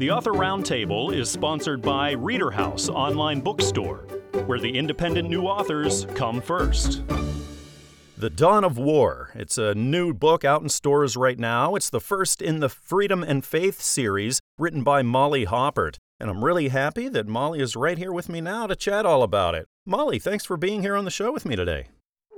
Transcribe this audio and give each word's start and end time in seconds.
The 0.00 0.10
Author 0.10 0.32
Roundtable 0.32 1.14
is 1.14 1.28
sponsored 1.28 1.82
by 1.82 2.12
Reader 2.12 2.50
House 2.50 2.88
Online 2.88 3.38
Bookstore, 3.38 4.06
where 4.46 4.58
the 4.58 4.78
independent 4.78 5.28
new 5.28 5.42
authors 5.42 6.06
come 6.14 6.40
first. 6.40 7.02
The 8.16 8.30
Dawn 8.30 8.64
of 8.64 8.78
War. 8.78 9.30
It's 9.34 9.58
a 9.58 9.74
new 9.74 10.14
book 10.14 10.42
out 10.42 10.62
in 10.62 10.70
stores 10.70 11.18
right 11.18 11.38
now. 11.38 11.74
It's 11.74 11.90
the 11.90 12.00
first 12.00 12.40
in 12.40 12.60
the 12.60 12.70
Freedom 12.70 13.22
and 13.22 13.44
Faith 13.44 13.82
series 13.82 14.40
written 14.56 14.82
by 14.82 15.02
Molly 15.02 15.44
Hoppert. 15.44 15.98
And 16.18 16.30
I'm 16.30 16.46
really 16.46 16.68
happy 16.68 17.10
that 17.10 17.26
Molly 17.28 17.60
is 17.60 17.76
right 17.76 17.98
here 17.98 18.10
with 18.10 18.30
me 18.30 18.40
now 18.40 18.66
to 18.68 18.76
chat 18.76 19.04
all 19.04 19.22
about 19.22 19.54
it. 19.54 19.66
Molly, 19.84 20.18
thanks 20.18 20.46
for 20.46 20.56
being 20.56 20.80
here 20.80 20.96
on 20.96 21.04
the 21.04 21.10
show 21.10 21.30
with 21.30 21.44
me 21.44 21.56
today. 21.56 21.88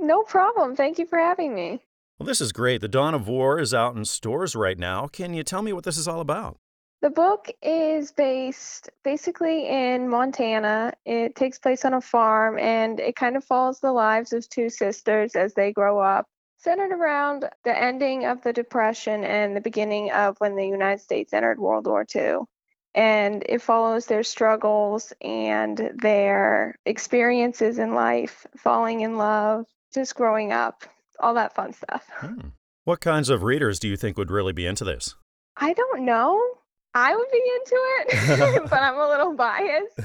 No 0.01 0.25
problem. 0.25 0.75
Thank 0.75 0.99
you 0.99 1.07
for 1.07 1.21
having 1.21 1.55
me. 1.55 1.85
Well, 2.19 2.27
this 2.27 2.41
is 2.41 2.51
great. 2.51 2.81
The 2.81 2.89
Dawn 2.89 3.15
of 3.15 3.29
War 3.29 3.61
is 3.61 3.73
out 3.73 3.95
in 3.95 4.05
stores 4.05 4.57
right 4.57 4.81
now. 4.81 5.07
Can 5.07 5.33
you 5.33 5.45
tell 5.45 5.63
me 5.63 5.73
what 5.73 5.85
this 5.85 5.97
is 5.97 6.09
all 6.09 6.21
about? 6.21 6.57
The 7.03 7.11
book 7.11 7.51
is 7.61 8.13
based 8.13 8.89
basically 9.03 9.69
in 9.69 10.09
Montana. 10.09 10.93
It 11.05 11.35
takes 11.35 11.59
place 11.59 11.85
on 11.85 11.95
a 11.95 12.01
farm 12.01 12.61
and 12.61 13.01
it 13.01 13.17
kind 13.17 13.37
of 13.37 13.45
follows 13.45 13.81
the 13.81 13.91
lives 13.91 14.33
of 14.33 14.49
two 14.49 14.71
sisters 14.71 15.35
as 15.35 15.53
they 15.55 15.73
grow 15.73 15.99
up, 15.99 16.29
centered 16.59 16.93
around 16.93 17.51
the 17.65 17.77
ending 17.77 18.25
of 18.25 18.41
the 18.43 18.53
Depression 18.53 19.25
and 19.25 19.57
the 19.57 19.61
beginning 19.61 20.13
of 20.13 20.37
when 20.39 20.55
the 20.55 20.65
United 20.65 21.03
States 21.03 21.33
entered 21.33 21.59
World 21.59 21.89
War 21.89 22.07
II. 22.15 22.37
And 22.95 23.43
it 23.49 23.63
follows 23.63 24.07
their 24.07 24.23
struggles 24.23 25.13
and 25.21 25.91
their 26.01 26.77
experiences 26.87 27.81
in 27.81 27.95
life, 27.95 28.47
falling 28.57 29.01
in 29.01 29.17
love, 29.17 29.67
just 29.93 30.15
growing 30.15 30.53
up, 30.53 30.85
all 31.19 31.35
that 31.35 31.53
fun 31.53 31.73
stuff. 31.73 32.09
Hmm. 32.13 32.51
What 32.85 33.01
kinds 33.01 33.29
of 33.29 33.43
readers 33.43 33.81
do 33.81 33.89
you 33.89 33.97
think 33.97 34.17
would 34.17 34.31
really 34.31 34.53
be 34.53 34.67
into 34.67 34.85
this? 34.85 35.17
I 35.57 35.73
don't 35.73 36.05
know. 36.05 36.41
I 36.95 37.17
would 37.17 37.29
be 37.33 37.39
into 37.39 37.77
it, 37.77 38.63
but 38.71 38.83
I'm 38.83 38.99
a 38.99 39.09
little 39.09 39.35
biased. 39.35 39.99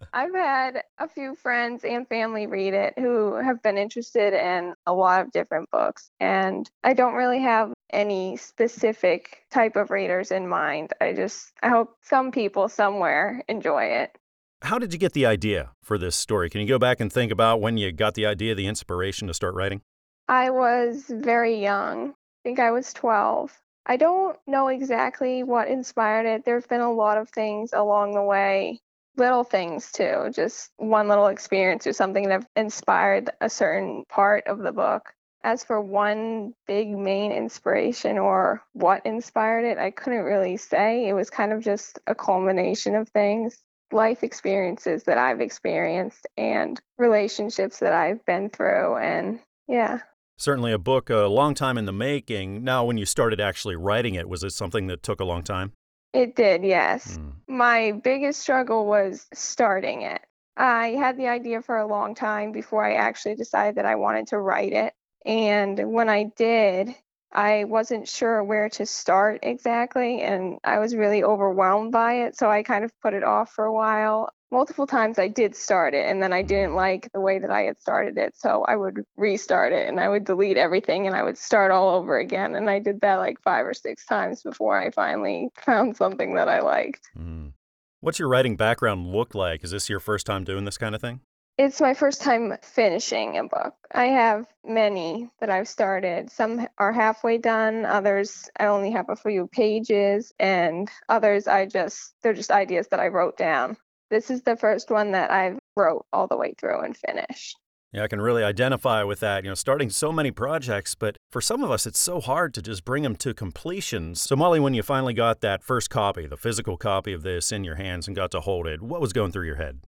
I've 0.12 0.34
had 0.34 0.82
a 0.98 1.08
few 1.08 1.36
friends 1.36 1.84
and 1.84 2.06
family 2.08 2.46
read 2.46 2.74
it 2.74 2.94
who 2.98 3.34
have 3.34 3.62
been 3.62 3.78
interested 3.78 4.34
in 4.34 4.74
a 4.86 4.92
lot 4.92 5.20
of 5.20 5.30
different 5.30 5.70
books, 5.70 6.10
and 6.18 6.68
I 6.82 6.94
don't 6.94 7.14
really 7.14 7.40
have 7.40 7.72
any 7.90 8.36
specific 8.36 9.44
type 9.50 9.76
of 9.76 9.90
readers 9.90 10.32
in 10.32 10.48
mind. 10.48 10.92
I 11.00 11.12
just 11.12 11.52
I 11.62 11.68
hope 11.68 11.96
some 12.02 12.32
people 12.32 12.68
somewhere 12.68 13.44
enjoy 13.48 13.84
it. 13.84 14.18
How 14.62 14.78
did 14.78 14.92
you 14.92 14.98
get 14.98 15.12
the 15.12 15.26
idea 15.26 15.70
for 15.82 15.98
this 15.98 16.16
story? 16.16 16.50
Can 16.50 16.60
you 16.60 16.68
go 16.68 16.78
back 16.78 17.00
and 17.00 17.12
think 17.12 17.30
about 17.30 17.60
when 17.60 17.76
you 17.76 17.92
got 17.92 18.14
the 18.14 18.26
idea, 18.26 18.54
the 18.54 18.66
inspiration 18.66 19.28
to 19.28 19.34
start 19.34 19.54
writing? 19.54 19.82
I 20.28 20.50
was 20.50 21.04
very 21.08 21.60
young. 21.60 22.10
I 22.10 22.42
think 22.44 22.58
I 22.58 22.70
was 22.70 22.92
12 22.92 23.61
I 23.86 23.96
don't 23.96 24.38
know 24.46 24.68
exactly 24.68 25.42
what 25.42 25.68
inspired 25.68 26.26
it. 26.26 26.44
There's 26.44 26.66
been 26.66 26.80
a 26.80 26.92
lot 26.92 27.18
of 27.18 27.28
things 27.30 27.72
along 27.72 28.14
the 28.14 28.22
way, 28.22 28.80
little 29.16 29.44
things 29.44 29.90
too, 29.90 30.30
just 30.32 30.70
one 30.76 31.08
little 31.08 31.26
experience 31.26 31.86
or 31.86 31.92
something 31.92 32.28
that 32.28 32.46
inspired 32.56 33.30
a 33.40 33.50
certain 33.50 34.04
part 34.08 34.46
of 34.46 34.58
the 34.58 34.72
book. 34.72 35.12
As 35.44 35.64
for 35.64 35.80
one 35.80 36.54
big 36.68 36.96
main 36.96 37.32
inspiration 37.32 38.16
or 38.16 38.62
what 38.74 39.04
inspired 39.04 39.64
it, 39.64 39.78
I 39.78 39.90
couldn't 39.90 40.22
really 40.22 40.56
say. 40.56 41.08
It 41.08 41.14
was 41.14 41.30
kind 41.30 41.52
of 41.52 41.64
just 41.64 41.98
a 42.06 42.14
culmination 42.14 42.94
of 42.94 43.08
things, 43.08 43.58
life 43.90 44.22
experiences 44.22 45.02
that 45.04 45.18
I've 45.18 45.40
experienced 45.40 46.28
and 46.36 46.80
relationships 46.96 47.80
that 47.80 47.92
I've 47.92 48.24
been 48.24 48.50
through. 48.50 48.96
And 48.98 49.40
yeah. 49.66 49.98
Certainly 50.42 50.72
a 50.72 50.78
book 50.78 51.08
a 51.08 51.28
long 51.28 51.54
time 51.54 51.78
in 51.78 51.84
the 51.84 51.92
making. 51.92 52.64
Now, 52.64 52.84
when 52.84 52.98
you 52.98 53.06
started 53.06 53.40
actually 53.40 53.76
writing 53.76 54.16
it, 54.16 54.28
was 54.28 54.42
it 54.42 54.50
something 54.50 54.88
that 54.88 55.00
took 55.00 55.20
a 55.20 55.24
long 55.24 55.44
time? 55.44 55.72
It 56.12 56.34
did, 56.34 56.64
yes. 56.64 57.16
Mm. 57.16 57.34
My 57.46 57.92
biggest 57.92 58.40
struggle 58.40 58.84
was 58.86 59.28
starting 59.32 60.02
it. 60.02 60.20
I 60.56 60.96
had 60.98 61.16
the 61.16 61.28
idea 61.28 61.62
for 61.62 61.76
a 61.76 61.86
long 61.86 62.16
time 62.16 62.50
before 62.50 62.84
I 62.84 62.94
actually 62.94 63.36
decided 63.36 63.76
that 63.76 63.86
I 63.86 63.94
wanted 63.94 64.26
to 64.28 64.38
write 64.38 64.72
it. 64.72 64.94
And 65.24 65.92
when 65.92 66.08
I 66.08 66.24
did, 66.36 66.92
I 67.32 67.64
wasn't 67.64 68.08
sure 68.08 68.42
where 68.44 68.68
to 68.70 68.86
start 68.86 69.40
exactly, 69.42 70.20
and 70.20 70.58
I 70.64 70.78
was 70.78 70.94
really 70.94 71.24
overwhelmed 71.24 71.92
by 71.92 72.24
it. 72.24 72.36
So 72.36 72.50
I 72.50 72.62
kind 72.62 72.84
of 72.84 72.92
put 73.00 73.14
it 73.14 73.24
off 73.24 73.52
for 73.52 73.64
a 73.64 73.72
while 73.72 74.30
multiple 74.52 74.86
times 74.86 75.18
I 75.18 75.28
did 75.28 75.56
start 75.56 75.94
it 75.94 76.06
and 76.06 76.22
then 76.22 76.32
I 76.32 76.42
didn't 76.42 76.74
like 76.74 77.10
the 77.12 77.20
way 77.20 77.38
that 77.38 77.50
I 77.50 77.62
had 77.62 77.80
started 77.80 78.18
it. 78.18 78.36
So 78.36 78.64
I 78.68 78.76
would 78.76 79.02
restart 79.16 79.72
it 79.72 79.88
and 79.88 79.98
I 79.98 80.08
would 80.08 80.24
delete 80.24 80.58
everything 80.58 81.06
and 81.06 81.16
I 81.16 81.22
would 81.22 81.38
start 81.38 81.72
all 81.72 81.96
over 81.96 82.18
again. 82.18 82.54
And 82.54 82.68
I 82.68 82.78
did 82.78 83.00
that 83.00 83.16
like 83.16 83.40
five 83.42 83.66
or 83.66 83.74
six 83.74 84.04
times 84.04 84.42
before 84.42 84.78
I 84.78 84.90
finally 84.90 85.48
found 85.64 85.96
something 85.96 86.34
that 86.34 86.48
I 86.48 86.60
liked. 86.60 87.08
Mm. 87.18 87.54
What's 88.00 88.18
your 88.18 88.28
writing 88.28 88.56
background 88.56 89.06
look 89.10 89.34
like? 89.34 89.64
Is 89.64 89.70
this 89.70 89.88
your 89.88 90.00
first 90.00 90.26
time 90.26 90.44
doing 90.44 90.64
this 90.64 90.78
kind 90.78 90.94
of 90.94 91.00
thing? 91.00 91.20
It's 91.58 91.82
my 91.82 91.92
first 91.92 92.22
time 92.22 92.56
finishing 92.62 93.36
a 93.36 93.44
book. 93.44 93.74
I 93.92 94.06
have 94.06 94.46
many 94.64 95.28
that 95.38 95.50
I've 95.50 95.68
started. 95.68 96.30
Some 96.30 96.66
are 96.78 96.92
halfway 96.92 97.36
done, 97.36 97.84
others 97.84 98.48
I 98.58 98.66
only 98.66 98.90
have 98.92 99.10
a 99.10 99.16
few 99.16 99.48
pages, 99.48 100.32
and 100.40 100.88
others 101.10 101.46
I 101.46 101.66
just, 101.66 102.14
they're 102.22 102.32
just 102.32 102.50
ideas 102.50 102.88
that 102.88 103.00
I 103.00 103.08
wrote 103.08 103.36
down. 103.36 103.76
This 104.10 104.30
is 104.30 104.42
the 104.42 104.56
first 104.56 104.90
one 104.90 105.12
that 105.12 105.30
I've 105.30 105.58
wrote 105.76 106.06
all 106.12 106.26
the 106.26 106.38
way 106.38 106.54
through 106.58 106.80
and 106.80 106.96
finished. 106.96 107.58
Yeah, 107.92 108.04
I 108.04 108.08
can 108.08 108.22
really 108.22 108.42
identify 108.42 109.02
with 109.02 109.20
that. 109.20 109.44
You 109.44 109.50
know, 109.50 109.54
starting 109.54 109.90
so 109.90 110.10
many 110.10 110.30
projects, 110.30 110.94
but 110.94 111.16
for 111.30 111.42
some 111.42 111.62
of 111.62 111.70
us, 111.70 111.86
it's 111.86 111.98
so 111.98 112.20
hard 112.20 112.54
to 112.54 112.62
just 112.62 112.86
bring 112.86 113.02
them 113.02 113.16
to 113.16 113.34
completion. 113.34 114.14
So, 114.14 114.34
Molly, 114.36 114.58
when 114.58 114.72
you 114.72 114.82
finally 114.82 115.12
got 115.12 115.42
that 115.42 115.62
first 115.62 115.90
copy, 115.90 116.26
the 116.26 116.38
physical 116.38 116.78
copy 116.78 117.12
of 117.12 117.22
this 117.22 117.52
in 117.52 117.62
your 117.62 117.74
hands 117.74 118.06
and 118.06 118.16
got 118.16 118.30
to 118.30 118.40
hold 118.40 118.66
it, 118.66 118.80
what 118.80 119.02
was 119.02 119.12
going 119.12 119.32
through 119.32 119.46
your 119.46 119.56
head? 119.56 119.80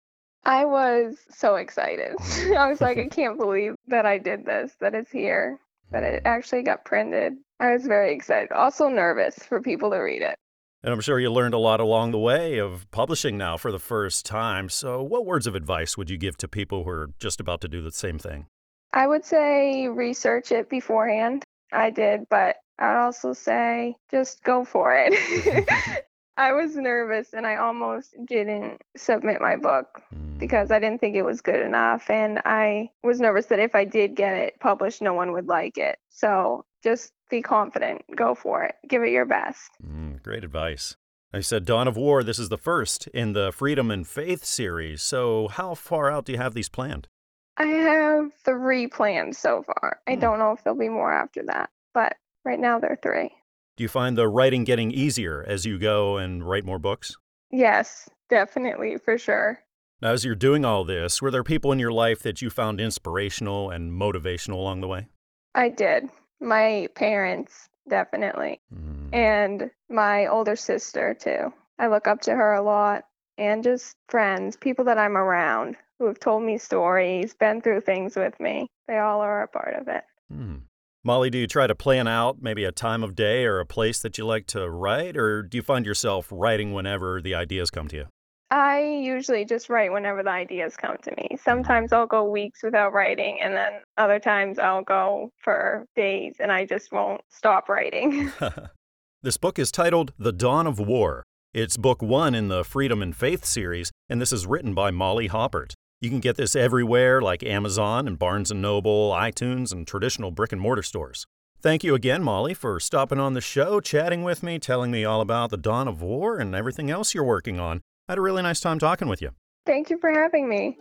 I 0.47 0.65
was 0.65 1.17
so 1.31 1.57
excited. 1.57 2.17
I 2.57 2.69
was 2.69 2.81
like, 2.81 2.99
I 2.99 3.07
can't 3.11 3.39
believe 3.39 3.75
that 3.89 4.07
I 4.07 4.19
did 4.19 4.45
this, 4.45 4.73
that 4.81 4.95
it's 4.95 5.11
here, 5.11 5.59
that 5.91 6.03
it 6.03 6.25
mm. 6.25 6.27
actually 6.27 6.63
got 6.63 6.85
printed. 6.85 7.35
I 7.61 7.73
was 7.73 7.87
very 7.87 8.15
excited. 8.15 8.53
Also 8.53 8.89
nervous 8.89 9.37
for 9.39 9.61
people 9.61 9.91
to 9.91 9.99
read 9.99 10.23
it. 10.23 10.37
And 10.83 10.93
I'm 10.93 11.01
sure 11.01 11.19
you 11.19 11.33
learned 11.33 11.55
a 11.55 11.59
lot 11.59 11.81
along 11.81 12.11
the 12.11 12.19
way 12.19 12.59
of 12.59 12.91
publishing 12.91 13.39
now 13.39 13.57
for 13.57 13.73
the 13.73 13.79
first 13.79 14.27
time. 14.27 14.69
So, 14.69 15.03
what 15.03 15.25
words 15.25 15.47
of 15.47 15.55
advice 15.55 15.97
would 15.97 16.11
you 16.11 16.19
give 16.19 16.37
to 16.39 16.49
people 16.49 16.85
who 16.85 16.91
are 16.91 17.11
just 17.19 17.41
about 17.41 17.63
to 17.63 17.69
do 17.69 17.81
the 17.81 17.91
same 17.91 18.19
thing? 18.19 18.49
I 18.93 19.07
would 19.07 19.25
say 19.25 19.89
research 19.89 20.53
it 20.53 20.69
beforehand. 20.69 21.43
I 21.73 21.89
did, 21.89 22.29
but 22.29 22.57
I'd 22.79 23.03
also 23.03 23.33
say 23.33 23.97
just 24.11 24.45
go 24.45 24.63
for 24.63 24.95
it. 24.95 25.65
I 26.37 26.53
was 26.53 26.77
nervous 26.77 27.33
and 27.33 27.47
I 27.47 27.57
almost 27.57 28.15
didn't 28.27 28.83
submit 28.97 29.41
my 29.41 29.57
book 29.57 30.03
mm. 30.15 30.39
because 30.39 30.71
I 30.71 30.81
didn't 30.81 31.01
think 31.01 31.15
it 31.15 31.23
was 31.23 31.41
good 31.41 31.61
enough. 31.61 32.11
And 32.11 32.41
I 32.45 32.91
was 33.03 33.21
nervous 33.21 33.47
that 33.47 33.61
if 33.61 33.75
I 33.75 33.85
did 33.85 34.17
get 34.17 34.35
it 34.37 34.59
published, 34.61 35.01
no 35.01 35.15
one 35.15 35.33
would 35.33 35.47
like 35.47 35.79
it. 35.79 35.99
So 36.11 36.65
just 36.83 37.13
be 37.31 37.41
confident, 37.41 38.03
go 38.17 38.35
for 38.35 38.65
it, 38.65 38.75
give 38.89 39.03
it 39.03 39.11
your 39.11 39.27
best. 39.27 39.71
Mm, 39.85 40.23
great 40.23 40.45
advice. 40.45 40.97
I 41.33 41.41
said 41.41 41.65
Dawn 41.65 41.89
of 41.89 41.97
War, 41.97 42.23
this 42.23 42.39
is 42.39 42.49
the 42.49 42.59
first 42.59 43.09
in 43.09 43.33
the 43.33 43.51
Freedom 43.51 43.91
and 43.91 44.07
Faith 44.07 44.45
series. 44.45 45.03
So, 45.03 45.49
how 45.49 45.75
far 45.75 46.09
out 46.09 46.27
do 46.27 46.33
you 46.33 46.39
have 46.39 46.55
these 46.55 46.69
planned? 46.69 47.09
I 47.57 47.67
have 47.67 48.33
three 48.45 48.87
planned 48.87 49.35
so 49.35 49.65
far. 49.65 50.01
I 50.07 50.15
hmm. 50.15 50.21
don't 50.21 50.39
know 50.39 50.53
if 50.53 50.63
there'll 50.63 50.79
be 50.79 50.89
more 50.89 51.13
after 51.13 51.43
that, 51.47 51.71
but 51.93 52.17
right 52.45 52.61
now 52.61 52.79
there 52.79 52.93
are 52.93 52.99
three. 53.03 53.33
Do 53.77 53.83
you 53.83 53.89
find 53.89 54.17
the 54.17 54.29
writing 54.29 54.63
getting 54.63 54.93
easier 54.93 55.45
as 55.47 55.67
you 55.67 55.79
go 55.79 56.17
and 56.17 56.45
write 56.45 56.65
more 56.65 56.79
books? 56.79 57.17
Yes, 57.51 58.09
definitely, 58.31 58.99
for 58.99 59.19
sure. 59.19 59.59
Now, 60.01 60.13
as 60.13 60.25
you're 60.25 60.35
doing 60.35 60.65
all 60.65 60.85
this, 60.85 61.21
were 61.21 61.31
there 61.31 61.43
people 61.43 61.73
in 61.73 61.79
your 61.79 61.93
life 61.93 62.23
that 62.23 62.41
you 62.41 62.51
found 62.51 62.81
inspirational 62.81 63.71
and 63.71 63.91
motivational 63.91 64.55
along 64.55 64.81
the 64.81 64.89
way? 64.89 65.09
I 65.55 65.71
did. 65.71 66.09
My 66.41 66.89
parents, 66.95 67.69
definitely. 67.89 68.61
Mm. 68.73 69.15
And 69.15 69.71
my 69.89 70.27
older 70.27 70.57
sister, 70.57 71.15
too. 71.15 71.53
I 71.79 71.89
look 71.89 72.07
up 72.07 72.21
to 72.23 72.35
her 72.35 72.55
a 72.55 72.63
lot. 72.63 73.07
And 73.39 73.65
just 73.65 73.97
friends, 74.09 74.57
people 74.57 74.85
that 74.85 74.99
I'm 74.99 75.17
around 75.17 75.77
who 75.99 76.07
have 76.07 76.21
told 76.21 76.45
me 76.45 76.59
stories, 76.59 77.35
been 77.35 77.61
through 77.61 77.81
things 77.81 78.15
with 78.15 78.39
me. 78.39 78.69
They 78.87 78.99
all 78.99 79.21
are 79.21 79.43
a 79.43 79.49
part 79.49 79.75
of 79.75 79.89
it. 79.89 80.05
Mm. 80.33 80.61
Molly, 81.07 81.29
do 81.29 81.37
you 81.37 81.47
try 81.47 81.67
to 81.67 81.75
plan 81.75 82.09
out 82.09 82.39
maybe 82.41 82.65
a 82.65 82.73
time 82.73 83.03
of 83.03 83.15
day 83.15 83.45
or 83.45 83.61
a 83.61 83.67
place 83.67 84.01
that 84.01 84.17
you 84.17 84.25
like 84.25 84.47
to 84.47 84.71
write, 84.71 85.19
or 85.19 85.43
do 85.43 85.59
you 85.59 85.63
find 85.63 85.85
yourself 85.85 86.29
writing 86.31 86.73
whenever 86.73 87.21
the 87.21 87.35
ideas 87.35 87.71
come 87.71 87.89
to 87.89 87.97
you? 87.97 88.05
I 88.51 88.81
usually 89.03 89.45
just 89.45 89.69
write 89.69 89.93
whenever 89.93 90.23
the 90.23 90.31
ideas 90.31 90.79
come 90.79 90.97
to 91.03 91.11
me. 91.11 91.29
Mm-hmm. 91.33 91.43
Sometimes 91.45 91.93
I'll 91.93 92.07
go 92.07 92.25
weeks 92.25 92.63
without 92.63 92.95
writing, 92.95 93.39
and 93.43 93.53
then 93.53 93.73
other 93.99 94.19
times 94.19 94.59
I'll 94.59 94.83
go 94.83 95.31
for 95.43 95.85
days 95.95 96.37
and 96.41 96.51
I 96.51 96.65
just 96.65 96.91
won't 96.91 97.21
stop 97.29 97.69
writing. 97.69 98.33
this 99.23 99.37
book 99.37 99.59
is 99.59 99.71
titled 99.71 100.15
The 100.19 100.33
Dawn 100.33 100.67
of 100.67 100.79
War. 100.79 101.23
It's 101.53 101.77
book 101.77 102.01
one 102.01 102.35
in 102.35 102.49
the 102.49 102.65
Freedom 102.65 103.03
and 103.03 103.15
Faith 103.15 103.45
series, 103.45 103.93
and 104.09 104.23
this 104.23 104.33
is 104.33 104.47
written 104.47 104.73
by 104.73 104.91
Molly 104.91 105.29
Hoppert. 105.29 105.75
You 106.05 106.11
can 106.11 106.21
get 106.21 106.37
this 106.37 106.55
everywhere 106.55 107.23
like 107.23 107.43
Amazon 107.43 108.07
and 108.07 108.19
Barnes 108.19 108.53
& 108.53 108.55
Noble, 108.55 109.11
iTunes, 109.13 109.73
and 109.73 109.87
traditional 109.87 110.31
brick 110.31 110.53
and 110.53 110.61
mortar 110.61 110.83
stores. 110.83 111.27
Thank 111.63 111.83
you 111.83 111.95
again, 111.95 112.23
Molly, 112.23 112.53
for 112.53 112.79
stopping 112.79 113.19
on 113.19 113.33
the 113.33 113.41
show, 113.41 113.81
chatting 113.81 114.23
with 114.23 114.43
me, 114.43 114.59
telling 114.59 114.91
me 114.91 115.07
all 115.07 115.23
about 115.23 115.49
the 115.49 115.57
dawn 115.57 115.89
of 115.89 116.03
war 116.03 116.37
and 116.37 116.55
everything 116.55 116.91
else 116.91 117.15
you're 117.15 117.25
working 117.25 117.59
on. 117.59 117.81
I 118.07 118.13
had 118.13 118.19
a 118.19 118.21
really 118.21 118.43
nice 118.43 118.61
time 118.61 118.79
talking 118.79 119.09
with 119.09 119.23
you. 119.23 119.31
Thank 119.65 119.89
you 119.89 119.97
for 119.99 120.13
having 120.13 120.47
me. 120.47 120.77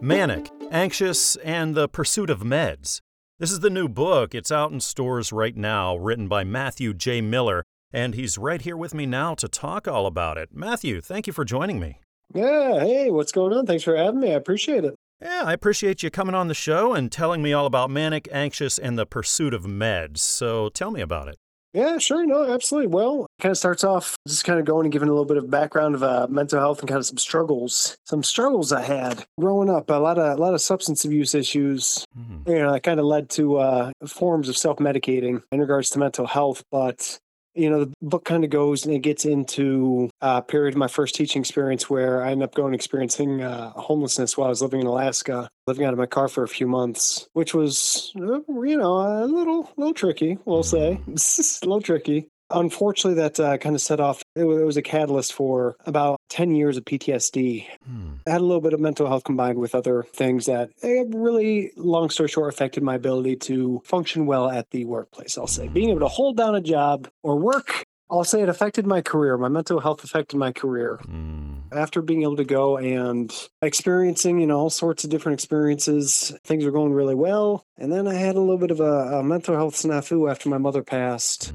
Manic, 0.00 0.50
Anxious, 0.70 1.36
and 1.36 1.74
the 1.74 1.90
Pursuit 1.90 2.30
of 2.30 2.40
Meds. 2.40 3.02
This 3.38 3.52
is 3.52 3.60
the 3.60 3.68
new 3.68 3.86
book. 3.86 4.34
It's 4.34 4.50
out 4.50 4.72
in 4.72 4.80
stores 4.80 5.30
right 5.30 5.58
now, 5.58 5.94
written 5.94 6.26
by 6.26 6.44
Matthew 6.44 6.94
J. 6.94 7.20
Miller, 7.20 7.64
and 7.92 8.14
he's 8.14 8.38
right 8.38 8.62
here 8.62 8.78
with 8.78 8.94
me 8.94 9.04
now 9.04 9.34
to 9.34 9.46
talk 9.46 9.86
all 9.86 10.06
about 10.06 10.38
it. 10.38 10.48
Matthew, 10.54 11.02
thank 11.02 11.26
you 11.26 11.34
for 11.34 11.44
joining 11.44 11.78
me. 11.78 11.98
Yeah, 12.32 12.80
hey, 12.80 13.10
what's 13.10 13.32
going 13.32 13.52
on? 13.52 13.66
Thanks 13.66 13.82
for 13.82 13.96
having 13.96 14.20
me. 14.20 14.32
I 14.32 14.36
appreciate 14.36 14.84
it. 14.84 14.94
Yeah, 15.20 15.42
I 15.44 15.52
appreciate 15.52 16.02
you 16.02 16.10
coming 16.10 16.34
on 16.34 16.48
the 16.48 16.54
show 16.54 16.94
and 16.94 17.12
telling 17.12 17.42
me 17.42 17.52
all 17.52 17.66
about 17.66 17.90
manic, 17.90 18.28
anxious, 18.32 18.78
and 18.78 18.98
the 18.98 19.04
pursuit 19.04 19.52
of 19.52 19.64
meds. 19.64 20.18
So 20.18 20.70
tell 20.70 20.90
me 20.90 21.00
about 21.00 21.28
it. 21.28 21.36
Yeah, 21.72 21.98
sure. 21.98 22.26
No, 22.26 22.52
absolutely. 22.52 22.88
Well, 22.88 23.26
kind 23.40 23.50
of 23.50 23.58
starts 23.58 23.84
off 23.84 24.16
just 24.26 24.44
kind 24.44 24.58
of 24.58 24.64
going 24.64 24.86
and 24.86 24.92
giving 24.92 25.08
a 25.08 25.12
little 25.12 25.26
bit 25.26 25.36
of 25.36 25.50
background 25.50 25.94
of 25.94 26.02
uh, 26.02 26.26
mental 26.28 26.58
health 26.58 26.80
and 26.80 26.88
kind 26.88 26.98
of 26.98 27.06
some 27.06 27.18
struggles, 27.18 27.96
some 28.06 28.24
struggles 28.24 28.72
I 28.72 28.82
had 28.82 29.24
growing 29.38 29.70
up. 29.70 29.88
A 29.88 29.94
lot 29.94 30.18
of 30.18 30.38
a 30.38 30.40
lot 30.40 30.54
of 30.54 30.60
substance 30.60 31.04
abuse 31.04 31.32
issues. 31.32 32.04
Mm-hmm. 32.18 32.50
You 32.50 32.58
know, 32.58 32.72
that 32.72 32.82
kind 32.82 32.98
of 32.98 33.06
led 33.06 33.30
to 33.30 33.58
uh, 33.58 33.92
forms 34.06 34.48
of 34.48 34.56
self 34.56 34.78
medicating 34.78 35.42
in 35.52 35.60
regards 35.60 35.90
to 35.90 36.00
mental 36.00 36.26
health. 36.26 36.64
But 36.72 37.20
you 37.60 37.68
know, 37.68 37.84
the 37.84 37.92
book 38.00 38.24
kind 38.24 38.42
of 38.42 38.50
goes 38.50 38.86
and 38.86 38.94
it 38.94 39.00
gets 39.00 39.26
into 39.26 40.10
a 40.22 40.40
period 40.40 40.74
of 40.74 40.78
my 40.78 40.88
first 40.88 41.14
teaching 41.14 41.40
experience 41.40 41.90
where 41.90 42.22
I 42.22 42.30
ended 42.30 42.44
up 42.44 42.54
going 42.54 42.72
experiencing 42.72 43.42
uh, 43.42 43.70
homelessness 43.70 44.36
while 44.36 44.46
I 44.46 44.50
was 44.50 44.62
living 44.62 44.80
in 44.80 44.86
Alaska, 44.86 45.50
living 45.66 45.84
out 45.84 45.92
of 45.92 45.98
my 45.98 46.06
car 46.06 46.28
for 46.28 46.42
a 46.42 46.48
few 46.48 46.66
months, 46.66 47.28
which 47.34 47.52
was, 47.52 48.12
uh, 48.16 48.40
you 48.48 48.78
know, 48.78 48.96
a 48.96 49.26
little, 49.26 49.70
little 49.76 49.94
tricky, 49.94 50.38
we'll 50.46 50.62
say, 50.62 51.00
a 51.06 51.66
little 51.66 51.82
tricky 51.82 52.28
unfortunately, 52.50 53.20
that 53.22 53.40
uh, 53.40 53.58
kind 53.58 53.74
of 53.74 53.80
set 53.80 54.00
off, 54.00 54.22
it 54.34 54.44
was, 54.44 54.60
it 54.60 54.64
was, 54.64 54.76
a 54.76 54.82
catalyst 54.82 55.32
for 55.32 55.76
about 55.86 56.20
10 56.30 56.54
years 56.54 56.76
of 56.76 56.84
PTSD. 56.84 57.66
Hmm. 57.86 58.10
I 58.26 58.30
had 58.30 58.40
a 58.40 58.44
little 58.44 58.60
bit 58.60 58.72
of 58.72 58.80
mental 58.80 59.06
health 59.06 59.24
combined 59.24 59.58
with 59.58 59.74
other 59.74 60.04
things 60.14 60.46
that 60.46 60.70
eh, 60.82 61.04
really, 61.08 61.72
long 61.76 62.10
story 62.10 62.28
short, 62.28 62.52
affected 62.52 62.82
my 62.82 62.94
ability 62.94 63.36
to 63.36 63.82
function 63.84 64.26
well 64.26 64.50
at 64.50 64.70
the 64.70 64.84
workplace, 64.84 65.36
I'll 65.38 65.46
say. 65.46 65.68
Being 65.68 65.90
able 65.90 66.00
to 66.00 66.08
hold 66.08 66.36
down 66.36 66.54
a 66.54 66.60
job 66.60 67.08
or 67.22 67.36
work 67.36 67.84
I'll 68.10 68.24
say 68.24 68.42
it 68.42 68.48
affected 68.48 68.86
my 68.86 69.02
career. 69.02 69.38
My 69.38 69.48
mental 69.48 69.80
health 69.80 70.02
affected 70.02 70.36
my 70.36 70.52
career. 70.52 71.00
Mm. 71.04 71.60
After 71.72 72.02
being 72.02 72.22
able 72.22 72.36
to 72.36 72.44
go 72.44 72.76
and 72.76 73.32
experiencing, 73.62 74.40
you 74.40 74.46
know, 74.48 74.58
all 74.58 74.70
sorts 74.70 75.04
of 75.04 75.10
different 75.10 75.34
experiences, 75.34 76.36
things 76.42 76.64
were 76.64 76.72
going 76.72 76.92
really 76.92 77.14
well. 77.14 77.64
And 77.78 77.92
then 77.92 78.08
I 78.08 78.14
had 78.14 78.34
a 78.34 78.40
little 78.40 78.58
bit 78.58 78.72
of 78.72 78.80
a, 78.80 79.18
a 79.18 79.22
mental 79.22 79.54
health 79.54 79.76
snafu 79.76 80.28
after 80.28 80.48
my 80.48 80.58
mother 80.58 80.82
passed. 80.82 81.52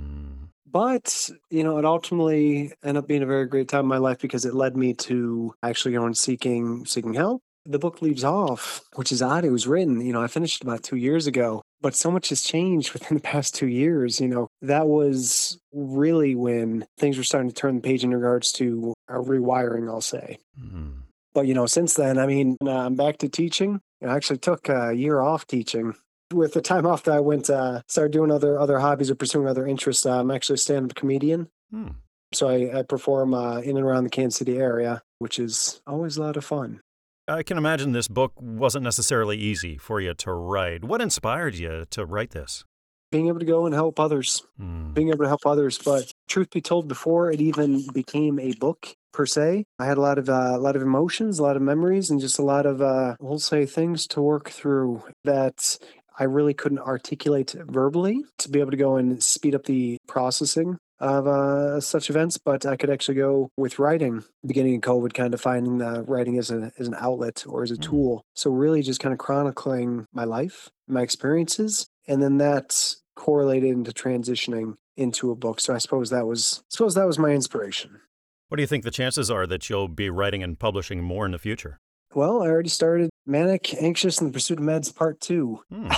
But, 0.76 1.30
you 1.50 1.64
know, 1.64 1.78
it 1.78 1.86
ultimately 1.86 2.74
ended 2.84 2.98
up 2.98 3.08
being 3.08 3.24
a 3.24 3.26
very 3.26 3.46
great 3.46 3.70
time 3.70 3.86
in 3.86 3.88
my 3.88 3.98
life 3.98 4.20
because 4.20 4.44
it 4.44 4.54
led 4.54 4.76
me 4.76 4.94
to 4.96 5.56
actually 5.64 5.94
going 5.94 6.14
seeking 6.14 6.86
seeking 6.86 7.14
help. 7.14 7.42
The 7.66 7.80
book 7.80 8.02
leaves 8.02 8.26
off, 8.26 8.82
which 8.96 9.10
is 9.14 9.22
odd. 9.22 9.46
It 9.46 9.52
was 9.52 9.68
written, 9.68 10.02
you 10.02 10.12
know, 10.12 10.22
I 10.22 10.28
finished 10.28 10.64
about 10.64 10.84
two 10.84 10.98
years 10.98 11.28
ago, 11.28 11.62
but 11.80 11.96
so 11.96 12.12
much 12.12 12.28
has 12.28 12.42
changed 12.42 12.92
within 12.94 13.16
the 13.16 13.24
past 13.24 13.56
two 13.56 13.70
years. 13.70 14.20
You 14.20 14.28
know, 14.28 14.48
that 14.64 14.88
was 14.88 15.58
really 15.72 16.36
when 16.36 16.86
things 16.98 17.18
were 17.18 17.24
starting 17.24 17.48
to 17.48 17.56
turn 17.56 17.76
the 17.76 17.82
page 17.82 18.04
in 18.04 18.14
regards 18.14 18.52
to 18.54 18.94
rewiring, 19.10 19.88
I'll 19.88 20.02
say. 20.02 20.40
Mm-hmm. 20.62 20.90
But, 21.34 21.48
you 21.48 21.54
know, 21.54 21.68
since 21.68 21.94
then, 21.94 22.18
I 22.18 22.28
mean, 22.28 22.58
I'm 22.68 22.96
back 22.96 23.20
to 23.20 23.30
teaching. 23.30 23.80
I 24.06 24.14
actually 24.14 24.40
took 24.40 24.68
a 24.68 24.92
year 24.92 25.22
off 25.22 25.48
teaching 25.48 25.96
with 26.34 26.54
the 26.54 26.62
time 26.62 26.86
off 26.86 27.04
that 27.04 27.16
I 27.16 27.20
went, 27.20 27.50
uh, 27.50 27.82
started 27.88 28.12
doing 28.12 28.32
other 28.32 28.60
other 28.60 28.80
hobbies 28.80 29.10
or 29.10 29.16
pursuing 29.16 29.48
other 29.48 29.68
interests. 29.68 30.06
Uh, 30.06 30.20
I'm 30.20 30.32
actually 30.32 30.56
a 30.56 30.58
stand-up 30.58 30.96
comedian. 30.96 31.50
Hmm. 31.72 31.90
So 32.34 32.50
I, 32.50 32.80
I 32.80 32.84
perform 32.84 33.34
uh, 33.34 33.60
in 33.60 33.78
and 33.78 33.86
around 33.86 34.04
the 34.04 34.10
Kansas 34.10 34.40
City 34.40 34.58
area, 34.58 35.02
which 35.20 35.40
is 35.40 35.82
always 35.88 36.18
a 36.18 36.22
lot 36.22 36.38
of 36.38 36.44
fun. 36.44 36.82
I 37.28 37.44
can 37.44 37.58
imagine 37.58 37.92
this 37.92 38.08
book 38.08 38.34
wasn't 38.40 38.84
necessarily 38.84 39.38
easy 39.38 39.78
for 39.78 40.00
you 40.00 40.14
to 40.14 40.32
write. 40.32 40.84
What 40.84 41.02
inspired 41.02 41.56
you 41.56 41.86
to 41.90 42.06
write 42.06 42.32
this? 42.32 42.64
Being 43.12 43.30
able 43.30 43.40
to 43.40 43.46
go 43.46 43.66
and 43.66 43.74
help 43.74 44.00
others, 44.00 44.44
hmm. 44.58 44.92
being 44.94 45.10
able 45.10 45.24
to 45.24 45.28
help 45.28 45.46
others. 45.46 45.78
But 45.78 46.12
truth 46.28 46.50
be 46.52 46.62
told, 46.62 46.88
before 46.88 47.32
it 47.32 47.42
even 47.42 47.86
became 47.94 48.40
a 48.40 48.54
book 48.54 48.96
per 49.14 49.26
se, 49.26 49.66
I 49.80 49.86
had 49.86 49.98
a 49.98 50.02
lot 50.02 50.18
of 50.18 50.30
uh, 50.30 50.54
a 50.56 50.60
lot 50.60 50.76
of 50.76 50.82
emotions, 50.82 51.40
a 51.40 51.44
lot 51.44 51.56
of 51.56 51.62
memories, 51.62 52.10
and 52.10 52.20
just 52.20 52.38
a 52.38 52.44
lot 52.44 52.66
of 52.66 52.82
uh, 52.82 53.16
we'll 53.20 53.40
say 53.40 53.66
things 53.66 54.06
to 54.08 54.22
work 54.22 54.50
through 54.50 55.04
that 55.24 55.78
I 56.18 56.24
really 56.24 56.54
couldn't 56.54 56.80
articulate 56.80 57.56
verbally 57.68 58.24
to 58.40 58.50
be 58.50 58.60
able 58.60 58.72
to 58.72 58.78
go 58.78 58.98
and 58.98 59.22
speed 59.24 59.56
up 59.56 59.66
the 59.66 59.98
processing 60.08 60.78
of 61.00 61.28
uh, 61.28 61.82
such 61.82 62.10
events, 62.10 62.38
but 62.38 62.66
I 62.66 62.78
could 62.78 62.90
actually 62.90 63.16
go 63.16 63.50
with 63.58 63.80
writing. 63.80 64.24
Beginning 64.46 64.76
of 64.76 64.82
COVID, 64.82 65.14
kind 65.14 65.34
of 65.34 65.42
finding 65.42 65.80
the 65.80 66.04
writing 66.04 66.38
as, 66.38 66.52
a, 66.52 66.72
as 66.80 66.88
an 66.88 66.96
outlet 66.98 67.44
or 67.48 67.64
as 67.64 67.72
a 67.72 67.76
mm. 67.76 67.82
tool. 67.82 68.22
So 68.34 68.50
really, 68.50 68.82
just 68.82 69.02
kind 69.02 69.14
of 69.14 69.20
chronicling 69.20 70.06
my 70.14 70.24
life, 70.24 70.70
my 70.88 71.02
experiences, 71.02 71.86
and 72.08 72.22
then 72.22 72.38
that 72.38 72.96
correlated 73.16 73.72
into 73.72 73.92
transitioning 73.92 74.76
into 74.98 75.32
a 75.32 75.36
book. 75.36 75.60
So 75.60 75.74
I 75.74 75.78
suppose 75.80 76.10
that 76.12 76.26
was 76.26 76.62
I 76.62 76.66
suppose 76.70 76.96
that 76.96 77.08
was 77.08 77.20
my 77.20 77.32
inspiration. 77.32 78.00
What 78.48 78.58
do 78.58 78.64
you 78.64 78.68
think 78.68 78.84
the 78.84 78.92
chances 78.92 79.32
are 79.32 79.48
that 79.48 79.70
you'll 79.70 79.88
be 79.88 80.10
writing 80.10 80.44
and 80.44 80.58
publishing 80.58 81.04
more 81.04 81.26
in 81.26 81.32
the 81.32 81.40
future? 81.40 81.80
Well, 82.14 82.42
I 82.42 82.48
already 82.48 82.70
started 82.70 83.10
Manic, 83.26 83.74
Anxious, 83.82 84.20
and 84.20 84.30
the 84.30 84.34
Pursuit 84.34 84.60
of 84.60 84.66
Meds 84.66 84.96
Part 84.96 85.20
2, 85.22 85.60
hmm. 85.70 85.90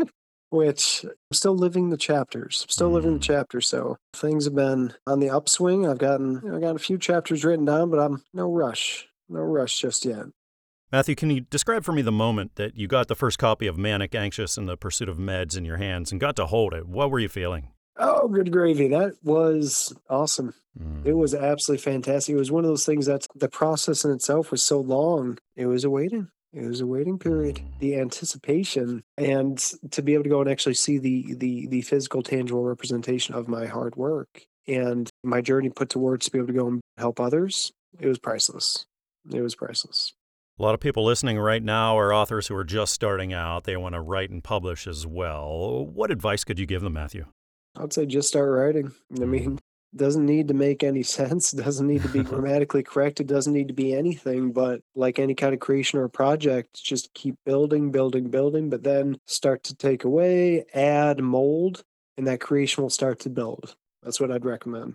which 0.50 1.04
I'm 1.04 1.12
still 1.32 1.56
living 1.56 1.90
the 1.90 1.96
chapters. 1.96 2.64
I'm 2.64 2.70
still 2.70 2.90
mm. 2.90 2.94
living 2.94 3.12
the 3.12 3.18
hmm. 3.18 3.32
chapters. 3.32 3.68
So 3.68 3.96
things 4.14 4.44
have 4.44 4.54
been 4.54 4.94
on 5.06 5.20
the 5.20 5.30
upswing. 5.30 5.86
I've 5.86 5.98
gotten, 5.98 6.40
you 6.44 6.50
know, 6.50 6.56
I 6.56 6.60
got 6.60 6.76
a 6.76 6.80
few 6.80 6.98
chapters 6.98 7.44
written 7.44 7.64
down, 7.64 7.90
but 7.90 8.00
I'm 8.00 8.22
no 8.34 8.50
rush. 8.50 9.06
No 9.28 9.40
rush 9.40 9.78
just 9.80 10.04
yet. 10.04 10.26
Matthew, 10.92 11.14
can 11.14 11.30
you 11.30 11.40
describe 11.40 11.84
for 11.84 11.92
me 11.92 12.02
the 12.02 12.12
moment 12.12 12.56
that 12.56 12.76
you 12.76 12.86
got 12.86 13.08
the 13.08 13.14
first 13.14 13.38
copy 13.38 13.66
of 13.66 13.78
Manic, 13.78 14.14
Anxious, 14.14 14.58
and 14.58 14.68
the 14.68 14.76
Pursuit 14.76 15.08
of 15.08 15.16
Meds 15.16 15.56
in 15.56 15.64
your 15.64 15.78
hands 15.78 16.12
and 16.12 16.20
got 16.20 16.36
to 16.36 16.44
hold 16.44 16.74
it? 16.74 16.86
What 16.86 17.10
were 17.10 17.18
you 17.18 17.30
feeling? 17.30 17.68
Oh, 17.96 18.28
good 18.28 18.52
gravy. 18.52 18.88
That 18.88 19.14
was 19.22 19.94
awesome. 20.10 20.52
Mm. 20.78 21.06
It 21.06 21.14
was 21.14 21.34
absolutely 21.34 21.82
fantastic. 21.82 22.34
It 22.34 22.38
was 22.38 22.50
one 22.50 22.64
of 22.64 22.68
those 22.68 22.84
things 22.84 23.06
that 23.06 23.26
the 23.34 23.48
process 23.48 24.04
in 24.04 24.10
itself 24.10 24.50
was 24.50 24.62
so 24.62 24.80
long. 24.80 25.38
It 25.56 25.66
was 25.66 25.84
a 25.84 25.90
waiting. 25.90 26.28
It 26.52 26.66
was 26.66 26.80
a 26.80 26.86
waiting 26.86 27.18
period, 27.18 27.60
the 27.78 27.96
anticipation, 27.98 29.02
and 29.16 29.58
to 29.90 30.02
be 30.02 30.12
able 30.12 30.24
to 30.24 30.30
go 30.30 30.40
and 30.40 30.50
actually 30.50 30.74
see 30.74 30.98
the 30.98 31.34
the 31.34 31.66
the 31.68 31.82
physical, 31.82 32.22
tangible 32.22 32.64
representation 32.64 33.34
of 33.34 33.48
my 33.48 33.66
hard 33.66 33.96
work 33.96 34.46
and 34.68 35.10
my 35.24 35.40
journey 35.40 35.70
put 35.70 35.88
to 35.90 35.98
words 35.98 36.26
to 36.26 36.30
be 36.30 36.38
able 36.38 36.48
to 36.48 36.52
go 36.52 36.68
and 36.68 36.80
help 36.98 37.20
others. 37.20 37.72
It 37.98 38.06
was 38.06 38.18
priceless. 38.18 38.86
It 39.30 39.40
was 39.40 39.54
priceless. 39.54 40.12
A 40.58 40.62
lot 40.62 40.74
of 40.74 40.80
people 40.80 41.04
listening 41.04 41.38
right 41.38 41.62
now 41.62 41.98
are 41.98 42.12
authors 42.12 42.46
who 42.46 42.54
are 42.54 42.64
just 42.64 42.92
starting 42.92 43.32
out. 43.32 43.64
They 43.64 43.76
want 43.76 43.94
to 43.94 44.00
write 44.00 44.30
and 44.30 44.44
publish 44.44 44.86
as 44.86 45.06
well. 45.06 45.86
What 45.86 46.10
advice 46.10 46.44
could 46.44 46.58
you 46.58 46.66
give 46.66 46.82
them, 46.82 46.92
Matthew? 46.92 47.26
I'd 47.76 47.92
say 47.92 48.04
just 48.04 48.28
start 48.28 48.50
writing. 48.50 48.92
I 49.10 49.14
mm-hmm. 49.14 49.30
mean, 49.30 49.58
doesn't 49.94 50.24
need 50.24 50.48
to 50.48 50.54
make 50.54 50.82
any 50.82 51.02
sense, 51.18 51.52
doesn't 51.52 51.86
need 51.86 52.02
to 52.02 52.08
be 52.08 52.22
grammatically 52.22 52.82
correct, 52.82 53.20
it 53.20 53.26
doesn't 53.26 53.52
need 53.52 53.68
to 53.68 53.74
be 53.74 53.94
anything, 53.94 54.52
but 54.52 54.80
like 54.94 55.18
any 55.18 55.34
kind 55.34 55.54
of 55.54 55.60
creation 55.60 55.98
or 55.98 56.08
project, 56.08 56.82
just 56.82 57.12
keep 57.14 57.36
building, 57.44 57.90
building, 57.90 58.28
building, 58.30 58.70
but 58.70 58.82
then 58.82 59.18
start 59.26 59.62
to 59.64 59.74
take 59.74 60.04
away, 60.04 60.64
add, 60.74 61.20
mold, 61.20 61.84
and 62.16 62.26
that 62.26 62.40
creation 62.40 62.82
will 62.82 62.90
start 62.90 63.18
to 63.20 63.30
build. 63.30 63.76
That's 64.02 64.20
what 64.20 64.30
I'd 64.30 64.44
recommend. 64.44 64.94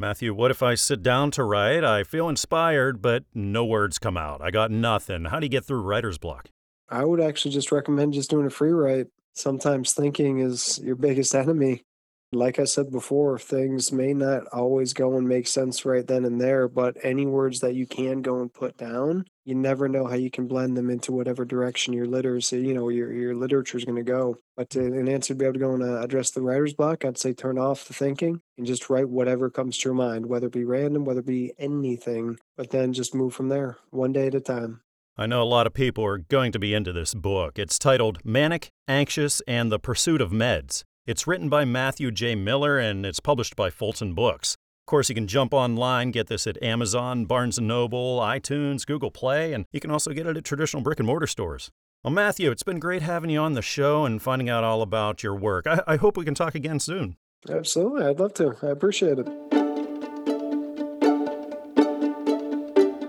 Matthew, 0.00 0.32
what 0.32 0.52
if 0.52 0.62
I 0.62 0.76
sit 0.76 1.02
down 1.02 1.32
to 1.32 1.42
write? 1.42 1.82
I 1.82 2.04
feel 2.04 2.28
inspired, 2.28 3.02
but 3.02 3.24
no 3.34 3.64
words 3.64 3.98
come 3.98 4.16
out. 4.16 4.40
I 4.40 4.52
got 4.52 4.70
nothing. 4.70 5.24
How 5.24 5.40
do 5.40 5.46
you 5.46 5.50
get 5.50 5.64
through 5.64 5.80
writer's 5.80 6.18
block? 6.18 6.50
I 6.88 7.04
would 7.04 7.20
actually 7.20 7.50
just 7.50 7.72
recommend 7.72 8.12
just 8.12 8.30
doing 8.30 8.46
a 8.46 8.50
free 8.50 8.70
write. 8.70 9.08
Sometimes 9.34 9.92
thinking 9.92 10.38
is 10.38 10.78
your 10.82 10.94
biggest 10.94 11.34
enemy 11.34 11.82
Like 12.30 12.58
I 12.58 12.64
said 12.64 12.90
before, 12.90 13.38
things 13.38 13.90
may 13.90 14.12
not 14.12 14.46
always 14.48 14.92
go 14.92 15.16
and 15.16 15.26
make 15.26 15.46
sense 15.46 15.86
right 15.86 16.06
then 16.06 16.26
and 16.26 16.38
there, 16.38 16.68
but 16.68 16.98
any 17.02 17.24
words 17.24 17.60
that 17.60 17.74
you 17.74 17.86
can 17.86 18.20
go 18.20 18.40
and 18.40 18.52
put 18.52 18.76
down, 18.76 19.24
you 19.46 19.54
never 19.54 19.88
know 19.88 20.06
how 20.06 20.14
you 20.14 20.30
can 20.30 20.46
blend 20.46 20.76
them 20.76 20.90
into 20.90 21.10
whatever 21.10 21.46
direction 21.46 21.94
your 21.94 22.04
literacy, 22.04 22.60
you 22.60 22.74
know, 22.74 22.90
your 22.90 23.10
your 23.14 23.34
literature 23.34 23.78
is 23.78 23.86
going 23.86 23.96
to 23.96 24.02
go. 24.02 24.36
But 24.58 24.68
to, 24.70 24.80
in 24.80 25.08
answer 25.08 25.32
to 25.32 25.38
be 25.38 25.46
able 25.46 25.54
to 25.54 25.58
go 25.58 25.72
and 25.72 25.82
uh, 25.82 26.02
address 26.02 26.30
the 26.30 26.42
writer's 26.42 26.74
block, 26.74 27.02
I'd 27.02 27.16
say 27.16 27.32
turn 27.32 27.56
off 27.56 27.86
the 27.86 27.94
thinking 27.94 28.42
and 28.58 28.66
just 28.66 28.90
write 28.90 29.08
whatever 29.08 29.48
comes 29.48 29.78
to 29.78 29.88
your 29.88 29.94
mind, 29.94 30.26
whether 30.26 30.48
it 30.48 30.52
be 30.52 30.64
random, 30.64 31.06
whether 31.06 31.20
it 31.20 31.26
be 31.26 31.54
anything, 31.58 32.38
but 32.58 32.68
then 32.68 32.92
just 32.92 33.14
move 33.14 33.32
from 33.32 33.48
there, 33.48 33.78
one 33.88 34.12
day 34.12 34.26
at 34.26 34.34
a 34.34 34.40
time. 34.40 34.82
I 35.16 35.26
know 35.26 35.42
a 35.42 35.44
lot 35.44 35.66
of 35.66 35.72
people 35.72 36.04
are 36.04 36.18
going 36.18 36.52
to 36.52 36.58
be 36.58 36.74
into 36.74 36.92
this 36.92 37.14
book. 37.14 37.58
It's 37.58 37.78
titled 37.78 38.18
Manic, 38.24 38.68
Anxious, 38.86 39.40
and 39.48 39.72
the 39.72 39.78
Pursuit 39.80 40.20
of 40.20 40.30
Meds. 40.30 40.84
It's 41.08 41.26
written 41.26 41.48
by 41.48 41.64
Matthew 41.64 42.10
J. 42.10 42.34
Miller 42.34 42.78
and 42.78 43.06
it's 43.06 43.18
published 43.18 43.56
by 43.56 43.70
Fulton 43.70 44.12
Books. 44.12 44.58
Of 44.82 44.90
course, 44.90 45.08
you 45.08 45.14
can 45.14 45.26
jump 45.26 45.54
online, 45.54 46.10
get 46.10 46.26
this 46.26 46.46
at 46.46 46.62
Amazon, 46.62 47.24
Barnes 47.24 47.58
& 47.58 47.62
Noble, 47.62 48.20
iTunes, 48.20 48.84
Google 48.84 49.10
Play, 49.10 49.54
and 49.54 49.64
you 49.72 49.80
can 49.80 49.90
also 49.90 50.12
get 50.12 50.26
it 50.26 50.36
at 50.36 50.44
traditional 50.44 50.82
brick 50.82 51.00
and 51.00 51.06
mortar 51.06 51.26
stores. 51.26 51.70
Well, 52.04 52.12
Matthew, 52.12 52.50
it's 52.50 52.62
been 52.62 52.78
great 52.78 53.00
having 53.00 53.30
you 53.30 53.40
on 53.40 53.54
the 53.54 53.62
show 53.62 54.04
and 54.04 54.20
finding 54.20 54.50
out 54.50 54.64
all 54.64 54.82
about 54.82 55.22
your 55.22 55.34
work. 55.34 55.66
I, 55.66 55.80
I 55.86 55.96
hope 55.96 56.18
we 56.18 56.26
can 56.26 56.34
talk 56.34 56.54
again 56.54 56.78
soon. 56.78 57.16
Absolutely. 57.48 58.04
I'd 58.04 58.20
love 58.20 58.34
to. 58.34 58.54
I 58.62 58.66
appreciate 58.66 59.18
it. 59.18 59.26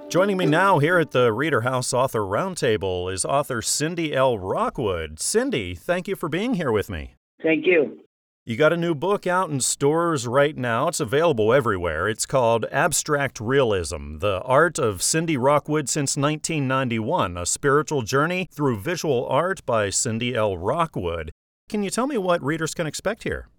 Joining 0.10 0.38
me 0.38 0.46
now 0.46 0.80
here 0.80 1.00
at 1.00 1.12
the 1.12 1.34
Reader 1.34 1.62
House 1.62 1.94
Author 1.94 2.22
Roundtable 2.22 3.12
is 3.12 3.26
author 3.26 3.62
Cindy 3.62 4.16
L. 4.16 4.38
Rockwood. 4.38 5.20
Cindy, 5.20 5.76
thank 5.76 6.08
you 6.08 6.16
for 6.16 6.30
being 6.30 6.54
here 6.54 6.72
with 6.72 6.90
me. 6.90 7.16
Thank 7.42 7.66
you. 7.66 8.00
You 8.46 8.58
got 8.58 8.74
a 8.74 8.78
new 8.78 8.96
book 8.96 9.28
out 9.28 9.52
in 9.52 9.60
stores 9.60 10.26
right 10.26 10.58
now. 10.58 10.88
It's 10.88 11.00
available 11.00 11.54
everywhere. 11.54 12.10
It's 12.10 12.26
called 12.26 12.66
Abstract 12.72 13.40
Realism 13.40 14.18
The 14.18 14.42
Art 14.42 14.80
of 14.80 15.04
Cindy 15.04 15.38
Rockwood 15.38 15.88
Since 15.88 16.18
1991, 16.18 17.38
a 17.38 17.46
spiritual 17.46 18.02
journey 18.02 18.50
through 18.52 18.80
visual 18.80 19.28
art 19.28 19.64
by 19.68 19.92
Cindy 19.92 20.34
L. 20.34 20.58
Rockwood. 20.58 21.32
Can 21.70 21.84
you 21.84 21.92
tell 21.92 22.08
me 22.08 22.18
what 22.18 22.42
readers 22.42 22.74
can 22.74 22.88
expect 22.88 23.22
here? 23.22 23.50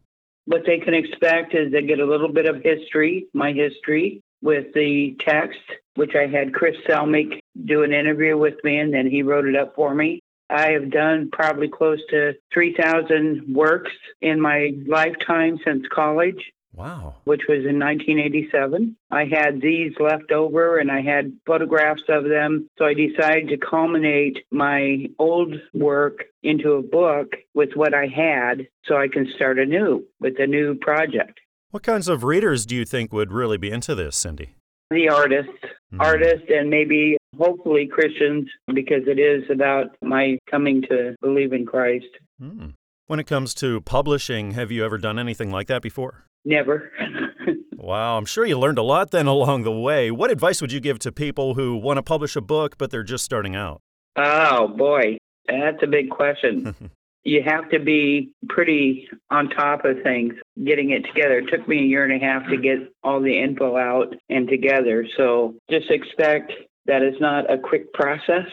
What 0.47 0.63
they 0.67 0.79
can 0.79 0.95
expect 0.95 1.55
is 1.55 1.71
they 1.71 1.83
get 1.83 2.01
a 2.01 2.05
little 2.05 2.33
bit 2.33 2.47
of 2.47 2.57
history, 2.65 3.27
my 3.33 3.53
history, 3.53 4.21
with 4.43 4.73
the 4.75 5.17
text, 5.21 5.61
which 5.95 6.17
I 6.17 6.27
had 6.27 6.53
Chris 6.53 6.75
Selmick 6.89 7.39
do 7.67 7.85
an 7.85 7.93
interview 7.93 8.37
with 8.37 8.55
me, 8.65 8.79
and 8.79 8.93
then 8.93 9.09
he 9.09 9.23
wrote 9.23 9.47
it 9.47 9.55
up 9.55 9.77
for 9.77 9.95
me. 9.95 10.21
I 10.51 10.73
have 10.73 10.91
done 10.91 11.31
probably 11.33 11.69
close 11.69 12.01
to 12.11 12.35
3,000 12.53 13.55
works 13.55 13.93
in 14.21 14.41
my 14.41 14.73
lifetime 14.87 15.59
since 15.65 15.87
college. 15.93 16.53
Wow. 16.73 17.17
Which 17.25 17.43
was 17.49 17.67
in 17.67 17.81
1987. 17.81 18.97
I 19.11 19.25
had 19.25 19.61
these 19.61 19.93
left 19.99 20.31
over 20.31 20.79
and 20.79 20.91
I 20.91 21.01
had 21.01 21.33
photographs 21.45 22.05
of 22.09 22.25
them. 22.25 22.69
So 22.79 22.85
I 22.85 22.95
decided 22.95 23.49
to 23.49 23.57
culminate 23.59 24.39
my 24.53 25.07
old 25.19 25.55
work 25.75 26.25
into 26.43 26.75
a 26.75 26.83
book 26.83 27.33
with 27.55 27.71
what 27.75 27.93
I 27.93 28.07
had 28.07 28.69
so 28.87 28.97
I 28.97 29.09
can 29.09 29.31
start 29.35 29.59
anew 29.59 30.05
with 30.21 30.35
a 30.39 30.47
new 30.47 30.77
project. 30.77 31.41
What 31.71 31.83
kinds 31.83 32.09
of 32.09 32.25
readers 32.25 32.67
do 32.67 32.77
you 32.77 32.85
think 32.85 33.13
would 33.13 33.33
really 33.33 33.59
be 33.59 33.71
into 33.71 33.95
this, 33.95 34.17
Cindy? 34.17 34.55
The 34.91 35.09
artists, 35.09 35.53
mm-hmm. 35.93 36.01
artists, 36.01 36.47
and 36.49 36.71
maybe 36.71 37.17
hopefully 37.37 37.87
Christians, 37.87 38.49
because 38.75 39.03
it 39.07 39.19
is 39.19 39.45
about 39.51 39.97
my 40.03 40.39
coming 40.51 40.83
to 40.83 41.15
believe 41.21 41.53
in 41.53 41.67
Christ. 41.67 42.07
Mm. 42.41 42.75
When 43.07 43.21
it 43.21 43.27
comes 43.27 43.55
to 43.55 43.81
publishing, 43.81 44.53
have 44.53 44.71
you 44.71 44.85
ever 44.85 44.99
done 44.99 45.19
anything 45.19 45.51
like 45.51 45.67
that 45.67 45.83
before? 45.83 46.25
Never. 46.45 46.93
wow, 47.77 48.17
I'm 48.17 48.25
sure 48.25 48.47
you 48.47 48.59
learned 48.59 48.79
a 48.79 48.83
lot 48.83 49.11
then 49.11 49.27
along 49.27 49.65
the 49.65 49.73
way. 49.73 50.11
What 50.11 50.31
advice 50.31 50.61
would 50.61 50.73
you 50.73 50.81
give 50.81 50.99
to 51.01 51.13
people 51.13 51.55
who 51.55 51.77
want 51.77 51.99
to 51.99 52.03
publish 52.03 52.37
a 52.37 52.41
book 52.41 52.79
but 52.79 52.91
they're 52.91 53.03
just 53.03 53.25
starting 53.25 53.57
out? 53.57 53.81
Oh, 54.17 54.69
boy. 54.69 55.19
That's 55.49 55.83
a 55.83 55.87
big 55.87 56.11
question. 56.11 56.75
you 57.25 57.43
have 57.45 57.69
to 57.71 57.79
be 57.79 58.33
pretty 58.49 59.09
on 59.31 59.51
top 59.51 59.85
of 59.85 60.03
things 60.03 60.35
getting 60.65 60.91
it 60.91 61.05
together. 61.07 61.39
It 61.39 61.49
took 61.51 61.67
me 61.69 61.79
a 61.81 61.83
year 61.83 62.05
and 62.05 62.23
a 62.23 62.25
half 62.25 62.49
to 62.49 62.57
get 62.57 62.79
all 63.03 63.21
the 63.21 63.43
info 63.43 63.77
out 63.77 64.15
and 64.29 64.49
together. 64.49 65.07
So 65.17 65.55
just 65.71 65.91
expect 65.91 66.53
that 66.91 67.03
it's 67.03 67.21
not 67.21 67.51
a 67.51 67.57
quick 67.57 67.93
process. 67.93 68.47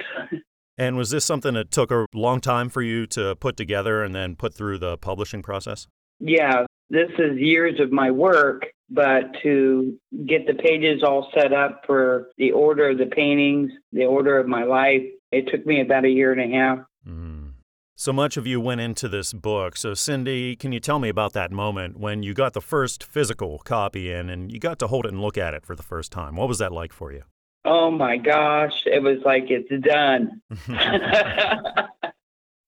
And 0.78 0.96
was 0.96 1.10
this 1.10 1.26
something 1.26 1.56
that 1.56 1.72
took 1.72 1.90
a 1.90 2.06
long 2.14 2.40
time 2.40 2.70
for 2.70 2.84
you 2.84 3.08
to 3.08 3.36
put 3.36 3.58
together 3.58 4.04
and 4.04 4.14
then 4.14 4.36
put 4.36 4.54
through 4.54 4.78
the 4.78 4.96
publishing 4.96 5.42
process? 5.42 5.88
Yeah, 6.20 6.68
this 6.92 7.10
is 7.18 7.40
years 7.40 7.80
of 7.80 7.92
my 7.92 8.12
work, 8.12 8.68
but 8.88 9.24
to 9.42 9.98
get 10.28 10.46
the 10.46 10.54
pages 10.54 11.02
all 11.04 11.32
set 11.34 11.52
up 11.52 11.82
for 11.88 12.28
the 12.38 12.52
order 12.52 12.92
of 12.92 13.00
the 13.00 13.08
paintings, 13.08 13.72
the 13.92 14.06
order 14.06 14.38
of 14.38 14.48
my 14.48 14.66
life, 14.66 15.02
it 15.32 15.50
took 15.52 15.66
me 15.66 15.82
about 15.82 16.06
a 16.06 16.10
year 16.10 16.32
and 16.32 16.54
a 16.54 16.56
half. 16.56 16.80
Mm. 17.08 17.54
So 17.96 18.14
much 18.14 18.38
of 18.38 18.46
you 18.46 18.62
went 18.62 18.80
into 18.80 19.08
this 19.08 19.34
book. 19.34 19.76
So, 19.76 19.96
Cindy, 19.96 20.56
can 20.56 20.72
you 20.72 20.80
tell 20.80 21.00
me 21.00 21.10
about 21.10 21.34
that 21.34 21.52
moment 21.52 22.00
when 22.00 22.22
you 22.22 22.36
got 22.36 22.54
the 22.54 22.62
first 22.62 23.04
physical 23.04 23.58
copy 23.66 24.12
in 24.12 24.30
and 24.30 24.52
you 24.52 24.60
got 24.60 24.78
to 24.78 24.88
hold 24.88 25.08
it 25.08 25.12
and 25.12 25.22
look 25.22 25.40
at 25.40 25.56
it 25.56 25.66
for 25.66 25.76
the 25.76 25.82
first 25.82 26.12
time? 26.12 26.36
What 26.36 26.48
was 26.48 26.60
that 26.60 26.72
like 26.72 26.94
for 26.94 27.12
you? 27.12 27.24
Oh 27.68 27.92
my 27.92 28.18
gosh, 28.18 28.84
it 28.86 29.04
was 29.04 29.18
like 29.26 29.48
it's 29.50 29.70
done. 29.86 30.42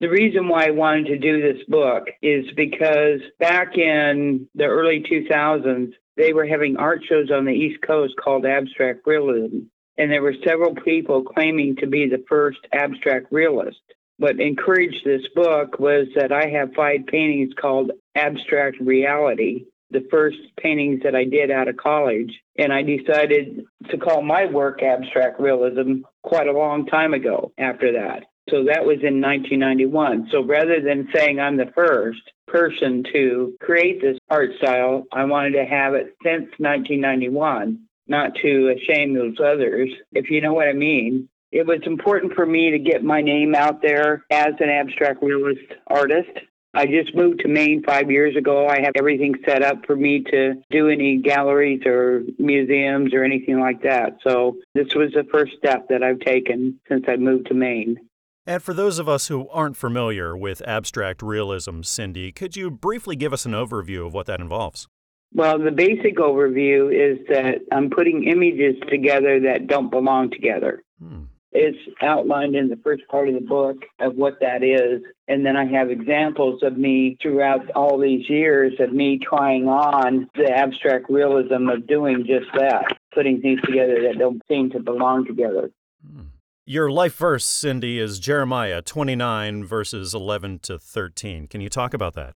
the 0.02 0.10
reason 0.10 0.50
why 0.50 0.68
I 0.68 0.72
wanted 0.72 1.08
to 1.08 1.18
do 1.18 1.42
this 1.42 1.64
book 1.68 2.10
is 2.22 2.46
because 2.56 3.22
back 3.40 3.78
in 3.78 4.48
the 4.56 4.66
early 4.66 5.02
2000s, 5.02 5.94
they 6.18 6.34
were 6.34 6.46
having 6.46 6.76
art 6.76 7.02
shows 7.08 7.32
on 7.32 7.46
the 7.46 7.54
East 7.54 7.82
Coast 7.82 8.16
called 8.22 8.46
Abstract 8.46 9.08
Realism. 9.08 9.60
And 9.98 10.12
there 10.12 10.22
were 10.22 10.36
several 10.46 10.76
people 10.76 11.24
claiming 11.24 11.78
to 11.78 11.88
be 11.88 12.08
the 12.08 12.24
first 12.28 12.60
abstract 12.74 13.32
realist 13.32 13.80
what 14.20 14.40
encouraged 14.42 15.06
this 15.06 15.22
book 15.34 15.80
was 15.80 16.08
that 16.16 16.34
I 16.34 16.50
have 16.50 16.74
five 16.74 17.08
paintings 17.08 17.54
called 17.60 17.92
Abstract 18.16 18.78
Reality, 18.82 19.66
the 19.92 20.08
first 20.12 20.38
paintings 20.60 21.02
that 21.04 21.16
I 21.16 21.24
did 21.24 21.52
out 21.52 21.68
of 21.68 21.78
college. 21.78 22.32
And 22.58 22.72
I 22.72 22.84
decided 22.84 23.66
to 23.90 23.98
call 23.98 24.22
my 24.22 24.46
work 24.46 24.84
Abstract 24.84 25.40
Realism 25.40 26.02
quite 26.24 26.48
a 26.48 26.58
long 26.58 26.86
time 26.86 27.14
ago 27.14 27.52
after 27.58 27.94
that. 27.94 28.26
So 28.50 28.64
that 28.66 28.86
was 28.86 28.98
in 29.04 29.22
1991. 29.22 30.30
So 30.32 30.44
rather 30.44 30.82
than 30.82 31.10
saying 31.14 31.40
I'm 31.40 31.58
the 31.58 31.72
first 31.76 32.22
person 32.48 33.04
to 33.14 33.54
create 33.62 34.02
this 34.02 34.18
art 34.30 34.52
style, 34.58 35.06
I 35.12 35.26
wanted 35.26 35.52
to 35.52 35.66
have 35.66 35.94
it 35.94 36.16
since 36.24 36.50
1991, 36.58 37.80
not 38.08 38.36
to 38.42 38.76
shame 38.88 39.14
those 39.14 39.38
others, 39.40 39.90
if 40.14 40.30
you 40.30 40.42
know 40.42 40.54
what 40.54 40.68
I 40.68 40.74
mean. 40.74 41.30
It 41.52 41.66
was 41.66 41.82
important 41.86 42.34
for 42.34 42.46
me 42.46 42.72
to 42.72 42.80
get 42.80 43.04
my 43.04 43.22
name 43.22 43.56
out 43.56 43.82
there 43.82 44.24
as 44.30 44.54
an 44.60 44.70
abstract 44.70 45.24
realist 45.24 45.74
artist. 45.88 46.30
I 46.74 46.86
just 46.86 47.16
moved 47.16 47.40
to 47.40 47.48
Maine 47.48 47.84
five 47.84 48.12
years 48.12 48.36
ago. 48.36 48.68
I 48.68 48.82
have 48.82 48.94
everything 48.96 49.36
set 49.46 49.64
up 49.64 49.86
for 49.86 49.96
me 49.96 50.24
to 50.32 50.54
do 50.70 50.88
any 50.88 51.18
galleries 51.18 51.82
or 51.86 52.24
museums 52.38 53.14
or 53.14 53.24
anything 53.24 53.60
like 53.60 53.82
that. 53.84 54.20
So 54.24 54.58
this 54.76 54.94
was 54.94 55.12
the 55.14 55.24
first 55.32 55.54
step 55.58 55.88
that 55.90 56.04
I've 56.04 56.20
taken 56.20 56.80
since 56.88 57.06
I 57.08 57.16
moved 57.16 57.48
to 57.48 57.56
Maine. 57.56 57.98
And 58.46 58.62
for 58.62 58.74
those 58.74 59.00
of 59.00 59.10
us 59.10 59.28
who 59.28 59.48
aren't 59.50 59.78
familiar 59.78 60.36
with 60.36 60.62
abstract 60.68 61.22
realism, 61.22 61.82
Cindy, 61.82 62.32
could 62.32 62.56
you 62.56 62.72
briefly 62.72 63.16
give 63.16 63.34
us 63.34 63.46
an 63.46 63.52
overview 63.52 64.06
of 64.06 64.14
what 64.14 64.26
that 64.28 64.40
involves? 64.40 64.88
Well, 65.34 65.60
the 65.60 65.72
basic 65.72 66.18
overview 66.18 66.92
is 66.92 67.20
that 67.30 67.60
I'm 67.72 67.90
putting 67.90 68.24
images 68.24 68.76
together 68.90 69.40
that 69.42 69.68
don't 69.68 69.92
belong 69.92 70.32
together. 70.32 70.82
Hmm. 71.00 71.26
It's 71.52 71.78
outlined 72.02 72.56
in 72.56 72.70
the 72.70 72.76
first 72.84 73.04
part 73.10 73.28
of 73.28 73.34
the 73.34 73.42
book 73.42 73.78
of 74.00 74.16
what 74.16 74.40
that 74.42 74.64
is. 74.64 75.02
And 75.28 75.44
then 75.46 75.58
I 75.58 75.66
have 75.66 75.90
examples 75.90 76.62
of 76.62 76.78
me 76.78 77.18
throughout 77.22 77.72
all 77.72 77.98
these 77.98 78.30
years 78.30 78.74
of 78.80 78.94
me 78.94 79.20
trying 79.20 79.68
on 79.68 80.30
the 80.36 80.52
abstract 80.52 81.10
realism 81.10 81.68
of 81.70 81.88
doing 81.88 82.26
just 82.28 82.52
that, 82.54 82.98
putting 83.14 83.42
things 83.42 83.62
together 83.62 84.04
that 84.04 84.20
don't 84.20 84.42
seem 84.48 84.70
to 84.72 84.80
belong 84.80 85.26
together. 85.26 85.72
Hmm. 86.06 86.28
Your 86.66 86.92
life 86.92 87.16
verse, 87.16 87.46
Cindy, 87.46 87.98
is 87.98 88.20
Jeremiah 88.20 88.84
29, 88.84 89.66
verses 89.66 90.14
11 90.14 90.60
to 90.60 90.78
13. 90.78 91.48
Can 91.48 91.62
you 91.62 91.70
talk 91.70 91.96
about 91.96 92.14
that? 92.14 92.34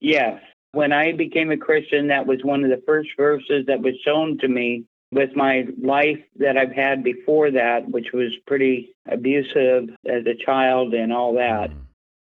Yes. 0.00 0.40
When 0.72 0.92
I 0.92 1.12
became 1.12 1.52
a 1.52 1.56
Christian, 1.56 2.08
that 2.08 2.26
was 2.26 2.40
one 2.42 2.64
of 2.64 2.70
the 2.70 2.82
first 2.84 3.10
verses 3.16 3.64
that 3.68 3.80
was 3.80 3.94
shown 4.04 4.38
to 4.38 4.48
me 4.48 4.86
with 5.12 5.34
my 5.36 5.66
life 5.82 6.18
that 6.36 6.56
I've 6.56 6.72
had 6.72 7.04
before 7.04 7.50
that, 7.52 7.88
which 7.88 8.08
was 8.12 8.32
pretty 8.46 8.94
abusive 9.10 9.90
as 10.04 10.26
a 10.26 10.44
child 10.44 10.94
and 10.94 11.12
all 11.12 11.34
that, 11.34 11.70
mm. 11.70 11.78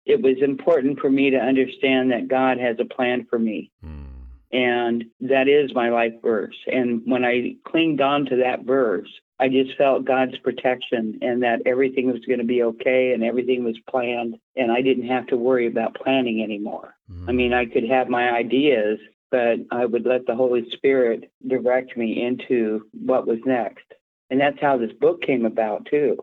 it 0.05 0.21
was 0.21 0.37
important 0.41 0.99
for 0.99 1.09
me 1.09 1.29
to 1.29 1.37
understand 1.37 2.11
that 2.11 2.27
God 2.27 2.57
has 2.59 2.77
a 2.79 2.93
plan 2.93 3.25
for 3.29 3.39
me. 3.39 3.71
Mm. 3.85 4.03
And 4.51 5.05
that 5.21 5.47
is 5.47 5.73
my 5.73 5.89
life 5.89 6.13
verse. 6.21 6.55
And 6.67 7.01
when 7.05 7.25
I 7.25 7.55
clinged 7.65 8.01
on 8.01 8.25
to 8.27 8.35
that 8.37 8.65
verse, 8.65 9.09
I 9.39 9.49
just 9.49 9.75
felt 9.77 10.05
God's 10.05 10.37
protection 10.37 11.17
and 11.21 11.41
that 11.41 11.63
everything 11.65 12.11
was 12.11 12.21
going 12.27 12.39
to 12.39 12.45
be 12.45 12.63
okay 12.63 13.13
and 13.13 13.23
everything 13.23 13.63
was 13.63 13.77
planned 13.89 14.35
and 14.55 14.71
I 14.71 14.81
didn't 14.81 15.07
have 15.07 15.25
to 15.27 15.37
worry 15.37 15.67
about 15.67 15.95
planning 15.95 16.43
anymore. 16.43 16.93
Mm. 17.11 17.29
I 17.29 17.31
mean, 17.31 17.53
I 17.53 17.65
could 17.65 17.89
have 17.89 18.09
my 18.09 18.29
ideas, 18.29 18.99
but 19.33 19.57
I 19.71 19.87
would 19.87 20.05
let 20.05 20.27
the 20.27 20.35
Holy 20.35 20.63
Spirit 20.73 21.31
direct 21.47 21.97
me 21.97 22.23
into 22.23 22.85
what 22.91 23.25
was 23.25 23.39
next. 23.47 23.85
And 24.29 24.39
that's 24.39 24.59
how 24.61 24.77
this 24.77 24.91
book 25.01 25.23
came 25.23 25.43
about, 25.43 25.87
too. 25.89 26.17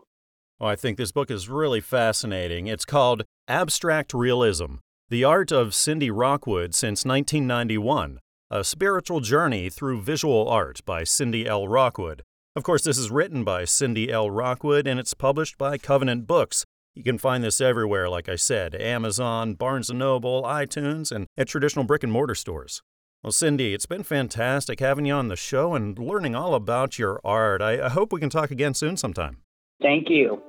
Well, 0.57 0.69
I 0.69 0.77
think 0.77 0.97
this 0.97 1.11
book 1.11 1.29
is 1.29 1.49
really 1.49 1.81
fascinating. 1.81 2.67
It's 2.67 2.85
called 2.85 3.23
Abstract 3.49 4.13
Realism 4.13 4.75
The 5.09 5.25
Art 5.25 5.51
of 5.51 5.75
Cindy 5.75 6.09
Rockwood 6.09 6.73
Since 6.73 7.03
1991 7.03 8.19
A 8.49 8.63
Spiritual 8.63 9.19
Journey 9.19 9.69
Through 9.69 10.03
Visual 10.03 10.47
Art 10.47 10.79
by 10.85 11.03
Cindy 11.03 11.45
L. 11.45 11.67
Rockwood. 11.67 12.23
Of 12.55 12.63
course, 12.63 12.83
this 12.83 12.97
is 12.97 13.11
written 13.11 13.43
by 13.43 13.65
Cindy 13.65 14.09
L. 14.09 14.31
Rockwood 14.31 14.87
and 14.87 15.01
it's 15.01 15.13
published 15.13 15.57
by 15.57 15.77
Covenant 15.77 16.27
Books. 16.27 16.63
You 16.95 17.03
can 17.03 17.17
find 17.17 17.43
this 17.43 17.59
everywhere, 17.59 18.07
like 18.07 18.29
I 18.29 18.37
said 18.37 18.73
Amazon, 18.73 19.55
Barnes 19.55 19.89
& 19.89 19.93
Noble, 19.93 20.43
iTunes, 20.43 21.11
and 21.11 21.27
at 21.37 21.49
traditional 21.49 21.83
brick 21.83 22.03
and 22.03 22.11
mortar 22.11 22.35
stores. 22.35 22.81
Well, 23.23 23.31
Cindy, 23.31 23.75
it's 23.75 23.85
been 23.85 24.01
fantastic 24.01 24.79
having 24.79 25.05
you 25.05 25.13
on 25.13 25.27
the 25.27 25.35
show 25.35 25.75
and 25.75 25.99
learning 25.99 26.33
all 26.33 26.55
about 26.55 26.97
your 26.97 27.21
art. 27.23 27.61
I, 27.61 27.85
I 27.85 27.89
hope 27.89 28.11
we 28.11 28.19
can 28.19 28.31
talk 28.31 28.49
again 28.49 28.73
soon 28.73 28.97
sometime. 28.97 29.37
Thank 29.79 30.09
you. 30.09 30.41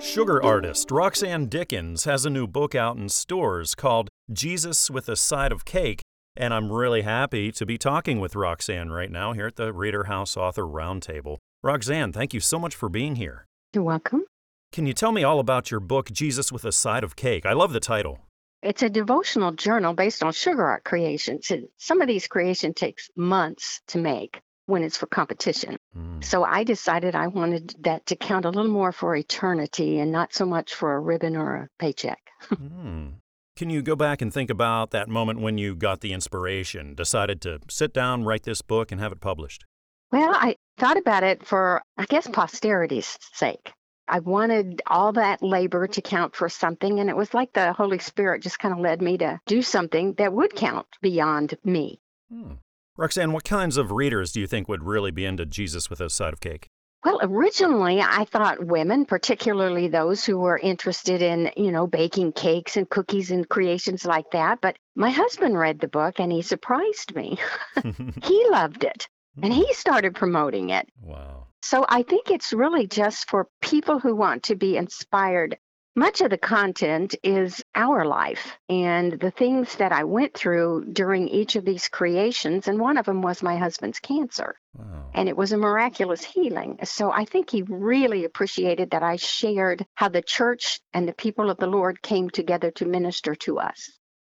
Sugar 0.00 0.42
artist 0.42 0.90
Roxanne 0.90 1.46
Dickens 1.46 2.04
has 2.04 2.26
a 2.26 2.30
new 2.30 2.48
book 2.48 2.74
out 2.74 2.96
in 2.96 3.08
stores 3.08 3.76
called 3.76 4.08
Jesus 4.32 4.90
with 4.90 5.08
a 5.08 5.14
Side 5.14 5.52
of 5.52 5.64
Cake, 5.64 6.02
and 6.36 6.52
I'm 6.52 6.72
really 6.72 7.02
happy 7.02 7.52
to 7.52 7.64
be 7.64 7.78
talking 7.78 8.18
with 8.18 8.34
Roxanne 8.34 8.90
right 8.90 9.12
now 9.12 9.32
here 9.32 9.46
at 9.46 9.54
the 9.54 9.72
Reader 9.72 10.04
House 10.04 10.36
Author 10.36 10.64
Roundtable. 10.64 11.38
Roxanne, 11.62 12.12
thank 12.12 12.34
you 12.34 12.40
so 12.40 12.58
much 12.58 12.74
for 12.74 12.88
being 12.88 13.14
here. 13.14 13.46
You're 13.72 13.84
welcome. 13.84 14.24
Can 14.72 14.86
you 14.86 14.92
tell 14.92 15.12
me 15.12 15.22
all 15.22 15.38
about 15.38 15.70
your 15.70 15.78
book, 15.78 16.10
Jesus 16.10 16.50
with 16.50 16.64
a 16.64 16.72
Side 16.72 17.04
of 17.04 17.14
Cake? 17.14 17.46
I 17.46 17.52
love 17.52 17.72
the 17.72 17.78
title. 17.78 18.18
It's 18.62 18.82
a 18.82 18.90
devotional 18.90 19.52
journal 19.52 19.94
based 19.94 20.22
on 20.22 20.32
sugar 20.32 20.64
art 20.64 20.84
creations. 20.84 21.50
And 21.50 21.68
Some 21.78 22.00
of 22.00 22.08
these 22.08 22.28
creations 22.28 22.74
takes 22.76 23.10
months 23.16 23.80
to 23.88 23.98
make 23.98 24.40
when 24.66 24.82
it's 24.82 24.96
for 24.96 25.06
competition. 25.06 25.76
Mm. 25.96 26.24
So 26.24 26.44
I 26.44 26.64
decided 26.64 27.14
I 27.14 27.26
wanted 27.26 27.74
that 27.80 28.06
to 28.06 28.16
count 28.16 28.44
a 28.44 28.50
little 28.50 28.70
more 28.70 28.92
for 28.92 29.16
eternity 29.16 29.98
and 29.98 30.12
not 30.12 30.32
so 30.32 30.46
much 30.46 30.74
for 30.74 30.94
a 30.94 31.00
ribbon 31.00 31.36
or 31.36 31.54
a 31.56 31.68
paycheck. 31.78 32.20
mm. 32.50 33.14
Can 33.56 33.68
you 33.68 33.82
go 33.82 33.96
back 33.96 34.22
and 34.22 34.32
think 34.32 34.48
about 34.48 34.92
that 34.92 35.08
moment 35.08 35.40
when 35.40 35.58
you 35.58 35.74
got 35.74 36.00
the 36.00 36.12
inspiration, 36.12 36.94
decided 36.94 37.40
to 37.42 37.58
sit 37.68 37.92
down, 37.92 38.24
write 38.24 38.44
this 38.44 38.62
book, 38.62 38.90
and 38.90 39.00
have 39.00 39.12
it 39.12 39.20
published? 39.20 39.64
Well, 40.10 40.32
I 40.32 40.56
thought 40.78 40.96
about 40.96 41.22
it 41.22 41.44
for, 41.46 41.82
I 41.98 42.06
guess, 42.06 42.26
posterity's 42.26 43.18
sake. 43.34 43.72
I 44.12 44.18
wanted 44.18 44.82
all 44.86 45.14
that 45.14 45.42
labor 45.42 45.86
to 45.86 46.02
count 46.02 46.36
for 46.36 46.50
something, 46.50 47.00
and 47.00 47.08
it 47.08 47.16
was 47.16 47.32
like 47.32 47.54
the 47.54 47.72
Holy 47.72 47.98
Spirit 47.98 48.42
just 48.42 48.58
kind 48.58 48.74
of 48.74 48.78
led 48.78 49.00
me 49.00 49.16
to 49.16 49.40
do 49.46 49.62
something 49.62 50.12
that 50.18 50.34
would 50.34 50.54
count 50.54 50.86
beyond 51.00 51.54
me. 51.64 51.98
Hmm. 52.30 52.56
Roxanne, 52.98 53.32
what 53.32 53.44
kinds 53.44 53.78
of 53.78 53.90
readers 53.90 54.30
do 54.30 54.40
you 54.40 54.46
think 54.46 54.68
would 54.68 54.84
really 54.84 55.12
be 55.12 55.24
into 55.24 55.46
Jesus 55.46 55.88
with 55.88 56.02
a 56.02 56.10
side 56.10 56.34
of 56.34 56.40
cake? 56.40 56.68
Well, 57.06 57.20
originally 57.22 58.02
I 58.02 58.26
thought 58.26 58.62
women, 58.62 59.06
particularly 59.06 59.88
those 59.88 60.26
who 60.26 60.38
were 60.38 60.58
interested 60.58 61.22
in, 61.22 61.50
you 61.56 61.72
know, 61.72 61.86
baking 61.86 62.32
cakes 62.32 62.76
and 62.76 62.86
cookies 62.90 63.30
and 63.30 63.48
creations 63.48 64.04
like 64.04 64.30
that. 64.32 64.60
But 64.60 64.76
my 64.94 65.08
husband 65.08 65.58
read 65.58 65.80
the 65.80 65.88
book 65.88 66.20
and 66.20 66.30
he 66.30 66.42
surprised 66.42 67.14
me. 67.14 67.38
he 68.22 68.46
loved 68.50 68.84
it 68.84 69.08
and 69.42 69.54
he 69.54 69.72
started 69.72 70.14
promoting 70.14 70.68
it. 70.68 70.86
Wow. 71.00 71.46
So 71.62 71.86
I 71.88 72.02
think 72.02 72.30
it's 72.30 72.52
really 72.52 72.86
just 72.86 73.30
for 73.30 73.48
people 73.60 73.98
who 73.98 74.14
want 74.14 74.44
to 74.44 74.56
be 74.56 74.76
inspired 74.76 75.58
much 75.94 76.22
of 76.22 76.30
the 76.30 76.38
content 76.38 77.14
is 77.22 77.62
our 77.74 78.06
life 78.06 78.56
and 78.68 79.12
the 79.12 79.30
things 79.30 79.76
that 79.76 79.92
I 79.92 80.04
went 80.04 80.32
through 80.32 80.86
during 80.90 81.28
each 81.28 81.54
of 81.54 81.66
these 81.66 81.88
creations. 81.88 82.66
And 82.66 82.80
one 82.80 82.96
of 82.96 83.04
them 83.04 83.20
was 83.20 83.42
my 83.42 83.58
husband's 83.58 84.00
cancer. 84.00 84.56
Wow. 84.74 85.10
And 85.12 85.28
it 85.28 85.36
was 85.36 85.52
a 85.52 85.58
miraculous 85.58 86.24
healing. 86.24 86.78
So 86.84 87.12
I 87.12 87.26
think 87.26 87.50
he 87.50 87.62
really 87.62 88.24
appreciated 88.24 88.92
that 88.92 89.02
I 89.02 89.16
shared 89.16 89.84
how 89.94 90.08
the 90.08 90.22
church 90.22 90.80
and 90.94 91.06
the 91.06 91.12
people 91.12 91.50
of 91.50 91.58
the 91.58 91.66
Lord 91.66 92.00
came 92.00 92.30
together 92.30 92.70
to 92.72 92.86
minister 92.86 93.34
to 93.34 93.58
us. 93.58 93.90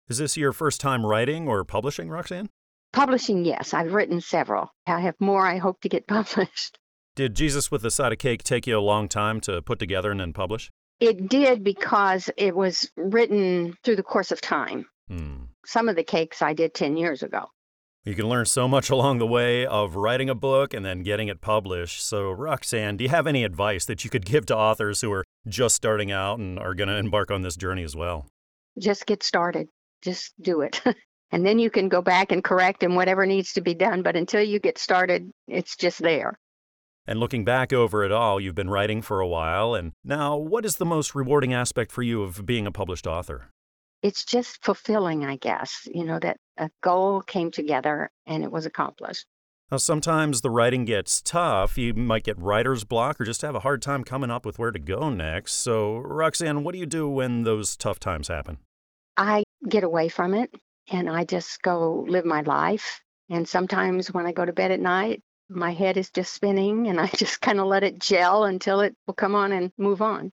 Is 0.09 0.19
this 0.19 0.37
your 0.37 0.52
first 0.52 0.81
time 0.81 1.07
writing 1.07 1.47
or 1.47 1.64
publishing, 1.64 2.11
Roxanne? 2.11 2.50
Publishing, 2.93 3.45
yes. 3.45 3.73
I've 3.73 3.95
written 3.95 4.21
several. 4.21 4.71
I 4.88 5.00
have 5.00 5.14
more 5.21 5.47
I 5.47 5.59
hope 5.59 5.81
to 5.83 5.88
get 5.88 6.07
published. 6.09 6.78
Did 7.16 7.37
Jesus 7.37 7.71
with 7.71 7.83
the 7.83 7.92
Side 7.92 8.12
of 8.12 8.18
Cake 8.18 8.42
take 8.42 8.66
you 8.66 8.77
a 8.77 8.81
long 8.81 9.09
time 9.09 9.40
to 9.42 9.62
put 9.62 9.79
together 9.79 10.11
and 10.11 10.18
then 10.18 10.33
publish? 10.33 10.72
It 10.98 11.29
did 11.29 11.62
because 11.62 12.29
it 12.37 12.57
was 12.57 12.90
written 12.96 13.74
through 13.85 13.96
the 13.96 14.03
course 14.03 14.33
of 14.33 14.40
time. 14.40 14.87
Hmm. 15.07 15.44
Some 15.64 15.88
of 15.88 15.94
the 15.94 16.03
cakes 16.03 16.42
I 16.42 16.55
did 16.55 16.74
10 16.74 16.96
years 16.96 17.22
ago. 17.22 17.50
You 18.05 18.16
can 18.16 18.29
learn 18.29 18.46
so 18.46 18.66
much 18.66 18.90
along 18.90 19.18
the 19.18 19.27
way 19.29 19.64
of 19.64 19.94
writing 19.94 20.29
a 20.29 20.35
book 20.35 20.74
and 20.74 20.85
then 20.85 21.05
getting 21.05 21.29
it 21.29 21.40
published. 21.40 22.05
So, 22.05 22.33
Roxanne, 22.33 22.96
do 22.96 23.05
you 23.05 23.11
have 23.11 23.29
any 23.29 23.44
advice 23.44 23.85
that 23.85 24.03
you 24.03 24.11
could 24.11 24.27
give 24.27 24.44
to 24.46 24.57
authors 24.57 25.00
who 25.00 25.12
are 25.12 25.24
just 25.46 25.77
starting 25.77 26.11
out 26.11 26.40
and 26.40 26.59
are 26.59 26.74
going 26.74 26.88
to 26.88 26.96
embark 26.96 27.31
on 27.31 27.42
this 27.42 27.57
journey 27.57 27.85
as 27.85 27.94
well? 27.94 28.27
Just 28.77 29.07
get 29.07 29.22
started. 29.22 29.68
Just 30.03 30.35
do 30.42 30.62
it. 30.62 30.83
and 31.31 31.46
then 31.46 31.61
you 31.61 31.70
can 31.70 31.88
go 31.88 32.03
back 32.03 32.33
and 32.33 32.42
correct 32.42 32.83
and 32.83 32.96
whatever 32.96 33.24
needs 33.24 33.53
to 33.53 33.61
be 33.61 33.74
done. 33.74 34.03
But 34.03 34.16
until 34.16 34.42
you 34.42 34.59
get 34.59 34.79
started, 34.79 35.31
it's 35.46 35.77
just 35.77 36.03
there. 36.03 36.37
And 37.07 37.21
looking 37.21 37.45
back 37.45 37.73
over 37.73 38.03
it 38.03 38.12
all, 38.12 38.40
you've 38.40 38.55
been 38.55 38.71
writing 38.71 39.03
for 39.03 39.21
a 39.21 39.29
while, 39.29 39.75
and 39.75 39.93
now 40.03 40.37
what 40.37 40.64
is 40.64 40.77
the 40.77 40.87
most 40.87 41.14
rewarding 41.14 41.53
aspect 41.53 41.93
for 41.93 42.03
you 42.03 42.23
of 42.23 42.47
being 42.47 42.67
a 42.67 42.73
published 42.73 43.07
author? 43.07 43.51
It's 44.03 44.25
just 44.25 44.64
fulfilling, 44.64 45.25
I 45.25 45.37
guess, 45.37 45.87
you 45.93 46.05
know, 46.05 46.19
that 46.21 46.38
a 46.57 46.71
goal 46.83 47.21
came 47.21 47.51
together 47.51 48.11
and 48.27 48.43
it 48.43 48.51
was 48.51 48.67
accomplished. 48.67 49.27
Now, 49.71 49.79
sometimes 49.79 50.40
the 50.40 50.51
writing 50.51 50.85
gets 50.85 51.23
tough. 51.23 51.79
You 51.79 51.95
might 51.95 52.25
get 52.25 52.38
writer's 52.38 52.85
block 52.85 53.21
or 53.21 53.25
just 53.25 53.43
have 53.43 53.55
a 53.55 53.61
hard 53.61 53.81
time 53.81 54.05
coming 54.05 54.31
up 54.31 54.45
with 54.45 54.59
where 54.59 54.71
to 54.71 54.79
go 54.79 55.09
next. 55.09 55.55
So, 55.55 55.97
Roxanne, 55.97 56.64
what 56.64 56.73
do 56.73 56.79
you 56.79 56.87
do 56.87 57.09
when 57.09 57.45
those 57.45 57.77
tough 57.77 57.99
times 57.99 58.29
happen? 58.29 58.59
I 59.17 59.43
get 59.69 59.85
away 59.85 60.09
from 60.09 60.35
it 60.35 60.55
and 60.90 61.09
I 61.09 61.25
just 61.25 61.62
go 61.62 62.05
live 62.07 62.25
my 62.25 62.43
life. 62.43 63.01
And 63.31 63.49
sometimes 63.49 64.12
when 64.12 64.27
I 64.27 64.33
go 64.33 64.45
to 64.45 64.53
bed 64.53 64.71
at 64.71 64.81
night, 64.81 65.23
my 65.48 65.72
head 65.72 65.96
is 65.96 66.11
just 66.11 66.33
spinning 66.33 66.88
and 66.88 67.00
I 67.00 67.07
just 67.16 67.40
kind 67.40 67.61
of 67.61 67.66
let 67.66 67.85
it 67.85 67.98
gel 67.98 68.44
until 68.44 68.80
it 68.80 68.94
will 69.07 69.14
come 69.14 69.35
on 69.35 69.52
and 69.52 69.72
move 69.78 70.02
on. 70.02 70.33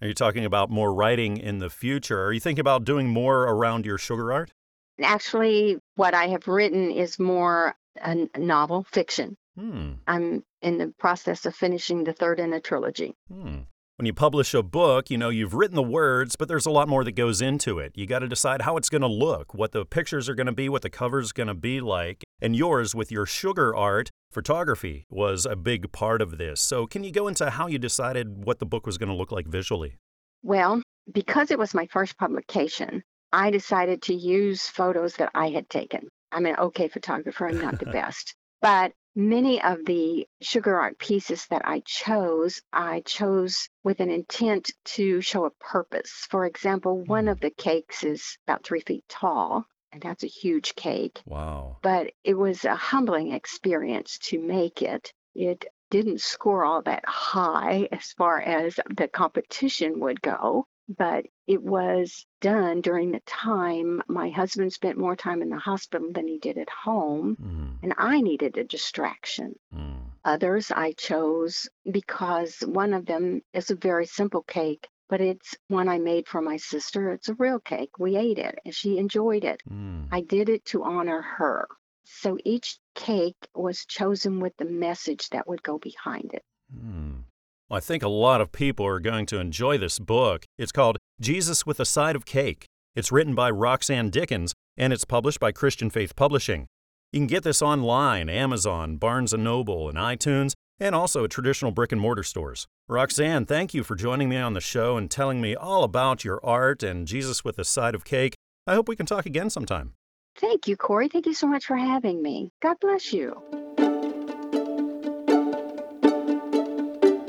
Are 0.00 0.08
you 0.08 0.14
talking 0.14 0.44
about 0.44 0.70
more 0.70 0.92
writing 0.92 1.36
in 1.36 1.58
the 1.58 1.70
future? 1.70 2.24
Are 2.24 2.32
you 2.32 2.40
thinking 2.40 2.60
about 2.60 2.84
doing 2.84 3.08
more 3.08 3.44
around 3.44 3.86
your 3.86 3.98
sugar 3.98 4.32
art? 4.32 4.52
Actually, 5.00 5.78
what 5.94 6.12
I 6.12 6.28
have 6.28 6.48
written 6.48 6.90
is 6.90 7.18
more 7.18 7.76
a 8.00 8.28
novel 8.36 8.84
fiction. 8.90 9.36
Hmm. 9.56 9.92
I'm 10.06 10.44
in 10.60 10.78
the 10.78 10.92
process 10.98 11.46
of 11.46 11.54
finishing 11.54 12.04
the 12.04 12.12
third 12.12 12.40
in 12.40 12.52
a 12.52 12.60
trilogy. 12.60 13.14
Hmm 13.28 13.60
when 14.02 14.06
you 14.06 14.12
publish 14.12 14.52
a 14.52 14.64
book, 14.64 15.10
you 15.10 15.16
know, 15.16 15.28
you've 15.28 15.54
written 15.54 15.76
the 15.76 15.82
words, 15.82 16.34
but 16.34 16.48
there's 16.48 16.66
a 16.66 16.72
lot 16.72 16.88
more 16.88 17.04
that 17.04 17.12
goes 17.12 17.40
into 17.40 17.78
it. 17.78 17.92
You 17.94 18.04
got 18.04 18.18
to 18.18 18.26
decide 18.26 18.62
how 18.62 18.76
it's 18.76 18.88
going 18.88 19.02
to 19.02 19.06
look, 19.06 19.54
what 19.54 19.70
the 19.70 19.84
pictures 19.84 20.28
are 20.28 20.34
going 20.34 20.48
to 20.48 20.52
be, 20.52 20.68
what 20.68 20.82
the 20.82 20.90
cover's 20.90 21.30
going 21.30 21.46
to 21.46 21.54
be 21.54 21.80
like. 21.80 22.24
And 22.40 22.56
yours, 22.56 22.96
with 22.96 23.12
your 23.12 23.26
sugar 23.26 23.76
art, 23.76 24.10
photography 24.32 25.06
was 25.10 25.46
a 25.46 25.56
big 25.56 25.92
part 25.92 26.22
of 26.22 26.38
this. 26.38 26.60
So, 26.60 26.86
can 26.86 27.04
you 27.04 27.12
go 27.12 27.28
into 27.28 27.50
how 27.50 27.66
you 27.66 27.78
decided 27.78 28.44
what 28.44 28.58
the 28.58 28.66
book 28.66 28.86
was 28.86 28.98
going 28.98 29.08
to 29.08 29.14
look 29.14 29.32
like 29.32 29.46
visually? 29.46 29.98
Well, 30.42 30.82
because 31.12 31.50
it 31.50 31.58
was 31.58 31.74
my 31.74 31.86
first 31.86 32.16
publication, 32.18 33.02
I 33.32 33.50
decided 33.50 34.02
to 34.02 34.14
use 34.14 34.68
photos 34.68 35.16
that 35.16 35.30
I 35.34 35.50
had 35.50 35.68
taken. 35.70 36.08
I'm 36.30 36.46
an 36.46 36.56
okay 36.58 36.88
photographer, 36.88 37.46
I'm 37.46 37.60
not 37.60 37.78
the 37.78 37.86
best. 37.92 38.34
But 38.60 38.92
Many 39.14 39.62
of 39.62 39.84
the 39.84 40.26
sugar 40.40 40.80
art 40.80 40.98
pieces 40.98 41.46
that 41.48 41.68
I 41.68 41.80
chose, 41.80 42.62
I 42.72 43.02
chose 43.02 43.68
with 43.84 44.00
an 44.00 44.10
intent 44.10 44.70
to 44.96 45.20
show 45.20 45.44
a 45.44 45.50
purpose. 45.50 46.26
For 46.30 46.46
example, 46.46 47.04
one 47.04 47.28
of 47.28 47.36
mm. 47.36 47.40
the 47.42 47.50
cakes 47.50 48.04
is 48.04 48.38
about 48.46 48.64
three 48.64 48.80
feet 48.80 49.04
tall, 49.10 49.66
and 49.92 50.02
that's 50.02 50.24
a 50.24 50.28
huge 50.28 50.74
cake. 50.74 51.22
Wow. 51.26 51.78
But 51.82 52.12
it 52.24 52.34
was 52.34 52.64
a 52.64 52.74
humbling 52.74 53.32
experience 53.32 54.18
to 54.24 54.40
make 54.40 54.82
it. 54.82 55.12
It 55.34 55.66
didn't 55.90 56.20
score 56.20 56.64
all 56.64 56.82
that 56.82 57.04
high 57.06 57.88
as 57.92 58.12
far 58.12 58.40
as 58.40 58.80
the 58.96 59.08
competition 59.08 60.00
would 60.00 60.22
go 60.22 60.66
but 60.88 61.26
it 61.46 61.62
was 61.62 62.26
done 62.40 62.80
during 62.80 63.12
the 63.12 63.20
time 63.20 64.02
my 64.08 64.30
husband 64.30 64.72
spent 64.72 64.98
more 64.98 65.16
time 65.16 65.42
in 65.42 65.48
the 65.48 65.58
hospital 65.58 66.10
than 66.12 66.26
he 66.26 66.38
did 66.38 66.58
at 66.58 66.68
home, 66.70 67.36
mm. 67.36 67.82
and 67.82 67.94
I 67.98 68.20
needed 68.20 68.56
a 68.56 68.64
distraction. 68.64 69.54
Mm. 69.74 70.00
Others 70.24 70.70
I 70.70 70.92
chose 70.92 71.68
because 71.90 72.60
one 72.60 72.94
of 72.94 73.06
them 73.06 73.42
is 73.52 73.70
a 73.70 73.76
very 73.76 74.06
simple 74.06 74.42
cake, 74.42 74.88
but 75.08 75.20
it's 75.20 75.54
one 75.68 75.88
I 75.88 75.98
made 75.98 76.26
for 76.26 76.40
my 76.40 76.56
sister. 76.56 77.12
It's 77.12 77.28
a 77.28 77.34
real 77.34 77.60
cake. 77.60 77.98
We 77.98 78.16
ate 78.16 78.38
it 78.38 78.58
and 78.64 78.74
she 78.74 78.98
enjoyed 78.98 79.44
it. 79.44 79.62
Mm. 79.70 80.08
I 80.10 80.20
did 80.22 80.48
it 80.48 80.64
to 80.66 80.84
honor 80.84 81.22
her. 81.22 81.66
So 82.04 82.38
each 82.44 82.78
cake 82.94 83.36
was 83.54 83.84
chosen 83.86 84.40
with 84.40 84.56
the 84.58 84.64
message 84.64 85.28
that 85.30 85.48
would 85.48 85.62
go 85.62 85.78
behind 85.78 86.32
it. 86.34 86.42
Mm. 86.74 87.24
I 87.70 87.80
think 87.80 88.02
a 88.02 88.08
lot 88.08 88.40
of 88.40 88.52
people 88.52 88.86
are 88.86 89.00
going 89.00 89.24
to 89.26 89.38
enjoy 89.38 89.78
this 89.78 89.98
book. 89.98 90.44
It's 90.58 90.72
called 90.72 90.98
Jesus 91.20 91.64
with 91.64 91.80
a 91.80 91.86
Side 91.86 92.16
of 92.16 92.26
Cake 92.26 92.66
It's 92.94 93.10
written 93.10 93.34
by 93.34 93.50
Roxanne 93.50 94.10
Dickens, 94.10 94.52
and 94.76 94.92
it's 94.92 95.06
published 95.06 95.40
by 95.40 95.52
Christian 95.52 95.88
Faith 95.88 96.14
Publishing. 96.14 96.66
You 97.12 97.20
can 97.20 97.26
get 97.26 97.44
this 97.44 97.62
online, 97.62 98.28
Amazon, 98.28 98.96
Barnes 98.96 99.32
& 99.32 99.38
Noble, 99.38 99.88
and 99.88 99.96
iTunes, 99.96 100.52
and 100.78 100.94
also 100.94 101.24
at 101.24 101.30
traditional 101.30 101.70
brick 101.70 101.92
and 101.92 102.00
mortar 102.00 102.22
stores. 102.22 102.66
Roxanne, 102.92 103.46
thank 103.46 103.72
you 103.72 103.82
for 103.82 103.94
joining 103.96 104.28
me 104.28 104.36
on 104.36 104.52
the 104.52 104.60
show 104.60 104.98
and 104.98 105.10
telling 105.10 105.40
me 105.40 105.56
all 105.56 105.82
about 105.82 106.24
your 106.24 106.38
art 106.44 106.82
and 106.82 107.06
Jesus 107.06 107.42
with 107.42 107.58
a 107.58 107.64
side 107.64 107.94
of 107.94 108.04
cake. 108.04 108.34
I 108.66 108.74
hope 108.74 108.86
we 108.86 108.96
can 108.96 109.06
talk 109.06 109.24
again 109.24 109.48
sometime. 109.48 109.94
Thank 110.36 110.68
you, 110.68 110.76
Corey. 110.76 111.08
Thank 111.08 111.24
you 111.24 111.32
so 111.32 111.46
much 111.46 111.64
for 111.64 111.76
having 111.76 112.22
me. 112.22 112.50
God 112.60 112.76
bless 112.80 113.12
you. 113.12 113.40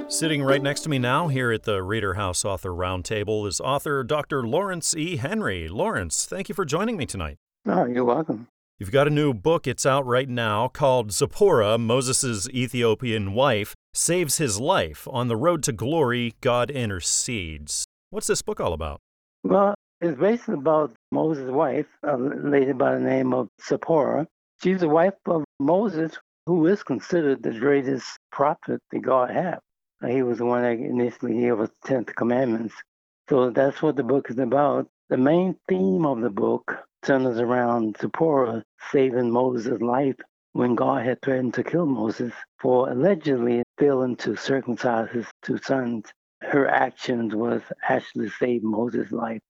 Sitting 0.09 0.43
right 0.43 0.61
next 0.61 0.81
to 0.81 0.89
me 0.89 0.99
now 0.99 1.29
here 1.29 1.51
at 1.51 1.63
the 1.63 1.81
Reader 1.81 2.15
House 2.15 2.43
Author 2.43 2.69
Roundtable 2.69 3.47
is 3.47 3.59
author 3.61 4.03
Dr. 4.03 4.45
Lawrence 4.45 4.93
E. 4.95 5.15
Henry. 5.15 5.69
Lawrence, 5.69 6.25
thank 6.25 6.49
you 6.49 6.55
for 6.55 6.65
joining 6.65 6.97
me 6.97 7.05
tonight. 7.05 7.37
Oh, 7.65 7.85
you're 7.85 8.03
welcome. 8.03 8.47
You've 8.79 8.91
got 8.91 9.07
a 9.07 9.11
new 9.11 9.33
book, 9.33 9.65
it's 9.65 9.85
out 9.85 10.05
right 10.05 10.27
now, 10.27 10.67
called 10.67 11.13
Zipporah, 11.13 11.77
Moses' 11.77 12.49
Ethiopian 12.49 13.33
wife, 13.33 13.75
saves 13.93 14.37
his 14.37 14.59
life. 14.59 15.07
On 15.11 15.27
the 15.27 15.37
road 15.37 15.63
to 15.63 15.71
glory, 15.71 16.35
God 16.41 16.71
intercedes. 16.71 17.85
What's 18.09 18.27
this 18.27 18.41
book 18.41 18.59
all 18.59 18.73
about? 18.73 18.99
Well, 19.43 19.75
it's 20.01 20.19
basically 20.19 20.55
about 20.55 20.93
Moses' 21.11 21.49
wife, 21.49 21.87
a 22.03 22.17
lady 22.17 22.73
by 22.73 22.95
the 22.95 23.01
name 23.01 23.33
of 23.33 23.47
Zipporah. 23.65 24.27
She's 24.61 24.81
the 24.81 24.89
wife 24.89 25.13
of 25.25 25.43
Moses, 25.59 26.17
who 26.45 26.65
is 26.67 26.83
considered 26.83 27.41
the 27.41 27.51
greatest 27.51 28.17
prophet 28.31 28.79
that 28.91 28.99
God 28.99 29.29
had. 29.29 29.59
He 30.05 30.21
was 30.21 30.39
the 30.39 30.45
one 30.45 30.63
that 30.63 30.71
initially 30.73 31.39
gave 31.39 31.59
us 31.59 31.69
the 31.81 31.87
Tenth 31.87 32.15
Commandments. 32.15 32.75
So 33.29 33.49
that's 33.51 33.81
what 33.81 33.95
the 33.95 34.03
book 34.03 34.29
is 34.29 34.37
about. 34.37 34.87
The 35.09 35.17
main 35.17 35.55
theme 35.69 36.05
of 36.05 36.21
the 36.21 36.29
book 36.29 36.77
centers 37.05 37.39
around 37.39 37.97
Zipporah 38.01 38.63
saving 38.91 39.31
Moses' 39.31 39.81
life 39.81 40.15
when 40.53 40.75
God 40.75 41.05
had 41.05 41.21
threatened 41.21 41.53
to 41.55 41.63
kill 41.63 41.85
Moses 41.85 42.33
for 42.59 42.89
allegedly 42.89 43.63
failing 43.77 44.15
to 44.17 44.35
circumcise 44.35 45.09
his 45.11 45.27
two 45.43 45.57
sons. 45.57 46.05
Her 46.41 46.67
actions 46.67 47.35
was 47.35 47.61
actually 47.87 48.29
save 48.29 48.63
Moses' 48.63 49.11
life. 49.11 49.41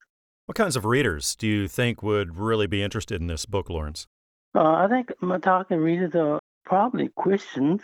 What 0.45 0.57
kinds 0.57 0.75
of 0.75 0.85
readers 0.85 1.35
do 1.35 1.47
you 1.47 1.67
think 1.67 2.03
would 2.03 2.37
really 2.37 2.67
be 2.67 2.83
interested 2.83 3.21
in 3.21 3.27
this 3.27 3.45
book, 3.45 3.69
Lawrence? 3.69 4.07
Uh, 4.53 4.73
I 4.73 4.87
think 4.87 5.11
my 5.21 5.39
target 5.39 5.79
readers 5.79 6.13
are 6.15 6.39
probably 6.65 7.09
Christians 7.17 7.81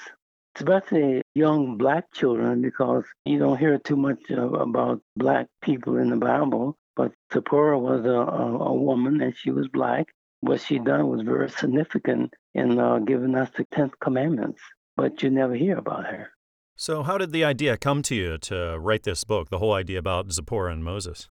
especially 0.60 1.22
young 1.36 1.78
black 1.78 2.12
children, 2.14 2.62
because 2.62 3.06
you 3.26 3.40
don't 3.40 3.58
hear 3.58 3.78
too 3.80 3.96
much 3.96 4.30
about 4.30 5.02
black 5.16 5.48
people 5.62 5.98
in 5.98 6.10
the 6.10 6.16
Bible. 6.16 6.76
But 6.96 7.14
Zipporah 7.34 7.80
was 7.80 8.06
a, 8.06 8.10
a, 8.10 8.58
a 8.70 8.74
woman 8.74 9.22
and 9.22 9.36
she 9.36 9.52
was 9.52 9.68
black. 9.70 10.08
What 10.42 10.62
she 10.62 10.80
done 10.80 11.08
was 11.08 11.22
very 11.22 11.50
significant 11.50 12.34
in 12.54 12.80
uh, 12.80 13.00
giving 13.00 13.36
us 13.36 13.50
the 13.56 13.66
Ten 13.74 13.92
Commandments, 14.02 14.62
but 14.96 15.22
you 15.22 15.30
never 15.30 15.54
hear 15.54 15.78
about 15.78 16.06
her. 16.06 16.32
So, 16.76 17.04
how 17.04 17.18
did 17.18 17.32
the 17.34 17.44
idea 17.44 17.78
come 17.78 18.02
to 18.04 18.16
you 18.16 18.38
to 18.38 18.80
write 18.80 19.04
this 19.04 19.24
book, 19.26 19.50
the 19.50 19.60
whole 19.60 19.74
idea 19.74 20.00
about 20.00 20.32
Zipporah 20.32 20.72
and 20.72 20.84
Moses? 20.84 21.28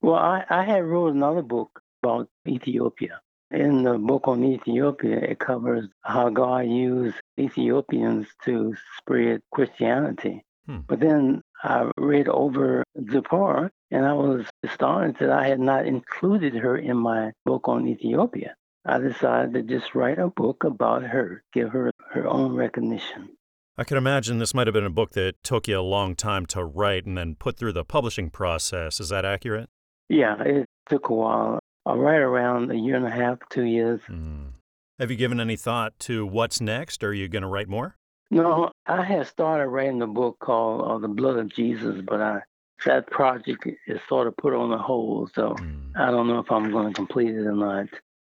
Well, 0.00 0.14
I, 0.14 0.44
I 0.48 0.64
had 0.64 0.84
wrote 0.84 1.14
another 1.14 1.42
book 1.42 1.80
about 2.02 2.28
Ethiopia, 2.46 3.20
in 3.52 3.82
the 3.82 3.98
book 3.98 4.28
on 4.28 4.44
Ethiopia, 4.44 5.18
it 5.18 5.38
covers 5.38 5.86
how 6.00 6.30
God 6.30 6.60
used 6.60 7.16
Ethiopians 7.38 8.26
to 8.44 8.74
spread 8.96 9.42
Christianity. 9.52 10.44
Hmm. 10.66 10.80
But 10.86 11.00
then 11.00 11.42
I 11.62 11.90
read 11.98 12.28
over 12.28 12.84
Zipporah, 13.10 13.70
and 13.92 14.06
I 14.06 14.14
was 14.14 14.46
astonished 14.62 15.20
that 15.20 15.30
I 15.30 15.46
had 15.46 15.60
not 15.60 15.86
included 15.86 16.54
her 16.54 16.76
in 16.76 16.96
my 16.96 17.32
book 17.44 17.68
on 17.68 17.86
Ethiopia. 17.86 18.54
I 18.86 18.98
decided 18.98 19.52
to 19.52 19.62
just 19.62 19.94
write 19.94 20.18
a 20.18 20.28
book 20.28 20.64
about 20.64 21.02
her, 21.02 21.44
give 21.52 21.70
her 21.70 21.92
her 22.10 22.26
own 22.26 22.54
recognition. 22.56 23.28
I 23.76 23.84
can 23.84 23.96
imagine 23.96 24.38
this 24.38 24.54
might 24.54 24.66
have 24.66 24.74
been 24.74 24.86
a 24.86 24.90
book 24.90 25.12
that 25.12 25.42
took 25.44 25.68
you 25.68 25.78
a 25.78 25.82
long 25.82 26.16
time 26.16 26.46
to 26.46 26.64
write 26.64 27.04
and 27.04 27.16
then 27.16 27.36
put 27.36 27.58
through 27.58 27.74
the 27.74 27.84
publishing 27.84 28.30
process. 28.30 28.98
Is 28.98 29.10
that 29.10 29.24
accurate? 29.24 29.68
Yeah, 30.08 30.42
it 30.42 30.66
took 30.88 31.10
a 31.10 31.14
while 31.14 31.58
uh, 31.86 31.96
right 31.96 32.20
around 32.20 32.70
a 32.70 32.76
year 32.76 32.96
and 32.96 33.06
a 33.06 33.10
half, 33.10 33.38
two 33.50 33.64
years. 33.64 34.00
Mm. 34.08 34.52
Have 34.98 35.10
you 35.10 35.16
given 35.16 35.40
any 35.40 35.56
thought 35.56 35.98
to 36.00 36.26
what's 36.26 36.60
next? 36.60 37.04
Are 37.04 37.14
you 37.14 37.28
going 37.28 37.42
to 37.42 37.48
write 37.48 37.68
more? 37.68 37.96
No, 38.30 38.72
I 38.86 39.04
had 39.04 39.26
started 39.26 39.68
writing 39.68 40.00
a 40.00 40.06
book 40.06 40.38
called 40.38 40.82
uh, 40.82 40.98
The 40.98 41.08
Blood 41.08 41.38
of 41.38 41.54
Jesus, 41.54 42.00
but 42.06 42.20
I 42.20 42.42
that 42.84 43.10
project 43.10 43.66
is 43.86 44.00
sort 44.08 44.26
of 44.26 44.36
put 44.36 44.54
on 44.54 44.70
the 44.70 44.78
hold, 44.78 45.32
so 45.34 45.54
mm. 45.54 45.90
I 45.96 46.10
don't 46.10 46.26
know 46.26 46.38
if 46.38 46.50
I'm 46.50 46.70
going 46.70 46.88
to 46.88 46.94
complete 46.94 47.30
it 47.30 47.46
or 47.46 47.54
not. 47.54 47.88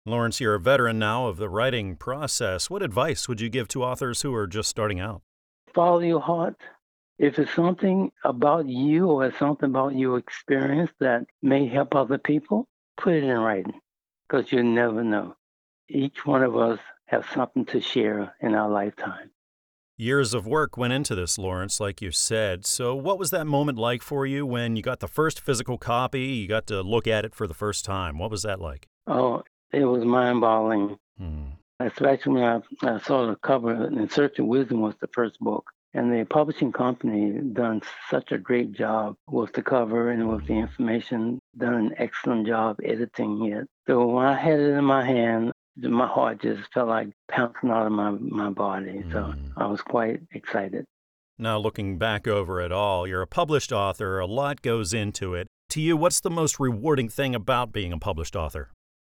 Lawrence, 0.04 0.40
you're 0.40 0.54
a 0.54 0.60
veteran 0.60 0.98
now 0.98 1.28
of 1.28 1.36
the 1.36 1.48
writing 1.48 1.96
process. 1.96 2.68
What 2.68 2.82
advice 2.82 3.28
would 3.28 3.40
you 3.40 3.48
give 3.48 3.68
to 3.68 3.84
authors 3.84 4.22
who 4.22 4.34
are 4.34 4.48
just 4.48 4.68
starting 4.68 4.98
out? 4.98 5.22
Follow 5.74 6.00
your 6.00 6.20
heart. 6.20 6.56
If 7.18 7.38
it's 7.38 7.54
something 7.54 8.10
about 8.24 8.68
you 8.68 9.06
or 9.08 9.26
it's 9.26 9.38
something 9.38 9.70
about 9.70 9.94
your 9.94 10.18
experience 10.18 10.90
that 10.98 11.26
may 11.40 11.68
help 11.68 11.94
other 11.94 12.18
people, 12.18 12.66
put 12.96 13.14
it 13.14 13.22
in 13.22 13.38
writing 13.38 13.80
because 14.26 14.50
you 14.50 14.64
never 14.64 15.04
know. 15.04 15.36
Each 15.88 16.26
one 16.26 16.42
of 16.42 16.56
us 16.56 16.80
has 17.06 17.24
something 17.32 17.64
to 17.66 17.80
share 17.80 18.34
in 18.40 18.54
our 18.54 18.68
lifetime. 18.68 19.30
Years 19.98 20.32
of 20.32 20.46
work 20.46 20.78
went 20.78 20.94
into 20.94 21.14
this, 21.14 21.36
Lawrence, 21.36 21.78
like 21.78 22.00
you 22.00 22.10
said. 22.10 22.64
So, 22.64 22.94
what 22.94 23.18
was 23.18 23.30
that 23.30 23.46
moment 23.46 23.76
like 23.76 24.02
for 24.02 24.24
you 24.24 24.46
when 24.46 24.74
you 24.74 24.82
got 24.82 25.00
the 25.00 25.08
first 25.08 25.38
physical 25.38 25.76
copy? 25.76 26.22
You 26.22 26.48
got 26.48 26.66
to 26.68 26.82
look 26.82 27.06
at 27.06 27.26
it 27.26 27.34
for 27.34 27.46
the 27.46 27.54
first 27.54 27.84
time. 27.84 28.18
What 28.18 28.30
was 28.30 28.42
that 28.42 28.58
like? 28.58 28.88
Oh, 29.06 29.42
it 29.70 29.84
was 29.84 30.04
mind 30.04 30.40
boggling. 30.40 30.96
Hmm. 31.18 31.50
Especially 31.78 32.32
when 32.32 32.42
I, 32.42 32.60
I 32.88 32.98
saw 33.00 33.26
the 33.26 33.36
cover, 33.36 33.86
In 33.86 34.08
Search 34.08 34.38
of 34.38 34.46
Wisdom 34.46 34.80
was 34.80 34.94
the 35.00 35.08
first 35.08 35.38
book. 35.40 35.70
And 35.94 36.10
the 36.10 36.24
publishing 36.24 36.72
company 36.72 37.38
done 37.52 37.82
such 38.08 38.32
a 38.32 38.38
great 38.38 38.72
job 38.72 39.14
with 39.28 39.52
the 39.52 39.62
cover 39.62 40.10
and 40.10 40.26
with 40.26 40.46
the 40.46 40.54
information, 40.54 41.38
done 41.58 41.74
an 41.74 41.94
excellent 41.98 42.46
job 42.46 42.78
editing 42.82 43.44
it. 43.52 43.68
So 43.86 44.06
when 44.06 44.24
I 44.24 44.34
had 44.34 44.58
it 44.58 44.70
in 44.70 44.84
my 44.84 45.04
hand, 45.04 45.51
my 45.76 46.06
heart 46.06 46.42
just 46.42 46.62
felt 46.72 46.88
like 46.88 47.08
pouncing 47.30 47.70
out 47.70 47.86
of 47.86 47.92
my, 47.92 48.10
my 48.10 48.50
body. 48.50 49.02
So 49.10 49.18
mm. 49.18 49.52
I 49.56 49.66
was 49.66 49.80
quite 49.80 50.20
excited. 50.32 50.84
Now, 51.38 51.58
looking 51.58 51.98
back 51.98 52.28
over 52.28 52.60
it 52.60 52.72
all, 52.72 53.06
you're 53.06 53.22
a 53.22 53.26
published 53.26 53.72
author, 53.72 54.18
a 54.18 54.26
lot 54.26 54.62
goes 54.62 54.92
into 54.92 55.34
it. 55.34 55.48
To 55.70 55.80
you, 55.80 55.96
what's 55.96 56.20
the 56.20 56.30
most 56.30 56.60
rewarding 56.60 57.08
thing 57.08 57.34
about 57.34 57.72
being 57.72 57.92
a 57.92 57.98
published 57.98 58.36
author? 58.36 58.70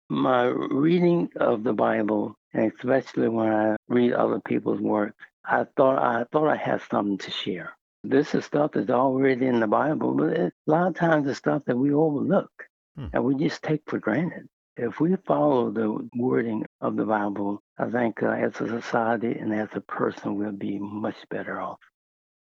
My 0.08 0.44
reading 0.44 1.28
of 1.36 1.64
the 1.64 1.72
Bible, 1.72 2.36
and 2.52 2.72
especially 2.72 3.28
when 3.28 3.52
I 3.52 3.76
read 3.88 4.12
other 4.12 4.40
people's 4.46 4.80
work, 4.80 5.14
I 5.44 5.66
thought 5.76 5.98
I 5.98 6.24
thought 6.30 6.48
I 6.48 6.56
had 6.56 6.80
something 6.90 7.18
to 7.18 7.30
share. 7.30 7.76
This 8.04 8.34
is 8.34 8.44
stuff 8.44 8.72
that's 8.72 8.90
already 8.90 9.46
in 9.46 9.60
the 9.60 9.66
Bible, 9.66 10.14
but 10.14 10.28
it, 10.28 10.52
a 10.66 10.70
lot 10.70 10.88
of 10.88 10.94
times 10.94 11.26
it's 11.26 11.38
stuff 11.38 11.62
that 11.66 11.76
we 11.76 11.92
overlook 11.92 12.50
hmm. 12.96 13.06
and 13.12 13.24
we 13.24 13.34
just 13.34 13.62
take 13.62 13.82
for 13.86 13.98
granted. 13.98 14.48
If 14.76 14.98
we 14.98 15.14
follow 15.24 15.70
the 15.70 16.08
wording 16.16 16.64
of 16.80 16.96
the 16.96 17.04
Bible, 17.04 17.62
I 17.78 17.88
think 17.90 18.20
uh, 18.24 18.30
as 18.30 18.60
a 18.60 18.66
society 18.66 19.30
and 19.38 19.54
as 19.54 19.68
a 19.74 19.80
person, 19.80 20.34
we'll 20.34 20.50
be 20.50 20.80
much 20.80 21.14
better 21.30 21.60
off. 21.60 21.78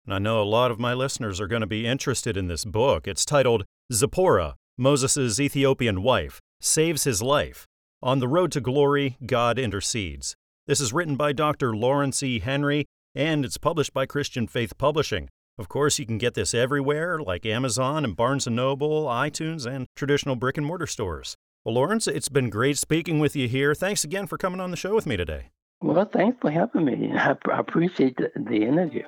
I 0.08 0.17
know 0.17 0.41
a 0.41 0.44
lot 0.44 0.72
of 0.72 0.80
my 0.80 0.94
listeners 0.94 1.41
are 1.41 1.48
going 1.48 1.60
to 1.60 1.67
be 1.67 1.86
interested 1.86 2.38
in 2.38 2.48
this 2.48 2.63
book. 2.63 3.06
It's 3.06 3.26
titled 3.26 3.65
Zipporah, 3.91 4.56
Moses' 4.78 5.41
Ethiopian 5.41 6.04
wife, 6.04 6.39
saves 6.62 7.04
his 7.04 7.22
life. 7.22 7.67
On 8.02 8.20
the 8.20 8.30
road 8.30 8.54
to 8.54 8.62
glory, 8.62 9.17
God 9.26 9.60
intercedes. 9.60 10.36
This 10.67 10.80
is 10.80 10.94
written 10.94 11.17
by 11.17 11.34
Dr. 11.34 11.76
Lawrence 11.76 12.24
E. 12.24 12.39
Henry, 12.39 12.86
and 13.13 13.44
it's 13.44 13.58
published 13.58 13.94
by 13.94 14.06
Christian 14.06 14.48
Faith 14.48 14.78
Publishing. 14.78 15.28
Of 15.58 15.67
course, 15.67 16.00
you 16.00 16.06
can 16.06 16.17
get 16.17 16.36
this 16.36 16.54
everywhere, 16.54 17.20
like 17.20 17.46
Amazon 17.46 18.06
and 18.06 18.15
Barnes 18.15 18.48
& 18.48 18.50
Noble, 18.50 19.06
iTunes, 19.06 19.65
and 19.65 19.86
traditional 19.98 20.38
brick 20.38 20.58
and 20.58 20.65
mortar 20.65 20.88
stores. 20.88 21.36
Well, 21.63 21.76
Lawrence, 21.76 22.08
it's 22.08 22.28
been 22.28 22.50
great 22.50 22.80
speaking 22.80 23.19
with 23.19 23.36
you 23.36 23.47
here. 23.47 23.76
Thanks 23.76 24.04
again 24.04 24.26
for 24.26 24.36
coming 24.36 24.60
on 24.60 24.71
the 24.71 24.78
show 24.78 24.95
with 24.95 25.06
me 25.06 25.15
today. 25.15 25.52
Well, 25.80 26.10
thanks 26.12 26.39
for 26.41 26.50
having 26.50 26.86
me. 26.86 27.12
I 27.15 27.36
appreciate 27.52 28.17
the, 28.17 28.32
the 28.36 28.63
interview. 28.63 29.04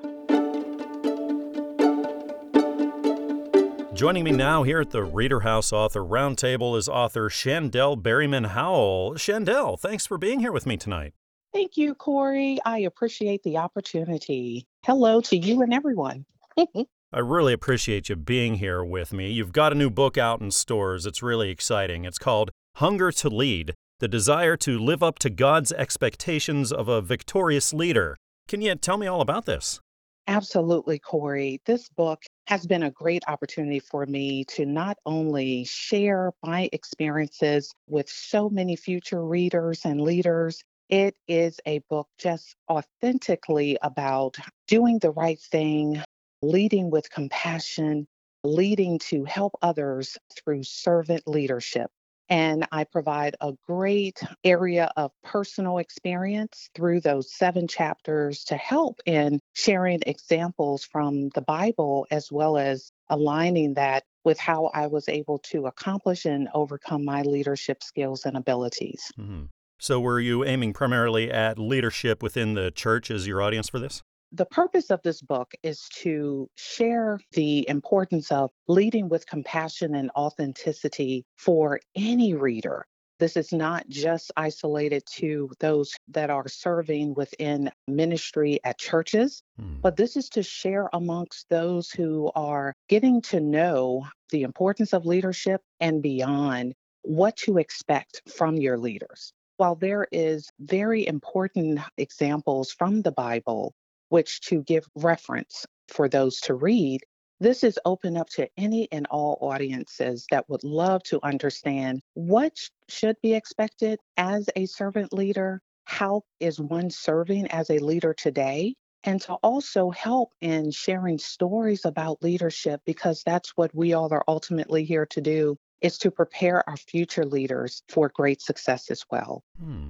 Joining 3.95 4.23
me 4.23 4.31
now 4.31 4.61
here 4.61 4.81
at 4.81 4.91
the 4.91 5.03
Reader 5.03 5.39
House 5.39 5.73
Author 5.73 6.01
Roundtable 6.01 6.77
is 6.77 6.87
author 6.87 7.27
Shandell 7.27 7.99
Berryman 7.99 8.47
Howell. 8.47 9.13
Shandell, 9.15 9.79
thanks 9.79 10.05
for 10.05 10.19
being 10.19 10.39
here 10.39 10.51
with 10.51 10.67
me 10.67 10.77
tonight. 10.77 11.13
Thank 11.53 11.75
you, 11.75 11.95
Corey. 11.95 12.59
I 12.65 12.79
appreciate 12.79 13.41
the 13.41 13.57
opportunity. 13.57 14.67
Hello 14.85 15.21
to 15.21 15.37
you 15.37 15.63
and 15.63 15.73
everyone. 15.73 16.25
I 17.15 17.19
really 17.19 17.54
appreciate 17.54 18.10
you 18.10 18.15
being 18.15 18.56
here 18.56 18.84
with 18.84 19.13
me. 19.13 19.30
You've 19.30 19.54
got 19.54 19.71
a 19.71 19.76
new 19.76 19.91
book 19.91 20.17
out 20.17 20.41
in 20.41 20.49
stores. 20.49 21.06
It's 21.06 21.21
really 21.21 21.52
exciting. 21.52 22.06
It's 22.06 22.17
called 22.17 22.49
Hunger 22.78 23.12
to 23.12 23.30
Lead 23.30 23.76
The 23.99 24.08
Desire 24.08 24.58
to 24.58 24.80
Live 24.80 25.04
Up 25.04 25.19
to 25.19 25.30
God's 25.30 25.71
Expectations 25.71 26.71
of 26.71 26.88
a 26.88 27.04
Victorious 27.04 27.71
Leader. 27.71 28.17
Can 28.47 28.63
you 28.63 28.73
tell 28.73 28.97
me 28.97 29.06
all 29.06 29.21
about 29.21 29.45
this? 29.45 29.80
Absolutely, 30.28 30.97
Corey. 30.97 31.62
This 31.67 31.88
book 31.88 32.23
has 32.47 32.65
been 32.65 32.82
a 32.82 32.89
great 32.89 33.21
opportunity 33.28 33.80
for 33.80 34.08
me 34.08 34.43
to 34.45 34.65
not 34.65 34.97
only 35.06 35.65
share 35.65 36.32
my 36.43 36.67
experiences 36.73 37.71
with 37.88 38.10
so 38.10 38.49
many 38.49 38.76
future 38.76 39.23
readers 39.23 39.82
and 39.86 40.02
leaders, 40.02 40.63
it 40.89 41.15
is 41.28 41.60
a 41.67 41.78
book 41.91 42.08
just 42.17 42.56
authentically 42.71 43.78
about 43.84 44.38
doing 44.67 44.97
the 44.97 45.12
right 45.12 45.39
thing, 45.39 46.02
leading 46.43 46.91
with 46.91 47.10
compassion, 47.10 48.06
leading 48.43 48.99
to 48.99 49.23
help 49.23 49.53
others 49.62 50.17
through 50.36 50.63
servant 50.63 51.23
leadership. 51.25 51.89
And 52.29 52.65
I 52.71 52.86
provide 52.86 53.36
a 53.41 53.53
great 53.65 54.19
area 54.43 54.91
of 54.95 55.12
personal 55.23 55.77
experience 55.77 56.69
through 56.73 57.01
those 57.01 57.34
seven 57.34 57.67
chapters 57.67 58.43
to 58.45 58.56
help 58.56 59.01
in 59.06 59.39
sharing 59.53 60.01
examples 60.06 60.84
from 60.84 61.29
the 61.29 61.41
Bible, 61.41 62.08
as 62.12 62.32
well 62.32 62.58
as 62.58 62.91
aligning 63.10 63.73
that 63.75 64.03
with 64.23 64.39
how 64.39 64.71
I 64.73 64.88
was 64.88 65.10
able 65.10 65.39
to 65.39 65.67
accomplish 65.67 66.25
and 66.25 66.47
overcome 66.53 67.03
my 67.03 67.23
leadership 67.23 67.84
skills 67.84 68.25
and 68.25 68.38
abilities. 68.38 69.12
Mm-hmm. 69.19 69.43
So, 69.79 69.99
were 69.99 70.19
you 70.19 70.45
aiming 70.45 70.73
primarily 70.73 71.29
at 71.29 71.60
leadership 71.60 72.23
within 72.23 72.53
the 72.53 72.71
church 72.71 73.12
as 73.12 73.27
your 73.27 73.41
audience 73.41 73.67
for 73.67 73.79
this? 73.79 74.01
The 74.36 74.46
purpose 74.48 74.89
of 74.89 75.00
this 75.04 75.22
book 75.22 75.54
is 75.62 75.88
to 76.02 76.50
share 76.56 77.19
the 77.34 77.69
importance 77.69 78.32
of 78.32 78.50
leading 78.67 79.08
with 79.08 79.28
compassion 79.28 79.93
and 79.93 80.10
authenticity 80.17 81.24
for 81.36 81.80
any 81.96 82.34
reader. 82.34 82.84
This 83.19 83.38
is 83.38 83.54
not 83.54 83.88
just 83.89 84.32
isolated 84.36 85.04
to 85.17 85.52
those 85.60 85.93
that 86.08 86.32
are 86.32 86.48
serving 86.48 87.13
within 87.13 87.69
ministry 87.88 88.60
at 88.63 88.80
churches, 88.80 89.43
hmm. 89.60 89.76
but 89.84 89.98
this 89.98 90.17
is 90.17 90.30
to 90.30 90.41
share 90.41 90.89
amongst 90.93 91.48
those 91.50 91.91
who 91.91 92.32
are 92.34 92.74
getting 92.89 93.22
to 93.22 93.39
know 93.39 94.08
the 94.32 94.41
importance 94.41 94.93
of 94.93 95.06
leadership 95.06 95.62
and 95.80 96.02
beyond 96.02 96.74
what 97.04 97.38
to 97.38 97.60
expect 97.60 98.24
from 98.28 98.56
your 98.56 98.80
leaders. 98.80 99.32
While 99.58 99.76
there 99.76 100.08
is 100.12 100.50
very 100.60 101.06
important 101.06 101.82
examples 101.98 102.72
from 102.72 103.04
the 103.04 103.12
Bible 103.12 103.76
which 104.13 104.41
to 104.41 104.62
give 104.62 104.86
reference 104.95 105.65
for 105.88 106.08
those 106.08 106.39
to 106.39 106.54
read. 106.54 107.02
This 107.39 107.63
is 107.63 107.80
open 107.84 108.15
up 108.15 108.30
to 108.36 108.47
any 108.58 108.88
and 108.91 109.08
all 109.10 109.39
audiences 109.41 110.28
that 110.30 110.47
would 110.47 110.63
love 110.63 111.02
to 111.06 111.19
understand 111.23 111.99
what 112.13 112.54
should 112.88 113.15
be 113.23 113.34
expected 113.34 113.97
as 114.15 114.47
a 114.56 114.67
servant 114.67 115.13
leader, 115.13 115.62
how 115.86 116.21
is 116.39 116.60
one 116.60 116.91
serving 116.91 117.47
as 117.47 117.71
a 117.71 117.80
leader 117.80 118.13
today, 118.13 118.76
and 119.04 119.19
to 119.21 119.34
also 119.41 119.89
help 119.89 120.30
in 120.41 120.69
sharing 120.69 121.17
stories 121.17 121.84
about 121.84 122.21
leadership 122.21 122.82
because 122.86 123.23
that's 123.26 123.54
what 123.56 123.73
we 123.73 123.93
all 123.93 124.13
are 124.13 124.23
ultimately 124.28 124.86
here 124.86 125.08
to 125.08 125.21
do 125.21 125.58
is 125.82 125.97
to 125.97 126.12
prepare 126.12 126.69
our 126.69 126.78
future 126.78 127.26
leaders 127.26 127.82
for 127.89 128.12
great 128.13 128.43
success 128.43 128.91
as 128.91 129.04
well. 129.10 129.41
Hmm. 129.60 129.89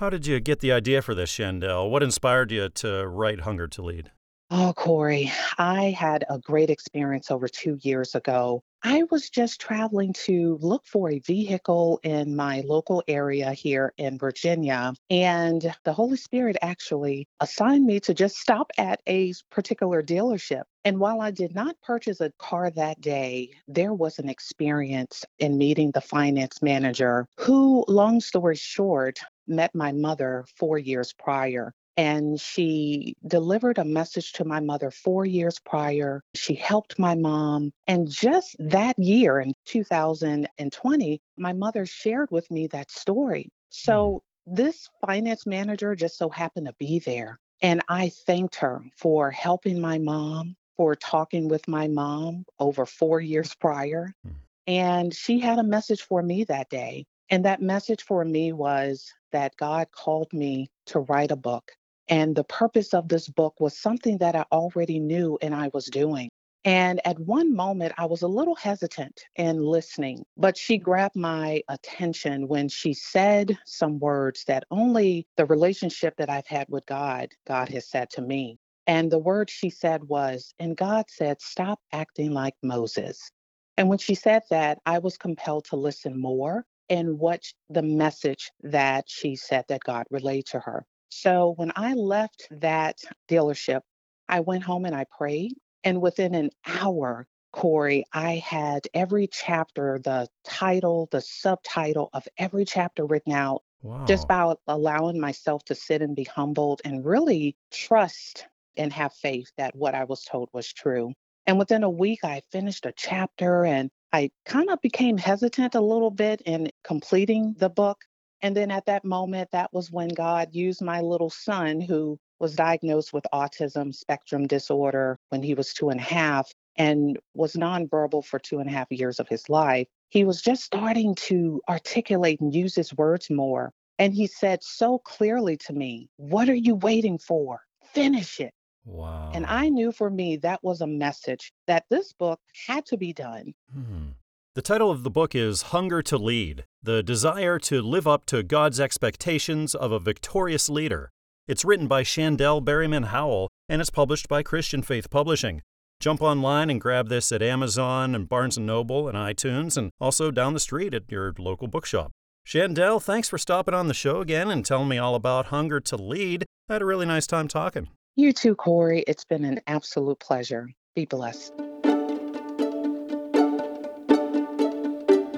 How 0.00 0.08
did 0.08 0.26
you 0.26 0.40
get 0.40 0.60
the 0.60 0.72
idea 0.72 1.02
for 1.02 1.14
this, 1.14 1.30
Shandell? 1.30 1.90
What 1.90 2.02
inspired 2.02 2.50
you 2.50 2.70
to 2.70 3.06
write 3.06 3.40
Hunger 3.40 3.68
to 3.68 3.82
Lead? 3.82 4.10
Oh, 4.50 4.72
Corey, 4.74 5.30
I 5.58 5.90
had 5.90 6.24
a 6.30 6.38
great 6.38 6.70
experience 6.70 7.30
over 7.30 7.48
two 7.48 7.78
years 7.82 8.14
ago. 8.14 8.62
I 8.82 9.02
was 9.10 9.28
just 9.28 9.60
traveling 9.60 10.14
to 10.24 10.58
look 10.62 10.86
for 10.86 11.10
a 11.10 11.18
vehicle 11.18 12.00
in 12.02 12.34
my 12.34 12.62
local 12.62 13.02
area 13.08 13.52
here 13.52 13.92
in 13.98 14.16
Virginia. 14.16 14.94
And 15.10 15.70
the 15.84 15.92
Holy 15.92 16.16
Spirit 16.16 16.56
actually 16.62 17.28
assigned 17.40 17.84
me 17.84 18.00
to 18.00 18.14
just 18.14 18.38
stop 18.38 18.70
at 18.78 19.02
a 19.06 19.34
particular 19.50 20.02
dealership. 20.02 20.62
And 20.82 20.98
while 20.98 21.20
I 21.20 21.30
did 21.30 21.54
not 21.54 21.76
purchase 21.82 22.22
a 22.22 22.32
car 22.38 22.70
that 22.70 23.02
day, 23.02 23.50
there 23.68 23.92
was 23.92 24.18
an 24.18 24.30
experience 24.30 25.26
in 25.38 25.58
meeting 25.58 25.90
the 25.90 26.00
finance 26.00 26.62
manager 26.62 27.26
who, 27.36 27.84
long 27.86 28.20
story 28.20 28.56
short, 28.56 29.20
met 29.50 29.74
my 29.74 29.92
mother 29.92 30.44
four 30.56 30.78
years 30.78 31.12
prior. 31.12 31.74
And 31.96 32.40
she 32.40 33.14
delivered 33.26 33.76
a 33.76 33.84
message 33.84 34.32
to 34.34 34.44
my 34.44 34.60
mother 34.60 34.90
four 34.90 35.26
years 35.26 35.58
prior. 35.58 36.22
She 36.34 36.54
helped 36.54 36.98
my 36.98 37.14
mom. 37.14 37.72
And 37.86 38.08
just 38.08 38.56
that 38.58 38.98
year 38.98 39.40
in 39.40 39.52
2020, 39.66 41.20
my 41.36 41.52
mother 41.52 41.84
shared 41.84 42.30
with 42.30 42.50
me 42.50 42.68
that 42.68 42.90
story. 42.90 43.50
So 43.68 44.22
mm. 44.48 44.56
this 44.56 44.88
finance 45.04 45.46
manager 45.46 45.94
just 45.94 46.16
so 46.16 46.30
happened 46.30 46.66
to 46.66 46.74
be 46.78 47.00
there. 47.00 47.38
And 47.60 47.82
I 47.88 48.08
thanked 48.08 48.56
her 48.56 48.80
for 48.96 49.30
helping 49.30 49.80
my 49.80 49.98
mom, 49.98 50.56
for 50.76 50.94
talking 50.94 51.48
with 51.48 51.68
my 51.68 51.88
mom 51.88 52.46
over 52.58 52.86
four 52.86 53.20
years 53.20 53.54
prior. 53.54 54.14
Mm. 54.26 54.32
And 54.66 55.14
she 55.14 55.40
had 55.40 55.58
a 55.58 55.64
message 55.64 56.02
for 56.02 56.22
me 56.22 56.44
that 56.44 56.70
day. 56.70 57.04
And 57.30 57.44
that 57.44 57.62
message 57.62 58.02
for 58.02 58.24
me 58.24 58.52
was 58.52 59.12
that 59.32 59.56
God 59.56 59.88
called 59.92 60.32
me 60.32 60.68
to 60.86 61.00
write 61.00 61.30
a 61.30 61.36
book. 61.36 61.72
And 62.08 62.34
the 62.34 62.44
purpose 62.44 62.92
of 62.92 63.08
this 63.08 63.28
book 63.28 63.60
was 63.60 63.78
something 63.78 64.18
that 64.18 64.34
I 64.34 64.44
already 64.50 64.98
knew 64.98 65.38
and 65.40 65.54
I 65.54 65.70
was 65.72 65.86
doing. 65.86 66.28
And 66.64 67.00
at 67.06 67.18
one 67.20 67.54
moment, 67.54 67.94
I 67.96 68.06
was 68.06 68.22
a 68.22 68.28
little 68.28 68.56
hesitant 68.56 69.24
in 69.36 69.64
listening, 69.64 70.24
but 70.36 70.58
she 70.58 70.76
grabbed 70.76 71.16
my 71.16 71.62
attention 71.68 72.48
when 72.48 72.68
she 72.68 72.92
said 72.92 73.56
some 73.64 73.98
words 74.00 74.44
that 74.46 74.64
only 74.70 75.26
the 75.36 75.46
relationship 75.46 76.16
that 76.18 76.28
I've 76.28 76.48
had 76.48 76.66
with 76.68 76.84
God, 76.86 77.30
God 77.46 77.68
has 77.70 77.88
said 77.88 78.10
to 78.10 78.22
me. 78.22 78.58
And 78.86 79.10
the 79.10 79.18
word 79.18 79.48
she 79.48 79.70
said 79.70 80.04
was, 80.04 80.52
and 80.58 80.76
God 80.76 81.06
said, 81.08 81.40
stop 81.40 81.80
acting 81.92 82.32
like 82.32 82.56
Moses. 82.62 83.30
And 83.78 83.88
when 83.88 83.98
she 83.98 84.14
said 84.14 84.42
that, 84.50 84.78
I 84.84 84.98
was 84.98 85.16
compelled 85.16 85.64
to 85.66 85.76
listen 85.76 86.20
more 86.20 86.66
and 86.90 87.20
what 87.20 87.42
the 87.70 87.82
message 87.82 88.52
that 88.62 89.06
she 89.08 89.36
said 89.36 89.66
that 89.70 89.84
God 89.84 90.06
relayed 90.10 90.46
to 90.48 90.60
her. 90.60 90.86
So 91.10 91.54
when 91.58 91.72
I 91.76 91.94
left 91.94 92.48
that 92.52 92.98
dealership, 93.30 93.82
I 94.28 94.40
went 94.42 94.64
home 94.64 94.86
and 94.86 94.96
I 94.96 95.06
prayed. 95.18 95.54
And 95.84 96.02
within 96.02 96.34
an 96.36 96.50
hour, 96.66 97.28
Corey, 97.52 98.04
I 98.14 98.36
had 98.36 98.82
every 98.94 99.28
chapter, 99.28 100.00
the 100.04 100.28
title, 100.44 101.08
the 101.12 101.22
subtitle 101.22 102.10
of 102.14 102.28
every 102.38 102.66
chapter 102.66 103.06
written 103.06 103.34
out, 103.34 103.62
wow. 103.82 103.96
just 104.06 104.28
by 104.28 104.54
allowing 104.68 105.20
myself 105.20 105.64
to 105.66 105.76
sit 105.76 106.02
and 106.02 106.16
be 106.16 106.24
humbled 106.24 106.82
and 106.84 107.06
really 107.06 107.56
trust 107.72 108.46
and 108.76 108.92
have 108.92 109.14
faith 109.14 109.52
that 109.58 109.76
what 109.76 109.96
I 109.96 110.04
was 110.04 110.24
told 110.24 110.50
was 110.54 110.72
true. 110.72 111.14
And 111.46 111.58
within 111.58 111.84
a 111.84 111.90
week, 111.90 112.20
I 112.24 112.42
finished 112.52 112.86
a 112.86 112.92
chapter 112.92 113.64
and 113.66 113.90
I 114.12 114.30
kind 114.44 114.70
of 114.70 114.80
became 114.80 115.16
hesitant 115.16 115.74
a 115.74 115.80
little 115.80 116.10
bit 116.10 116.40
in 116.42 116.70
completing 116.82 117.54
the 117.58 117.68
book. 117.68 118.04
And 118.42 118.56
then 118.56 118.70
at 118.70 118.86
that 118.86 119.04
moment, 119.04 119.50
that 119.52 119.72
was 119.72 119.90
when 119.90 120.08
God 120.08 120.48
used 120.52 120.82
my 120.82 121.00
little 121.00 121.30
son, 121.30 121.80
who 121.80 122.18
was 122.40 122.56
diagnosed 122.56 123.12
with 123.12 123.26
autism 123.32 123.94
spectrum 123.94 124.46
disorder 124.46 125.18
when 125.28 125.42
he 125.42 125.54
was 125.54 125.74
two 125.74 125.90
and 125.90 126.00
a 126.00 126.02
half 126.02 126.50
and 126.76 127.18
was 127.34 127.52
nonverbal 127.52 128.24
for 128.24 128.38
two 128.38 128.58
and 128.58 128.68
a 128.68 128.72
half 128.72 128.90
years 128.90 129.20
of 129.20 129.28
his 129.28 129.48
life. 129.48 129.86
He 130.08 130.24
was 130.24 130.40
just 130.40 130.64
starting 130.64 131.14
to 131.16 131.60
articulate 131.68 132.40
and 132.40 132.54
use 132.54 132.74
his 132.74 132.94
words 132.96 133.30
more. 133.30 133.72
And 133.98 134.14
he 134.14 134.26
said 134.26 134.64
so 134.64 134.98
clearly 134.98 135.58
to 135.58 135.74
me, 135.74 136.08
What 136.16 136.48
are 136.48 136.54
you 136.54 136.74
waiting 136.74 137.18
for? 137.18 137.60
Finish 137.92 138.40
it. 138.40 138.54
Wow. 138.84 139.32
And 139.34 139.46
I 139.46 139.68
knew 139.68 139.92
for 139.92 140.10
me 140.10 140.36
that 140.38 140.62
was 140.62 140.80
a 140.80 140.86
message 140.86 141.52
that 141.66 141.84
this 141.90 142.12
book 142.12 142.40
had 142.66 142.86
to 142.86 142.96
be 142.96 143.12
done. 143.12 143.54
Hmm. 143.72 144.08
The 144.54 144.62
title 144.62 144.90
of 144.90 145.04
the 145.04 145.10
book 145.10 145.34
is 145.34 145.62
Hunger 145.62 146.02
to 146.02 146.18
Lead 146.18 146.64
The 146.82 147.02
Desire 147.02 147.58
to 147.60 147.80
Live 147.80 148.08
Up 148.08 148.26
to 148.26 148.42
God's 148.42 148.80
Expectations 148.80 149.74
of 149.74 149.92
a 149.92 150.00
Victorious 150.00 150.68
Leader. 150.68 151.10
It's 151.46 151.64
written 151.64 151.86
by 151.86 152.02
Shandell 152.02 152.64
Berryman 152.64 153.06
Howell 153.06 153.48
and 153.68 153.80
it's 153.80 153.90
published 153.90 154.28
by 154.28 154.42
Christian 154.42 154.82
Faith 154.82 155.08
Publishing. 155.08 155.62
Jump 156.00 156.22
online 156.22 156.70
and 156.70 156.80
grab 156.80 157.08
this 157.08 157.30
at 157.30 157.42
Amazon 157.42 158.14
and 158.14 158.28
Barnes 158.28 158.58
& 158.58 158.58
Noble 158.58 159.06
and 159.06 159.16
iTunes 159.16 159.76
and 159.76 159.90
also 160.00 160.30
down 160.30 160.54
the 160.54 160.60
street 160.60 160.94
at 160.94 161.10
your 161.10 161.34
local 161.38 161.68
bookshop. 161.68 162.10
Shandell, 162.46 163.00
thanks 163.00 163.28
for 163.28 163.38
stopping 163.38 163.74
on 163.74 163.86
the 163.86 163.94
show 163.94 164.20
again 164.20 164.50
and 164.50 164.64
telling 164.64 164.88
me 164.88 164.98
all 164.98 165.14
about 165.14 165.46
Hunger 165.46 165.78
to 165.78 165.96
Lead. 165.96 166.44
I 166.68 166.72
had 166.72 166.82
a 166.82 166.86
really 166.86 167.06
nice 167.06 167.26
time 167.26 167.48
talking. 167.48 167.88
You 168.20 168.34
too, 168.34 168.54
Corey. 168.54 169.02
It's 169.06 169.24
been 169.24 169.46
an 169.46 169.62
absolute 169.66 170.20
pleasure. 170.20 170.68
Be 170.94 171.06
blessed. 171.06 171.54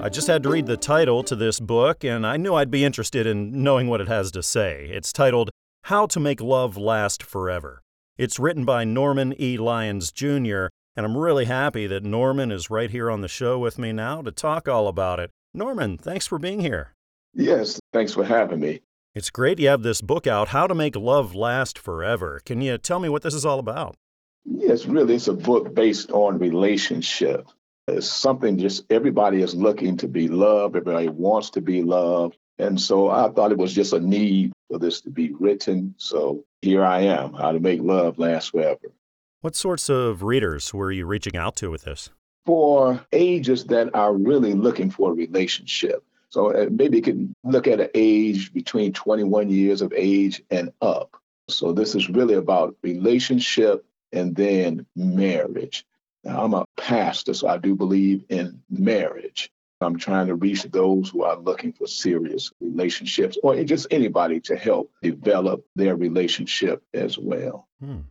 I 0.01 0.09
just 0.11 0.27
had 0.27 0.43
to 0.43 0.49
read 0.49 0.65
the 0.65 0.75
title 0.75 1.23
to 1.23 1.37
this 1.37 1.61
book, 1.61 2.03
and 2.03 2.27
I 2.27 2.35
knew 2.35 2.55
I'd 2.55 2.69
be 2.69 2.83
interested 2.83 3.25
in 3.25 3.63
knowing 3.63 3.87
what 3.87 4.01
it 4.01 4.09
has 4.09 4.31
to 4.31 4.43
say. 4.43 4.89
It's 4.91 5.13
titled 5.13 5.49
How 5.83 6.07
to 6.07 6.19
Make 6.19 6.41
Love 6.41 6.75
Last 6.75 7.23
Forever. 7.23 7.81
It's 8.17 8.37
written 8.37 8.65
by 8.65 8.83
Norman 8.83 9.33
E. 9.39 9.55
Lyons 9.55 10.11
Jr., 10.11 10.65
and 10.97 11.05
I'm 11.05 11.17
really 11.17 11.45
happy 11.45 11.87
that 11.87 12.03
Norman 12.03 12.51
is 12.51 12.69
right 12.69 12.91
here 12.91 13.09
on 13.09 13.21
the 13.21 13.29
show 13.29 13.57
with 13.59 13.79
me 13.79 13.93
now 13.93 14.21
to 14.21 14.31
talk 14.33 14.67
all 14.67 14.89
about 14.89 15.21
it. 15.21 15.31
Norman, 15.53 15.97
thanks 15.97 16.27
for 16.27 16.37
being 16.37 16.59
here. 16.59 16.91
Yes, 17.33 17.79
thanks 17.93 18.13
for 18.13 18.25
having 18.25 18.59
me. 18.59 18.81
It's 19.15 19.29
great 19.29 19.59
you 19.59 19.67
have 19.67 19.83
this 19.83 20.01
book 20.01 20.25
out, 20.25 20.47
How 20.47 20.65
to 20.65 20.73
Make 20.73 20.95
Love 20.95 21.35
Last 21.35 21.77
Forever. 21.77 22.41
Can 22.47 22.61
you 22.61 22.79
tell 22.79 22.99
me 22.99 23.09
what 23.09 23.21
this 23.21 23.35
is 23.35 23.45
all 23.45 23.59
about? 23.59 23.95
Yes, 24.43 24.87
really, 24.87 25.13
it's 25.13 25.27
a 25.27 25.33
book 25.33 25.75
based 25.75 26.09
on 26.09 26.39
relationship. 26.39 27.47
It's 27.87 28.07
something 28.09 28.57
just 28.57 28.91
everybody 28.91 29.43
is 29.43 29.53
looking 29.53 29.97
to 29.97 30.07
be 30.07 30.29
loved, 30.29 30.75
everybody 30.75 31.09
wants 31.09 31.51
to 31.51 31.61
be 31.61 31.83
loved. 31.83 32.39
And 32.57 32.81
so 32.81 33.07
I 33.07 33.29
thought 33.29 33.51
it 33.51 33.57
was 33.59 33.71
just 33.71 33.93
a 33.93 33.99
need 33.99 34.51
for 34.67 34.79
this 34.79 35.01
to 35.01 35.11
be 35.11 35.31
written. 35.39 35.93
So 35.97 36.43
here 36.63 36.83
I 36.83 37.01
am, 37.01 37.33
How 37.33 37.51
to 37.51 37.59
Make 37.59 37.81
Love 37.81 38.17
Last 38.17 38.49
Forever. 38.49 38.93
What 39.41 39.55
sorts 39.55 39.89
of 39.89 40.23
readers 40.23 40.73
were 40.73 40.91
you 40.91 41.05
reaching 41.05 41.37
out 41.37 41.55
to 41.57 41.69
with 41.69 41.83
this? 41.83 42.09
For 42.47 43.05
ages 43.11 43.65
that 43.65 43.93
are 43.93 44.15
really 44.15 44.53
looking 44.53 44.89
for 44.89 45.11
a 45.11 45.13
relationship. 45.13 46.03
So 46.33 46.51
uh, 46.51 46.67
maybe 46.71 46.97
you 46.97 47.03
could 47.03 47.35
look 47.43 47.67
at 47.67 47.79
an 47.79 47.89
age 47.93 48.51
between 48.53 48.91
21 48.91 49.51
years 49.51 49.83
of 49.83 49.93
age 49.95 50.41
and 50.49 50.71
up. 50.81 51.15
So 51.47 51.73
this 51.73 51.93
is 51.93 52.09
really 52.09 52.33
about 52.33 52.75
relationship 52.81 53.85
and 54.11 54.35
then 54.35 54.87
marriage. 54.95 55.85
Now, 56.23 56.43
I'm 56.43 56.55
a 56.55 56.65
pastor, 56.75 57.35
so 57.35 57.47
I 57.47 57.57
do 57.57 57.75
believe 57.75 58.23
in 58.29 58.63
marriage. 58.67 59.51
I'm 59.79 59.95
trying 59.95 60.25
to 60.25 60.33
reach 60.33 60.63
those 60.63 61.11
who 61.11 61.21
are 61.21 61.37
looking 61.37 61.71
for 61.71 61.85
serious 61.85 62.51
relationships 62.59 63.37
or 63.43 63.63
just 63.63 63.85
anybody 63.91 64.39
to 64.39 64.55
help 64.55 64.91
develop 65.03 65.63
their 65.75 65.95
relationship 65.95 66.81
as 66.95 67.15
well. 67.15 67.67
Hmm. 67.79 68.07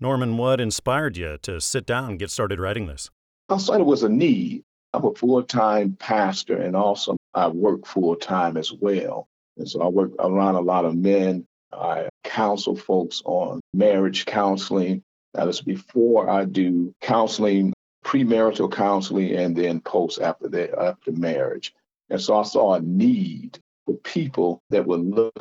Norman, 0.00 0.38
what 0.38 0.62
inspired 0.62 1.18
you 1.18 1.36
to 1.42 1.60
sit 1.60 1.84
down 1.84 2.08
and 2.08 2.18
get 2.18 2.30
started 2.30 2.58
writing 2.58 2.86
this? 2.86 3.10
I 3.50 3.58
thought 3.58 3.80
it 3.80 3.84
was 3.84 4.02
a 4.02 4.08
need. 4.08 4.64
I'm 4.94 5.04
a 5.04 5.14
full 5.14 5.42
time 5.42 5.94
pastor 5.98 6.56
and 6.56 6.74
also 6.74 7.16
I 7.36 7.48
work 7.48 7.86
full 7.86 8.16
time 8.16 8.56
as 8.56 8.72
well. 8.72 9.28
And 9.58 9.68
so 9.68 9.82
I 9.82 9.88
work 9.88 10.12
around 10.18 10.56
a 10.56 10.60
lot 10.60 10.84
of 10.84 10.96
men. 10.96 11.46
I 11.72 12.08
counsel 12.24 12.76
folks 12.76 13.22
on 13.24 13.60
marriage 13.74 14.24
counseling. 14.24 15.02
That 15.34 15.48
is 15.48 15.60
before 15.60 16.30
I 16.30 16.46
do 16.46 16.94
counseling 17.00 17.74
premarital 18.04 18.72
counseling 18.72 19.32
and 19.32 19.54
then 19.54 19.80
post 19.80 20.20
after 20.20 20.48
that 20.48 20.78
after 20.78 21.12
marriage. 21.12 21.74
And 22.08 22.20
so 22.20 22.38
I 22.38 22.44
saw 22.44 22.74
a 22.74 22.80
need 22.80 23.58
for 23.84 23.96
people 23.96 24.62
that 24.70 24.86
would 24.86 25.00
look 25.00 25.36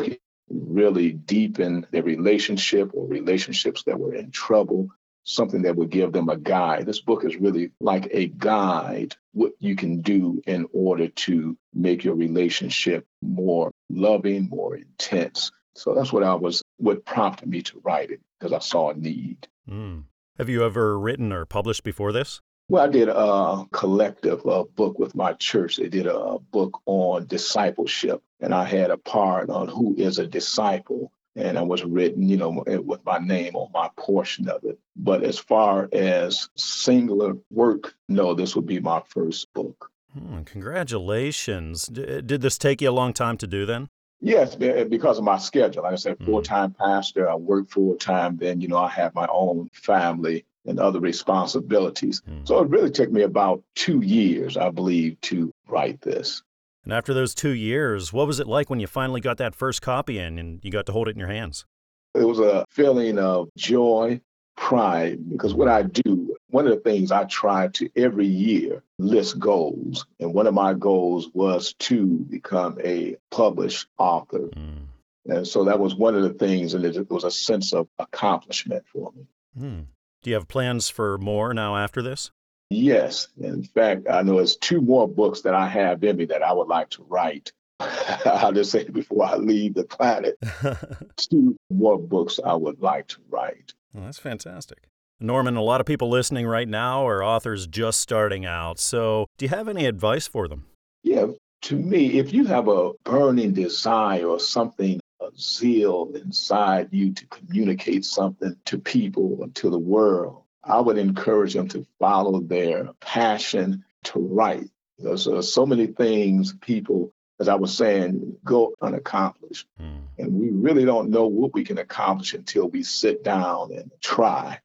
really 0.49 1.11
deepen 1.11 1.87
their 1.91 2.03
relationship 2.03 2.91
or 2.93 3.07
relationships 3.07 3.83
that 3.83 3.99
were 3.99 4.15
in 4.15 4.31
trouble, 4.31 4.89
something 5.25 5.63
that 5.63 5.75
would 5.75 5.89
give 5.89 6.13
them 6.13 6.29
a 6.29 6.37
guide. 6.37 6.85
This 6.85 7.01
book 7.01 7.25
is 7.25 7.35
really 7.35 7.71
like 7.81 8.07
a 8.11 8.27
guide, 8.27 9.15
what 9.33 9.53
you 9.59 9.75
can 9.75 10.01
do 10.01 10.41
in 10.47 10.67
order 10.71 11.09
to 11.09 11.57
make 11.73 12.03
your 12.03 12.15
relationship 12.15 13.05
more 13.21 13.71
loving, 13.89 14.47
more 14.49 14.77
intense. 14.77 15.51
So 15.73 15.93
that's 15.93 16.13
what 16.13 16.23
I 16.23 16.35
was, 16.35 16.61
what 16.77 17.03
prompted 17.05 17.49
me 17.49 17.61
to 17.63 17.81
write 17.83 18.11
it, 18.11 18.21
because 18.39 18.53
I 18.53 18.59
saw 18.59 18.91
a 18.91 18.93
need. 18.93 19.47
Mm. 19.69 20.03
Have 20.37 20.47
you 20.47 20.63
ever 20.63 20.97
written 20.97 21.33
or 21.33 21.45
published 21.45 21.83
before 21.83 22.11
this? 22.11 22.39
Well, 22.69 22.83
I 22.83 22.87
did 22.87 23.09
a 23.09 23.65
collective 23.71 24.45
a 24.45 24.63
book 24.63 24.97
with 24.97 25.15
my 25.15 25.33
church. 25.33 25.77
They 25.77 25.89
did 25.89 26.07
a 26.07 26.39
book 26.51 26.81
on 26.85 27.27
discipleship, 27.27 28.23
and 28.39 28.53
I 28.53 28.63
had 28.65 28.89
a 28.89 28.97
part 28.97 29.49
on 29.49 29.67
who 29.67 29.95
is 29.97 30.17
a 30.17 30.25
disciple, 30.27 31.11
and 31.35 31.57
I 31.57 31.61
was 31.61 31.83
written, 31.83 32.27
you 32.27 32.37
know, 32.37 32.63
with 32.65 33.05
my 33.05 33.19
name 33.19 33.55
on 33.55 33.71
my 33.71 33.89
portion 33.97 34.49
of 34.49 34.63
it. 34.63 34.79
But 34.95 35.23
as 35.23 35.37
far 35.37 35.89
as 35.91 36.49
singular 36.55 37.35
work, 37.51 37.95
no, 38.07 38.33
this 38.33 38.55
would 38.55 38.65
be 38.65 38.79
my 38.79 39.01
first 39.07 39.53
book. 39.53 39.91
Hmm, 40.13 40.43
congratulations! 40.43 41.87
D- 41.87 42.21
did 42.21 42.41
this 42.41 42.57
take 42.57 42.81
you 42.81 42.89
a 42.89 42.91
long 42.91 43.11
time 43.11 43.37
to 43.37 43.47
do 43.47 43.65
then? 43.65 43.89
Yes, 44.21 44.55
because 44.55 45.17
of 45.17 45.25
my 45.25 45.37
schedule. 45.37 45.83
Like 45.83 45.93
I 45.93 45.97
said, 45.97 46.17
hmm. 46.17 46.25
full 46.25 46.41
time 46.41 46.71
pastor, 46.71 47.29
I 47.29 47.35
work 47.35 47.69
full 47.69 47.95
time. 47.95 48.37
Then, 48.37 48.61
you 48.61 48.67
know, 48.67 48.77
I 48.77 48.89
have 48.89 49.13
my 49.13 49.27
own 49.29 49.69
family 49.73 50.45
and 50.65 50.79
other 50.79 50.99
responsibilities. 50.99 52.21
Mm. 52.27 52.47
So 52.47 52.59
it 52.59 52.69
really 52.69 52.89
took 52.89 53.11
me 53.11 53.21
about 53.21 53.63
two 53.75 54.01
years, 54.01 54.57
I 54.57 54.69
believe, 54.69 55.19
to 55.21 55.51
write 55.67 56.01
this. 56.01 56.41
And 56.83 56.93
after 56.93 57.13
those 57.13 57.33
two 57.33 57.49
years, 57.49 58.13
what 58.13 58.27
was 58.27 58.39
it 58.39 58.47
like 58.47 58.69
when 58.69 58.79
you 58.79 58.87
finally 58.87 59.21
got 59.21 59.37
that 59.37 59.55
first 59.55 59.81
copy 59.81 60.19
in 60.19 60.37
and 60.37 60.59
you 60.63 60.71
got 60.71 60.85
to 60.87 60.91
hold 60.91 61.07
it 61.07 61.11
in 61.11 61.19
your 61.19 61.29
hands? 61.29 61.65
It 62.13 62.23
was 62.23 62.39
a 62.39 62.65
feeling 62.69 63.17
of 63.19 63.49
joy, 63.57 64.21
pride, 64.55 65.29
because 65.29 65.53
what 65.53 65.67
I 65.67 65.83
do, 65.83 66.35
one 66.49 66.65
of 66.65 66.71
the 66.71 66.89
things 66.89 67.11
I 67.11 67.25
try 67.25 67.67
to 67.69 67.89
every 67.95 68.27
year 68.27 68.83
list 68.97 69.37
goals. 69.39 70.05
And 70.19 70.33
one 70.33 70.47
of 70.47 70.53
my 70.53 70.73
goals 70.73 71.29
was 71.33 71.73
to 71.79 72.05
become 72.05 72.79
a 72.83 73.17
published 73.31 73.87
author. 73.97 74.49
Mm. 74.55 74.85
And 75.27 75.47
so 75.47 75.65
that 75.65 75.79
was 75.79 75.95
one 75.95 76.15
of 76.15 76.23
the 76.23 76.33
things, 76.33 76.73
and 76.73 76.85
it 76.85 77.09
was 77.09 77.23
a 77.23 77.31
sense 77.31 77.73
of 77.73 77.87
accomplishment 77.99 78.85
for 78.91 79.11
me. 79.15 79.25
Mm. 79.59 79.85
Do 80.21 80.29
you 80.29 80.35
have 80.35 80.47
plans 80.47 80.89
for 80.89 81.17
more 81.17 81.53
now 81.53 81.75
after 81.75 82.01
this? 82.01 82.31
Yes. 82.69 83.27
In 83.39 83.63
fact, 83.63 84.07
I 84.09 84.23
know 84.23 84.39
it's 84.39 84.55
two 84.55 84.81
more 84.81 85.07
books 85.07 85.41
that 85.41 85.53
I 85.53 85.67
have 85.67 86.03
in 86.03 86.17
me 86.17 86.25
that 86.25 86.43
I 86.43 86.53
would 86.53 86.67
like 86.67 86.89
to 86.91 87.03
write. 87.03 87.53
I'll 88.25 88.53
just 88.53 88.71
say 88.71 88.87
before 88.89 89.25
I 89.25 89.35
leave 89.35 89.73
the 89.73 89.83
planet, 89.83 90.37
two 91.17 91.55
more 91.69 91.97
books 91.97 92.39
I 92.43 92.55
would 92.55 92.81
like 92.81 93.07
to 93.07 93.17
write. 93.29 93.73
Well, 93.93 94.05
that's 94.05 94.19
fantastic. 94.19 94.87
Norman, 95.19 95.55
a 95.55 95.61
lot 95.61 95.79
of 95.79 95.87
people 95.87 96.09
listening 96.09 96.45
right 96.45 96.67
now 96.67 97.07
are 97.07 97.23
authors 97.23 97.67
just 97.67 98.01
starting 98.01 98.45
out. 98.45 98.79
So, 98.79 99.27
do 99.37 99.45
you 99.45 99.49
have 99.49 99.67
any 99.67 99.85
advice 99.85 100.27
for 100.27 100.47
them? 100.47 100.65
Yeah, 101.03 101.27
to 101.63 101.75
me, 101.75 102.19
if 102.19 102.33
you 102.33 102.45
have 102.45 102.67
a 102.67 102.91
burning 103.03 103.53
desire 103.53 104.27
or 104.27 104.39
something 104.39 104.99
a 105.21 105.29
zeal 105.37 106.11
inside 106.15 106.89
you 106.91 107.13
to 107.13 107.25
communicate 107.27 108.05
something 108.05 108.55
to 108.65 108.77
people 108.77 109.39
and 109.41 109.55
to 109.55 109.69
the 109.69 109.79
world, 109.79 110.43
I 110.63 110.79
would 110.79 110.97
encourage 110.97 111.53
them 111.53 111.67
to 111.69 111.85
follow 111.99 112.41
their 112.41 112.89
passion 112.99 113.83
to 114.05 114.19
write. 114.19 114.69
There's 114.97 115.27
uh, 115.27 115.41
so 115.41 115.65
many 115.65 115.87
things 115.87 116.53
people, 116.61 117.13
as 117.39 117.47
I 117.47 117.55
was 117.55 117.75
saying, 117.75 118.37
go 118.43 118.73
unaccomplished. 118.81 119.67
Mm. 119.81 120.01
And 120.17 120.33
we 120.33 120.49
really 120.49 120.85
don't 120.85 121.09
know 121.09 121.27
what 121.27 121.53
we 121.53 121.63
can 121.63 121.77
accomplish 121.77 122.33
until 122.33 122.67
we 122.69 122.83
sit 122.83 123.23
down 123.23 123.71
and 123.73 123.91
try. 124.01 124.59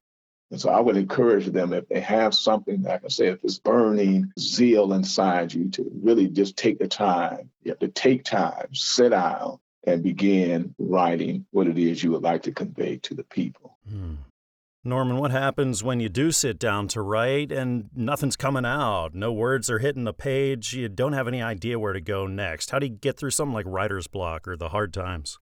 And 0.50 0.60
so 0.60 0.68
I 0.68 0.80
would 0.80 0.96
encourage 0.96 1.46
them 1.46 1.72
if 1.72 1.88
they 1.88 2.00
have 2.00 2.34
something, 2.34 2.82
like 2.82 3.04
I 3.04 3.08
say, 3.08 3.28
if 3.28 3.44
it's 3.44 3.58
burning 3.58 4.32
zeal 4.38 4.92
inside 4.92 5.54
you, 5.54 5.70
to 5.70 5.90
really 6.02 6.28
just 6.28 6.56
take 6.56 6.78
the 6.78 6.88
time. 6.88 7.50
You 7.62 7.72
have 7.72 7.78
to 7.80 7.88
take 7.88 8.24
time, 8.24 8.74
sit 8.74 9.10
down, 9.10 9.58
and 9.84 10.02
begin 10.02 10.74
writing 10.78 11.46
what 11.52 11.66
it 11.66 11.78
is 11.78 12.02
you 12.02 12.10
would 12.12 12.22
like 12.22 12.42
to 12.42 12.52
convey 12.52 12.96
to 12.98 13.14
the 13.14 13.24
people. 13.24 13.78
Hmm. 13.88 14.14
Norman, 14.82 15.18
what 15.18 15.30
happens 15.30 15.84
when 15.84 16.00
you 16.00 16.08
do 16.08 16.32
sit 16.32 16.58
down 16.58 16.88
to 16.88 17.02
write 17.02 17.52
and 17.52 17.90
nothing's 17.94 18.36
coming 18.36 18.64
out? 18.64 19.14
No 19.14 19.30
words 19.30 19.68
are 19.68 19.78
hitting 19.78 20.04
the 20.04 20.14
page. 20.14 20.72
You 20.72 20.88
don't 20.88 21.12
have 21.12 21.28
any 21.28 21.42
idea 21.42 21.78
where 21.78 21.92
to 21.92 22.00
go 22.00 22.26
next. 22.26 22.70
How 22.70 22.78
do 22.78 22.86
you 22.86 22.92
get 22.92 23.18
through 23.18 23.32
something 23.32 23.52
like 23.52 23.66
writer's 23.68 24.06
block 24.06 24.48
or 24.48 24.56
the 24.56 24.70
hard 24.70 24.94
times? 24.94 25.38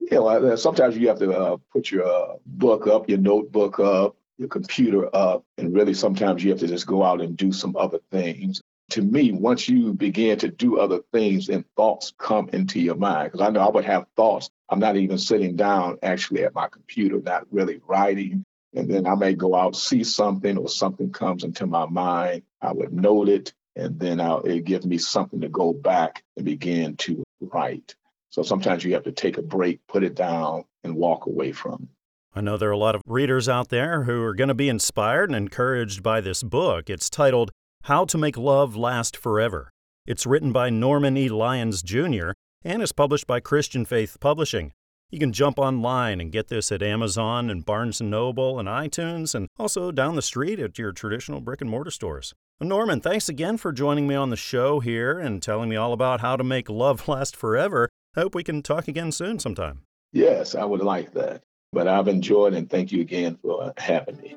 Yeah, 0.00 0.20
well, 0.20 0.56
sometimes 0.56 0.96
you 0.96 1.08
have 1.08 1.18
to 1.18 1.30
uh, 1.30 1.56
put 1.70 1.90
your 1.90 2.06
uh, 2.06 2.36
book 2.46 2.86
up, 2.86 3.10
your 3.10 3.18
notebook 3.18 3.78
up, 3.78 4.16
your 4.38 4.48
computer 4.48 5.14
up, 5.14 5.44
and 5.58 5.74
really 5.74 5.92
sometimes 5.92 6.42
you 6.42 6.50
have 6.50 6.60
to 6.60 6.68
just 6.68 6.86
go 6.86 7.02
out 7.02 7.20
and 7.20 7.36
do 7.36 7.52
some 7.52 7.76
other 7.76 7.98
things 8.10 8.62
to 8.90 9.02
me, 9.02 9.32
once 9.32 9.68
you 9.68 9.92
begin 9.92 10.38
to 10.38 10.48
do 10.48 10.78
other 10.78 11.00
things, 11.12 11.48
then 11.48 11.64
thoughts 11.76 12.14
come 12.16 12.48
into 12.54 12.80
your 12.80 12.94
mind. 12.94 13.32
Because 13.32 13.46
I 13.46 13.50
know 13.50 13.60
I 13.60 13.68
would 13.68 13.84
have 13.84 14.06
thoughts. 14.16 14.48
I'm 14.70 14.78
not 14.78 14.96
even 14.96 15.18
sitting 15.18 15.56
down 15.56 15.98
actually 16.02 16.44
at 16.44 16.54
my 16.54 16.68
computer, 16.68 17.20
not 17.20 17.44
really 17.50 17.80
writing. 17.86 18.44
And 18.78 18.88
then 18.88 19.08
I 19.08 19.16
may 19.16 19.34
go 19.34 19.56
out, 19.56 19.74
see 19.74 20.04
something, 20.04 20.56
or 20.56 20.68
something 20.68 21.10
comes 21.10 21.42
into 21.42 21.66
my 21.66 21.86
mind. 21.86 22.42
I 22.62 22.72
would 22.72 22.92
note 22.92 23.28
it, 23.28 23.52
and 23.74 23.98
then 23.98 24.20
I'll, 24.20 24.42
it 24.42 24.64
gives 24.64 24.86
me 24.86 24.98
something 24.98 25.40
to 25.40 25.48
go 25.48 25.72
back 25.72 26.22
and 26.36 26.44
begin 26.44 26.96
to 26.98 27.24
write. 27.40 27.96
So 28.30 28.44
sometimes 28.44 28.84
you 28.84 28.94
have 28.94 29.02
to 29.02 29.10
take 29.10 29.36
a 29.36 29.42
break, 29.42 29.84
put 29.88 30.04
it 30.04 30.14
down, 30.14 30.64
and 30.84 30.94
walk 30.94 31.26
away 31.26 31.50
from 31.50 31.74
it. 31.82 31.88
I 32.36 32.40
know 32.40 32.56
there 32.56 32.68
are 32.68 32.72
a 32.72 32.78
lot 32.78 32.94
of 32.94 33.02
readers 33.04 33.48
out 33.48 33.68
there 33.68 34.04
who 34.04 34.22
are 34.22 34.34
going 34.34 34.46
to 34.46 34.54
be 34.54 34.68
inspired 34.68 35.28
and 35.28 35.34
encouraged 35.36 36.04
by 36.04 36.20
this 36.20 36.44
book. 36.44 36.88
It's 36.88 37.10
titled 37.10 37.50
how 37.82 38.04
to 38.04 38.16
Make 38.16 38.36
Love 38.36 38.76
Last 38.76 39.16
Forever. 39.16 39.72
It's 40.06 40.24
written 40.24 40.52
by 40.52 40.70
Norman 40.70 41.16
E. 41.16 41.28
Lyons 41.28 41.82
Jr. 41.82 42.30
and 42.64 42.80
is 42.80 42.92
published 42.92 43.26
by 43.26 43.40
Christian 43.40 43.84
Faith 43.84 44.18
Publishing. 44.20 44.72
You 45.10 45.18
can 45.18 45.32
jump 45.32 45.58
online 45.58 46.20
and 46.20 46.30
get 46.30 46.48
this 46.48 46.70
at 46.70 46.82
Amazon 46.82 47.48
and 47.48 47.64
Barnes 47.64 47.98
& 48.00 48.02
Noble 48.02 48.58
and 48.58 48.68
iTunes 48.68 49.34
and 49.34 49.48
also 49.58 49.90
down 49.90 50.16
the 50.16 50.22
street 50.22 50.58
at 50.58 50.78
your 50.78 50.92
traditional 50.92 51.40
brick 51.40 51.62
and 51.62 51.70
mortar 51.70 51.90
stores. 51.90 52.34
Norman, 52.60 53.00
thanks 53.00 53.26
again 53.26 53.56
for 53.56 53.72
joining 53.72 54.06
me 54.06 54.14
on 54.14 54.28
the 54.28 54.36
show 54.36 54.80
here 54.80 55.18
and 55.18 55.42
telling 55.42 55.70
me 55.70 55.76
all 55.76 55.94
about 55.94 56.20
how 56.20 56.36
to 56.36 56.44
make 56.44 56.68
love 56.68 57.08
last 57.08 57.34
forever. 57.34 57.88
I 58.16 58.20
hope 58.20 58.34
we 58.34 58.44
can 58.44 58.62
talk 58.62 58.86
again 58.86 59.10
soon 59.10 59.38
sometime. 59.38 59.80
Yes, 60.12 60.54
I 60.54 60.66
would 60.66 60.82
like 60.82 61.14
that. 61.14 61.42
But 61.72 61.88
I've 61.88 62.08
enjoyed 62.08 62.52
and 62.52 62.68
thank 62.68 62.92
you 62.92 63.00
again 63.00 63.38
for 63.40 63.72
having 63.78 64.18
me. 64.18 64.36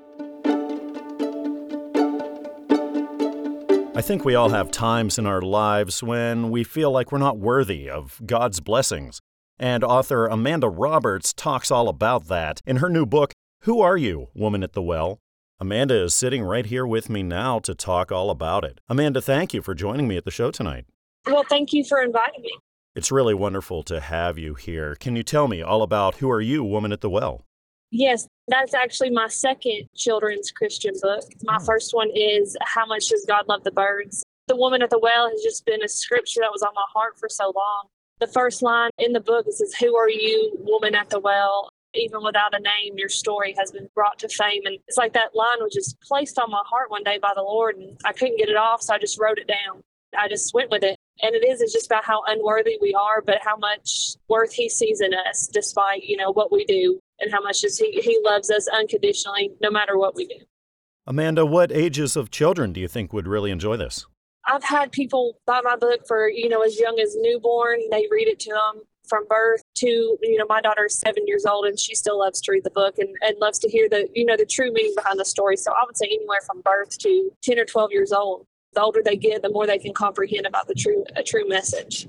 I 3.94 4.02
think 4.02 4.24
we 4.24 4.36
all 4.36 4.50
have 4.50 4.72
times 4.72 5.20
in 5.20 5.26
our 5.26 5.42
lives 5.42 6.02
when 6.02 6.50
we 6.50 6.64
feel 6.64 6.92
like 6.92 7.12
we're 7.12 7.18
not 7.18 7.38
worthy 7.38 7.90
of 7.90 8.22
God's 8.26 8.62
blessings. 8.62 9.20
And 9.60 9.84
author 9.84 10.28
Amanda 10.28 10.70
Roberts 10.70 11.34
talks 11.34 11.72
all 11.72 11.88
about 11.88 12.28
that 12.28 12.62
in 12.66 12.78
her 12.78 12.90
new 12.90 13.06
book, 13.06 13.34
Who 13.62 13.82
Are 13.82 13.98
You, 13.98 14.30
Woman 14.34 14.64
at 14.64 14.74
the 14.74 14.82
Well? 14.82 15.20
Amanda 15.60 15.96
is 16.04 16.16
sitting 16.16 16.44
right 16.44 16.66
here 16.66 16.88
with 16.88 17.08
me 17.10 17.22
now 17.22 17.60
to 17.60 17.76
talk 17.76 18.12
all 18.12 18.32
about 18.32 18.66
it. 18.66 18.82
Amanda, 18.90 19.22
thank 19.22 19.54
you 19.54 19.62
for 19.62 19.76
joining 19.76 20.08
me 20.08 20.18
at 20.18 20.26
the 20.26 20.32
show 20.32 20.50
tonight. 20.50 20.86
Well, 21.28 21.44
thank 21.48 21.72
you 21.72 21.84
for 21.84 22.02
inviting 22.02 22.42
me. 22.42 22.52
It's 22.96 23.12
really 23.12 23.36
wonderful 23.36 23.84
to 23.84 24.02
have 24.02 24.40
you 24.40 24.56
here. 24.56 24.96
Can 24.96 25.16
you 25.16 25.22
tell 25.24 25.48
me 25.48 25.62
all 25.62 25.84
about 25.84 26.16
Who 26.16 26.30
Are 26.32 26.42
You, 26.42 26.64
Woman 26.64 26.92
at 26.92 27.02
the 27.02 27.10
Well? 27.12 27.46
Yes, 27.92 28.28
that's 28.48 28.74
actually 28.74 29.12
my 29.12 29.28
second 29.28 29.88
children's 29.96 30.50
Christian 30.50 30.94
book. 31.02 31.24
My 31.44 31.58
oh. 31.60 31.64
first 31.64 31.94
one 31.94 32.10
is 32.16 32.58
How 32.62 32.86
Much 32.86 33.10
Does 33.10 33.26
God 33.28 33.48
Love 33.48 33.64
the 33.64 33.72
Birds? 33.72 34.24
The 34.48 34.56
Woman 34.56 34.82
at 34.82 34.90
the 34.90 35.00
Well 35.00 35.30
has 35.30 35.42
just 35.42 35.66
been 35.66 35.84
a 35.84 35.88
scripture 35.88 36.42
that 36.42 36.52
was 36.52 36.64
on 36.64 36.74
my 36.74 36.84
heart 36.94 37.20
for 37.20 37.30
so 37.30 37.54
long. 37.56 37.88
The 38.22 38.28
first 38.28 38.62
line 38.62 38.92
in 38.98 39.12
the 39.12 39.20
book 39.20 39.48
says, 39.50 39.74
Who 39.74 39.98
are 39.98 40.10
you, 40.10 40.56
woman 40.60 40.96
at 40.96 41.10
the 41.10 41.20
well? 41.20 41.70
even 41.94 42.24
without 42.24 42.54
a 42.54 42.60
name, 42.60 42.98
your 42.98 43.10
story 43.10 43.54
has 43.58 43.72
been 43.72 43.90
brought 43.94 44.20
to 44.20 44.30
fame. 44.30 44.62
And 44.66 44.78
it's 44.88 44.98
like 44.98 45.14
that 45.14 45.36
line 45.36 45.58
was 45.60 45.74
just 45.74 46.00
placed 46.02 46.40
on 46.40 46.50
my 46.50 46.62
heart 46.66 46.90
one 46.90 47.04
day 47.04 47.18
by 47.22 47.34
the 47.36 47.42
Lord, 47.42 47.76
and 47.76 48.00
I 48.06 48.14
couldn't 48.14 48.38
get 48.38 48.50
it 48.50 48.56
off, 48.56 48.82
so 48.82 48.94
I 48.94 48.98
just 48.98 49.20
wrote 49.20 49.40
it 49.40 49.48
down. 49.48 49.82
I 50.18 50.28
just 50.28 50.54
went 50.54 50.72
with 50.72 50.84
it. 50.84 50.98
And 51.22 51.36
it 51.36 51.46
is, 51.48 51.62
it's 51.62 51.74
just 51.74 51.86
about 51.86 52.06
how 52.06 52.22
unworthy 52.28 52.78
we 52.82 52.94
are, 52.94 53.22
but 53.22 53.40
how 53.44 53.58
much 53.58 54.16
worth 54.28 54.54
He 54.54 54.70
sees 54.70 55.02
in 55.02 55.14
us, 55.14 55.50
despite, 55.52 56.04
you 56.04 56.18
know, 56.18 56.32
what 56.32 56.52
we 56.52 56.66
do, 56.66 57.00
and 57.20 57.32
how 57.32 57.42
much 57.42 57.62
he, 57.62 58.02
he 58.02 58.20
loves 58.24 58.50
us 58.50 58.68
unconditionally, 58.68 59.52
no 59.62 59.70
matter 59.70 59.98
what 59.98 60.16
we 60.16 60.26
do. 60.26 60.38
Amanda, 61.06 61.46
what 61.46 61.72
ages 61.72 62.16
of 62.16 62.32
children 62.32 62.74
do 62.74 62.80
you 62.80 62.88
think 62.88 63.14
would 63.14 63.28
really 63.28 63.52
enjoy 63.52 63.78
this? 63.78 64.06
I've 64.52 64.64
had 64.64 64.92
people 64.92 65.38
buy 65.48 65.62
my 65.64 65.78
book 65.78 66.06
for, 66.06 66.28
you 66.28 66.50
know, 66.50 66.62
as 66.62 66.78
young 66.78 67.00
as 67.00 67.16
newborn. 67.18 67.80
They 67.90 68.06
read 68.12 68.28
it 68.28 68.38
to 68.42 68.50
them 68.50 68.84
from 69.08 69.26
birth 69.28 69.64
to 69.76 69.88
you 70.22 70.38
know 70.38 70.46
my 70.48 70.62
daughter 70.62 70.86
is 70.86 70.96
seven 70.96 71.28
years 71.28 71.46
old 71.46 71.66
and 71.66 71.78
she 71.78 71.96
still 71.96 72.20
loves 72.20 72.40
to 72.40 72.52
read 72.52 72.64
the 72.64 72.70
book 72.70 72.98
and, 72.98 73.10
and 73.22 73.36
loves 73.40 73.60
to 73.60 73.68
hear 73.68 73.90
the 73.90 74.08
you 74.14 74.24
know 74.24 74.38
the 74.38 74.46
true 74.46 74.72
meaning 74.72 74.94
behind 74.96 75.20
the 75.20 75.26
story. 75.26 75.58
So 75.58 75.72
i 75.74 75.84
would 75.86 75.98
say 75.98 76.06
anywhere 76.06 76.40
from 76.46 76.62
birth 76.62 76.98
to 77.00 77.32
10 77.44 77.60
or 77.60 77.66
12 77.66 77.92
years 77.92 78.12
old 78.14 78.46
the 78.74 78.82
older 78.82 79.02
they 79.04 79.18
get 79.18 79.42
the 79.42 79.50
more 79.50 79.68
they 79.68 79.80
can 79.80 79.94
comprehend 79.94 80.46
about 80.46 80.68
the 80.68 80.76
true 80.76 81.04
a 81.16 81.24
true 81.24 81.48
message. 81.50 82.08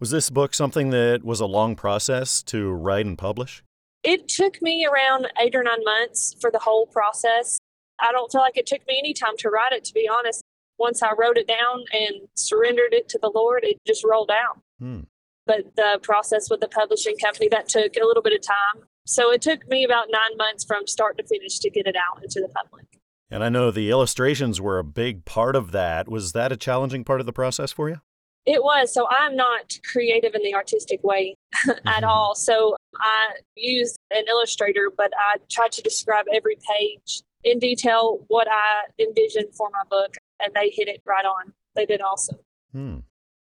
Was 0.00 0.10
this 0.10 0.30
book 0.30 0.54
something 0.54 0.88
that 0.90 1.22
was 1.24 1.40
a 1.40 1.46
long 1.46 1.74
process 1.76 2.42
to 2.44 2.70
write 2.70 3.04
and 3.04 3.18
publish? 3.18 3.62
It 4.04 4.28
took 4.28 4.62
me 4.62 4.86
around 4.86 5.26
eight 5.40 5.54
or 5.56 5.64
nine 5.64 5.84
months 5.84 6.36
for 6.40 6.50
the 6.50 6.60
whole 6.60 6.86
process. 6.86 7.58
I 8.00 8.12
don't 8.12 8.30
feel 8.30 8.40
like 8.40 8.56
it 8.56 8.66
took 8.66 8.86
me 8.86 8.96
any 8.98 9.12
time 9.12 9.36
to 9.38 9.50
write 9.50 9.72
it 9.72 9.84
to 9.84 9.92
be 9.92 10.08
honest 10.08 10.44
once 10.78 11.02
i 11.02 11.12
wrote 11.18 11.36
it 11.36 11.46
down 11.46 11.84
and 11.92 12.28
surrendered 12.34 12.92
it 12.92 13.08
to 13.08 13.18
the 13.20 13.30
lord 13.34 13.64
it 13.64 13.76
just 13.86 14.04
rolled 14.04 14.30
out 14.30 14.60
hmm 14.78 15.00
but 15.48 15.74
the 15.74 15.98
process 16.02 16.48
with 16.50 16.60
the 16.60 16.68
publishing 16.68 17.16
company 17.16 17.48
that 17.48 17.68
took 17.68 17.96
a 17.96 18.06
little 18.06 18.22
bit 18.22 18.34
of 18.34 18.42
time. 18.42 18.86
So 19.06 19.32
it 19.32 19.40
took 19.40 19.66
me 19.66 19.82
about 19.82 20.08
nine 20.10 20.36
months 20.36 20.62
from 20.62 20.86
start 20.86 21.16
to 21.16 21.24
finish 21.26 21.58
to 21.60 21.70
get 21.70 21.86
it 21.86 21.96
out 21.96 22.22
into 22.22 22.40
the 22.40 22.48
public. 22.48 22.84
And 23.30 23.42
I 23.42 23.48
know 23.48 23.70
the 23.70 23.90
illustrations 23.90 24.60
were 24.60 24.78
a 24.78 24.84
big 24.84 25.24
part 25.24 25.56
of 25.56 25.72
that. 25.72 26.08
Was 26.08 26.32
that 26.32 26.52
a 26.52 26.56
challenging 26.56 27.02
part 27.02 27.20
of 27.20 27.26
the 27.26 27.32
process 27.32 27.72
for 27.72 27.88
you? 27.88 27.96
It 28.44 28.62
was. 28.62 28.92
So 28.92 29.06
I'm 29.10 29.36
not 29.36 29.78
creative 29.90 30.34
in 30.34 30.42
the 30.42 30.54
artistic 30.54 31.02
way 31.02 31.34
at 31.68 31.76
mm-hmm. 31.84 32.04
all. 32.04 32.34
So 32.34 32.76
I 33.00 33.32
used 33.56 33.98
an 34.10 34.24
illustrator, 34.28 34.90
but 34.94 35.12
I 35.18 35.38
tried 35.50 35.72
to 35.72 35.82
describe 35.82 36.26
every 36.32 36.56
page 36.76 37.22
in 37.44 37.58
detail 37.58 38.24
what 38.28 38.48
I 38.50 39.02
envisioned 39.02 39.54
for 39.54 39.70
my 39.72 39.82
book, 39.88 40.16
and 40.40 40.52
they 40.54 40.70
hit 40.72 40.88
it 40.88 41.02
right 41.06 41.24
on. 41.24 41.52
They 41.74 41.86
did 41.86 42.00
awesome. 42.00 42.38
Hmm. 42.72 42.98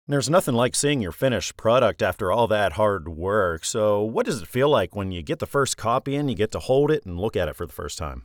There's 0.07 0.28
nothing 0.28 0.55
like 0.55 0.74
seeing 0.74 1.01
your 1.01 1.12
finished 1.12 1.57
product 1.57 2.03
after 2.03 2.30
all 2.30 2.47
that 2.49 2.74
hard 2.74 3.09
work. 3.09 3.64
So, 3.64 4.03
what 4.03 4.26
does 4.26 4.43
it 4.43 4.49
feel 4.49 4.68
like 4.68 4.95
when 4.95 5.12
you 5.12 5.22
get 5.22 5.39
the 5.39 5.47
first 5.47 5.78
copy 5.78 6.14
and 6.14 6.28
you 6.28 6.37
get 6.37 6.53
to 6.53 6.59
hold 6.59 6.91
it 6.91 7.07
and 7.07 7.18
look 7.18 7.37
at 7.37 7.49
it 7.49 7.57
for 7.57 7.64
the 7.64 7.72
first 7.72 7.97
time? 7.97 8.24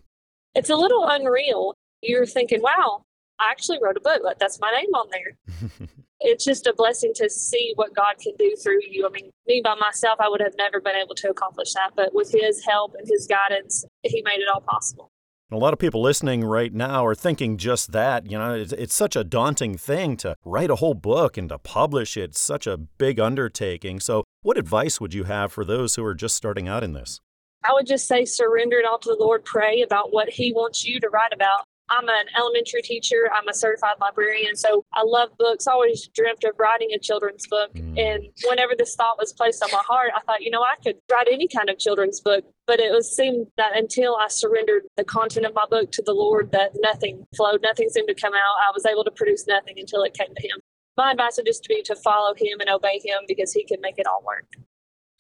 It's 0.55 0.69
a 0.69 0.75
little 0.75 1.07
unreal. 1.07 1.73
You're 2.01 2.25
thinking, 2.25 2.61
wow, 2.61 3.03
I 3.39 3.49
actually 3.51 3.79
wrote 3.81 3.95
a 3.95 4.01
book, 4.01 4.21
but 4.23 4.39
that's 4.39 4.59
my 4.59 4.71
name 4.71 4.93
on 4.93 5.07
there. 5.11 5.87
it's 6.19 6.43
just 6.43 6.67
a 6.67 6.73
blessing 6.73 7.13
to 7.15 7.29
see 7.29 7.71
what 7.75 7.95
God 7.95 8.15
can 8.21 8.33
do 8.37 8.55
through 8.61 8.81
you. 8.89 9.07
I 9.07 9.09
mean, 9.11 9.31
me 9.47 9.61
by 9.63 9.75
myself, 9.75 10.19
I 10.19 10.27
would 10.27 10.41
have 10.41 10.55
never 10.57 10.81
been 10.81 10.97
able 10.97 11.15
to 11.15 11.29
accomplish 11.29 11.73
that, 11.75 11.91
but 11.95 12.13
with 12.13 12.31
His 12.31 12.65
help 12.65 12.93
and 12.97 13.07
His 13.07 13.25
guidance, 13.25 13.85
He 14.03 14.21
made 14.23 14.41
it 14.41 14.49
all 14.53 14.61
possible. 14.61 15.09
A 15.51 15.57
lot 15.57 15.73
of 15.73 15.79
people 15.79 16.03
listening 16.03 16.43
right 16.43 16.71
now 16.71 17.03
are 17.03 17.15
thinking 17.15 17.57
just 17.57 17.91
that. 17.91 18.29
You 18.29 18.37
know, 18.37 18.53
it's, 18.53 18.71
it's, 18.73 18.93
such 18.93 19.15
a 19.15 19.23
daunting 19.23 19.77
thing 19.79 20.15
to 20.17 20.35
write 20.45 20.69
a 20.69 20.75
whole 20.75 20.93
book 20.93 21.37
and 21.37 21.49
to 21.49 21.57
publish 21.57 22.17
it. 22.17 22.31
It's 22.31 22.39
such 22.39 22.67
a 22.67 22.77
big 22.77 23.19
undertaking. 23.19 23.99
So, 23.99 24.25
what 24.43 24.59
advice 24.59 25.01
would 25.01 25.15
you 25.15 25.23
have 25.23 25.51
for 25.51 25.65
those 25.65 25.95
who 25.95 26.05
are 26.05 26.13
just 26.13 26.35
starting 26.35 26.67
out 26.67 26.83
in 26.83 26.93
this? 26.93 27.19
I 27.63 27.73
would 27.73 27.87
just 27.87 28.07
say 28.07 28.25
surrender 28.25 28.77
it 28.77 28.85
all 28.85 28.99
to 28.99 29.09
the 29.09 29.17
Lord, 29.19 29.43
pray 29.43 29.81
about 29.81 30.13
what 30.13 30.29
He 30.29 30.53
wants 30.53 30.85
you 30.85 30.99
to 30.99 31.09
write 31.09 31.33
about, 31.33 31.63
I'm 31.89 32.07
an 32.07 32.25
elementary 32.37 32.81
teacher. 32.81 33.29
I'm 33.33 33.47
a 33.47 33.53
certified 33.53 33.95
librarian. 33.99 34.55
So 34.55 34.85
I 34.93 35.03
love 35.03 35.29
books. 35.37 35.67
I 35.67 35.73
always 35.73 36.07
dreamt 36.13 36.43
of 36.43 36.53
writing 36.59 36.89
a 36.95 36.99
children's 36.99 37.47
book. 37.47 37.73
Mm. 37.73 37.99
And 37.99 38.23
whenever 38.47 38.73
this 38.77 38.95
thought 38.95 39.17
was 39.17 39.33
placed 39.33 39.63
on 39.63 39.69
my 39.71 39.81
heart, 39.85 40.11
I 40.15 40.21
thought, 40.21 40.41
you 40.41 40.51
know, 40.51 40.61
I 40.61 40.75
could 40.83 40.97
write 41.11 41.27
any 41.31 41.47
kind 41.47 41.69
of 41.69 41.79
children's 41.79 42.19
book. 42.19 42.45
But 42.67 42.79
it 42.79 42.91
was 42.91 43.15
seemed 43.15 43.47
that 43.57 43.75
until 43.75 44.15
I 44.15 44.27
surrendered 44.27 44.83
the 44.97 45.03
content 45.03 45.45
of 45.45 45.55
my 45.55 45.65
book 45.69 45.91
to 45.93 46.03
the 46.05 46.13
Lord, 46.13 46.51
that 46.51 46.71
nothing 46.81 47.25
flowed, 47.35 47.61
nothing 47.63 47.89
seemed 47.89 48.07
to 48.07 48.15
come 48.15 48.33
out. 48.33 48.67
I 48.67 48.71
was 48.73 48.85
able 48.85 49.03
to 49.03 49.11
produce 49.11 49.47
nothing 49.47 49.75
until 49.77 50.03
it 50.03 50.13
came 50.13 50.33
to 50.35 50.47
Him. 50.47 50.59
My 50.97 51.11
advice 51.11 51.37
would 51.37 51.45
just 51.45 51.67
be 51.67 51.81
to 51.83 51.95
follow 51.95 52.33
Him 52.35 52.59
and 52.59 52.69
obey 52.69 52.99
Him 53.03 53.23
because 53.27 53.53
He 53.53 53.63
can 53.65 53.81
make 53.81 53.97
it 53.97 54.05
all 54.05 54.23
work. 54.25 54.45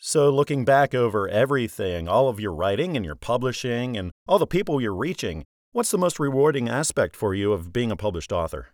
So, 0.01 0.29
looking 0.29 0.63
back 0.63 0.95
over 0.95 1.27
everything, 1.27 2.07
all 2.07 2.29
of 2.29 2.39
your 2.39 2.53
writing 2.53 2.95
and 2.95 3.05
your 3.05 3.15
publishing 3.15 3.97
and 3.97 4.11
all 4.29 4.39
the 4.39 4.47
people 4.47 4.79
you're 4.79 4.95
reaching, 4.95 5.43
What's 5.71 5.91
the 5.91 5.99
most 5.99 6.19
rewarding 6.19 6.67
aspect 6.67 7.15
for 7.15 7.35
you 7.35 7.53
of 7.53 7.71
being 7.71 7.91
a 7.91 7.95
published 7.95 8.31
author? 8.31 8.69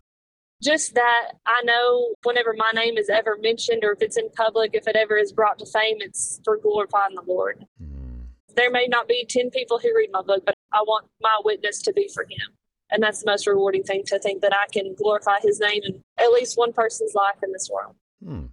Just 0.64 0.96
that 0.96 1.32
I 1.46 1.62
know 1.66 2.14
whenever 2.24 2.54
my 2.58 2.72
name 2.74 2.98
is 2.98 3.10
ever 3.10 3.38
mentioned 3.42 3.84
or 3.84 3.92
if 3.92 4.02
it's 4.02 4.16
in 4.16 4.30
public, 4.30 4.72
if 4.74 4.88
it 4.88 4.96
ever 4.96 5.18
is 5.18 5.34
brought 5.34 5.60
to 5.60 5.66
fame, 5.66 5.98
it's 6.00 6.40
for 6.46 6.56
glorifying 6.56 7.16
the 7.16 7.24
Lord. 7.28 7.66
Mm. 7.84 8.28
There 8.56 8.72
may 8.72 8.88
not 8.88 9.10
be 9.10 9.26
10 9.28 9.50
people 9.50 9.78
who 9.78 9.94
read 9.94 10.10
my 10.14 10.22
book, 10.22 10.44
but 10.46 10.56
I 10.72 10.84
want 10.88 11.08
my 11.22 11.38
witness 11.44 11.82
to 11.82 11.92
be 11.92 12.10
for 12.14 12.24
Him. 12.24 12.56
And 12.90 13.04
that's 13.04 13.22
the 13.22 13.30
most 13.30 13.46
rewarding 13.46 13.84
thing 13.84 14.04
to 14.06 14.18
think 14.18 14.42
that 14.42 14.54
I 14.54 14.68
can 14.72 14.96
glorify 14.96 15.40
His 15.42 15.60
name 15.60 15.82
in 15.84 16.02
at 16.18 16.32
least 16.32 16.58
one 16.58 16.72
person's 16.72 17.14
life 17.14 17.44
in 17.44 17.52
this 17.52 17.70
world. 17.70 17.96
Hmm. 18.24 18.46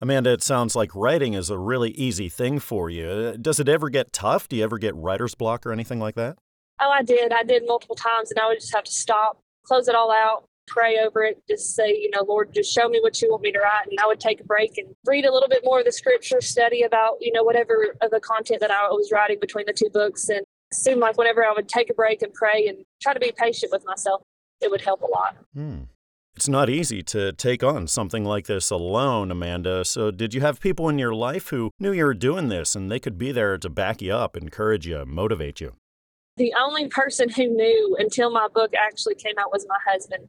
Amanda, 0.00 0.32
it 0.32 0.42
sounds 0.42 0.74
like 0.74 0.90
writing 0.96 1.34
is 1.34 1.48
a 1.48 1.58
really 1.58 1.90
easy 1.92 2.28
thing 2.28 2.58
for 2.58 2.90
you. 2.90 3.36
Does 3.40 3.60
it 3.60 3.68
ever 3.68 3.88
get 3.88 4.12
tough? 4.12 4.48
Do 4.48 4.56
you 4.56 4.64
ever 4.64 4.78
get 4.78 4.96
writer's 4.96 5.36
block 5.36 5.64
or 5.64 5.70
anything 5.70 6.00
like 6.00 6.16
that? 6.16 6.36
Oh, 6.80 6.90
I 6.90 7.02
did. 7.02 7.32
I 7.32 7.42
did 7.42 7.64
multiple 7.66 7.96
times, 7.96 8.30
and 8.30 8.38
I 8.38 8.48
would 8.48 8.60
just 8.60 8.74
have 8.74 8.84
to 8.84 8.92
stop, 8.92 9.40
close 9.64 9.88
it 9.88 9.94
all 9.94 10.12
out, 10.12 10.48
pray 10.66 10.98
over 10.98 11.22
it, 11.22 11.42
just 11.48 11.74
say, 11.74 11.88
you 11.88 12.10
know, 12.10 12.24
Lord, 12.26 12.52
just 12.54 12.72
show 12.72 12.88
me 12.88 13.00
what 13.02 13.20
you 13.20 13.30
want 13.30 13.42
me 13.42 13.52
to 13.52 13.58
write. 13.58 13.86
And 13.90 13.98
I 14.00 14.06
would 14.06 14.20
take 14.20 14.40
a 14.40 14.44
break 14.44 14.78
and 14.78 14.94
read 15.06 15.24
a 15.24 15.32
little 15.32 15.48
bit 15.48 15.62
more 15.64 15.80
of 15.80 15.84
the 15.84 15.92
scripture, 15.92 16.40
study 16.40 16.82
about, 16.82 17.16
you 17.20 17.32
know, 17.32 17.42
whatever 17.42 17.94
of 18.00 18.10
the 18.10 18.20
content 18.20 18.60
that 18.60 18.70
I 18.70 18.88
was 18.88 19.10
writing 19.12 19.38
between 19.40 19.66
the 19.66 19.72
two 19.72 19.90
books. 19.92 20.28
And 20.28 20.40
it 20.40 20.74
seemed 20.74 21.00
like 21.00 21.18
whenever 21.18 21.44
I 21.44 21.52
would 21.52 21.68
take 21.68 21.90
a 21.90 21.94
break 21.94 22.22
and 22.22 22.32
pray 22.32 22.66
and 22.68 22.78
try 23.00 23.14
to 23.14 23.20
be 23.20 23.32
patient 23.36 23.72
with 23.72 23.84
myself, 23.86 24.22
it 24.60 24.70
would 24.70 24.82
help 24.82 25.02
a 25.02 25.06
lot. 25.06 25.36
Hmm. 25.54 25.82
It's 26.36 26.48
not 26.48 26.68
easy 26.68 27.00
to 27.04 27.32
take 27.32 27.62
on 27.62 27.86
something 27.86 28.24
like 28.24 28.46
this 28.46 28.70
alone, 28.70 29.30
Amanda. 29.30 29.84
So, 29.84 30.10
did 30.10 30.34
you 30.34 30.40
have 30.40 30.58
people 30.58 30.88
in 30.88 30.98
your 30.98 31.14
life 31.14 31.50
who 31.50 31.70
knew 31.78 31.92
you 31.92 32.04
were 32.04 32.14
doing 32.14 32.48
this 32.48 32.74
and 32.74 32.90
they 32.90 32.98
could 32.98 33.16
be 33.16 33.30
there 33.30 33.56
to 33.56 33.70
back 33.70 34.02
you 34.02 34.14
up, 34.14 34.36
encourage 34.36 34.84
you, 34.84 35.04
motivate 35.06 35.60
you? 35.60 35.76
The 36.36 36.54
only 36.58 36.88
person 36.88 37.28
who 37.28 37.46
knew 37.48 37.96
until 37.98 38.30
my 38.30 38.48
book 38.52 38.72
actually 38.74 39.14
came 39.14 39.34
out 39.38 39.52
was 39.52 39.66
my 39.68 39.78
husband. 39.86 40.28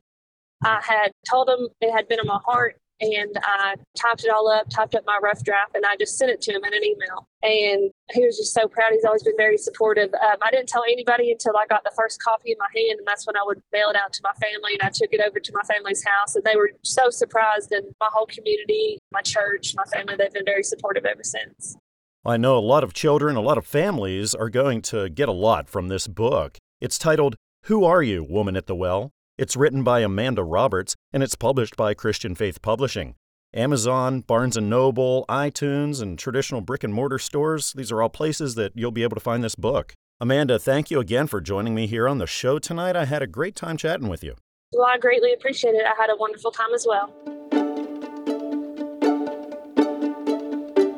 I 0.63 0.81
had 0.83 1.11
told 1.29 1.49
him 1.49 1.67
it 1.81 1.91
had 1.91 2.07
been 2.07 2.19
in 2.19 2.27
my 2.27 2.39
heart 2.45 2.77
and 3.01 3.37
I 3.43 3.75
typed 3.99 4.23
it 4.23 4.29
all 4.29 4.49
up, 4.49 4.69
typed 4.69 4.95
up 4.95 5.03
my 5.05 5.19
rough 5.21 5.43
draft, 5.43 5.75
and 5.75 5.85
I 5.85 5.97
just 5.97 6.17
sent 6.17 6.31
it 6.31 6.41
to 6.41 6.53
him 6.53 6.63
in 6.63 6.73
an 6.73 6.83
email. 6.83 7.27
And 7.43 7.91
he 8.13 8.23
was 8.23 8.37
just 8.37 8.53
so 8.53 8.67
proud. 8.67 8.91
He's 8.91 9.03
always 9.03 9.23
been 9.23 9.35
very 9.37 9.57
supportive. 9.57 10.13
Um, 10.13 10.37
I 10.41 10.49
didn't 10.49 10.69
tell 10.69 10.83
anybody 10.83 11.31
until 11.31 11.57
I 11.57 11.65
got 11.67 11.83
the 11.83 11.91
first 11.95 12.21
copy 12.21 12.51
in 12.51 12.57
my 12.57 12.67
hand, 12.73 12.99
and 12.99 13.07
that's 13.07 13.27
when 13.27 13.35
I 13.35 13.43
would 13.45 13.61
mail 13.73 13.89
it 13.89 13.97
out 13.97 14.13
to 14.13 14.21
my 14.23 14.31
family. 14.33 14.73
And 14.79 14.81
I 14.81 14.91
took 14.93 15.11
it 15.11 15.19
over 15.19 15.39
to 15.39 15.51
my 15.53 15.63
family's 15.63 16.05
house, 16.05 16.35
and 16.35 16.43
they 16.45 16.55
were 16.55 16.71
so 16.83 17.09
surprised. 17.09 17.71
And 17.73 17.85
my 17.99 18.09
whole 18.11 18.27
community, 18.27 18.99
my 19.11 19.21
church, 19.21 19.75
my 19.75 19.85
family, 19.85 20.15
they've 20.17 20.31
been 20.31 20.45
very 20.45 20.63
supportive 20.63 21.05
ever 21.05 21.23
since. 21.23 21.75
I 22.27 22.37
know 22.37 22.57
a 22.57 22.59
lot 22.59 22.83
of 22.83 22.93
children, 22.93 23.35
a 23.35 23.41
lot 23.41 23.59
of 23.59 23.67
families 23.67 24.33
are 24.33 24.49
going 24.49 24.81
to 24.83 25.09
get 25.09 25.29
a 25.29 25.31
lot 25.31 25.69
from 25.69 25.89
this 25.89 26.07
book. 26.07 26.57
It's 26.81 26.97
titled, 26.97 27.35
Who 27.65 27.85
Are 27.85 28.01
You, 28.01 28.23
Woman 28.23 28.55
at 28.55 28.65
the 28.65 28.73
Well? 28.73 29.11
It's 29.37 29.55
written 29.55 29.83
by 29.83 29.99
Amanda 29.99 30.43
Roberts 30.43 30.95
and 31.13 31.21
it's 31.21 31.35
published 31.35 31.75
by 31.75 31.93
Christian 31.93 32.33
Faith 32.33 32.63
Publishing. 32.63 33.13
Amazon, 33.53 34.21
Barnes 34.21 34.57
& 34.57 34.61
Noble, 34.61 35.25
iTunes, 35.29 36.01
and 36.01 36.17
traditional 36.17 36.61
brick 36.61 36.83
and 36.83 36.95
mortar 36.95 37.19
stores, 37.19 37.73
these 37.73 37.91
are 37.91 38.01
all 38.01 38.09
places 38.09 38.55
that 38.55 38.71
you'll 38.73 38.89
be 38.89 39.03
able 39.03 39.15
to 39.15 39.21
find 39.21 39.43
this 39.43 39.53
book. 39.53 39.93
Amanda, 40.19 40.57
thank 40.57 40.89
you 40.89 40.99
again 40.99 41.27
for 41.27 41.39
joining 41.39 41.75
me 41.75 41.85
here 41.85 42.07
on 42.07 42.17
the 42.17 42.25
show 42.25 42.57
tonight. 42.57 42.95
I 42.95 43.05
had 43.05 43.21
a 43.21 43.27
great 43.27 43.55
time 43.55 43.77
chatting 43.77 44.07
with 44.07 44.23
you. 44.23 44.33
Well, 44.73 44.87
I 44.87 44.97
greatly 44.97 45.31
appreciate 45.31 45.75
it. 45.75 45.85
I 45.85 45.93
had 45.95 46.09
a 46.09 46.15
wonderful 46.15 46.49
time 46.49 46.73
as 46.73 46.87
well. 46.89 47.13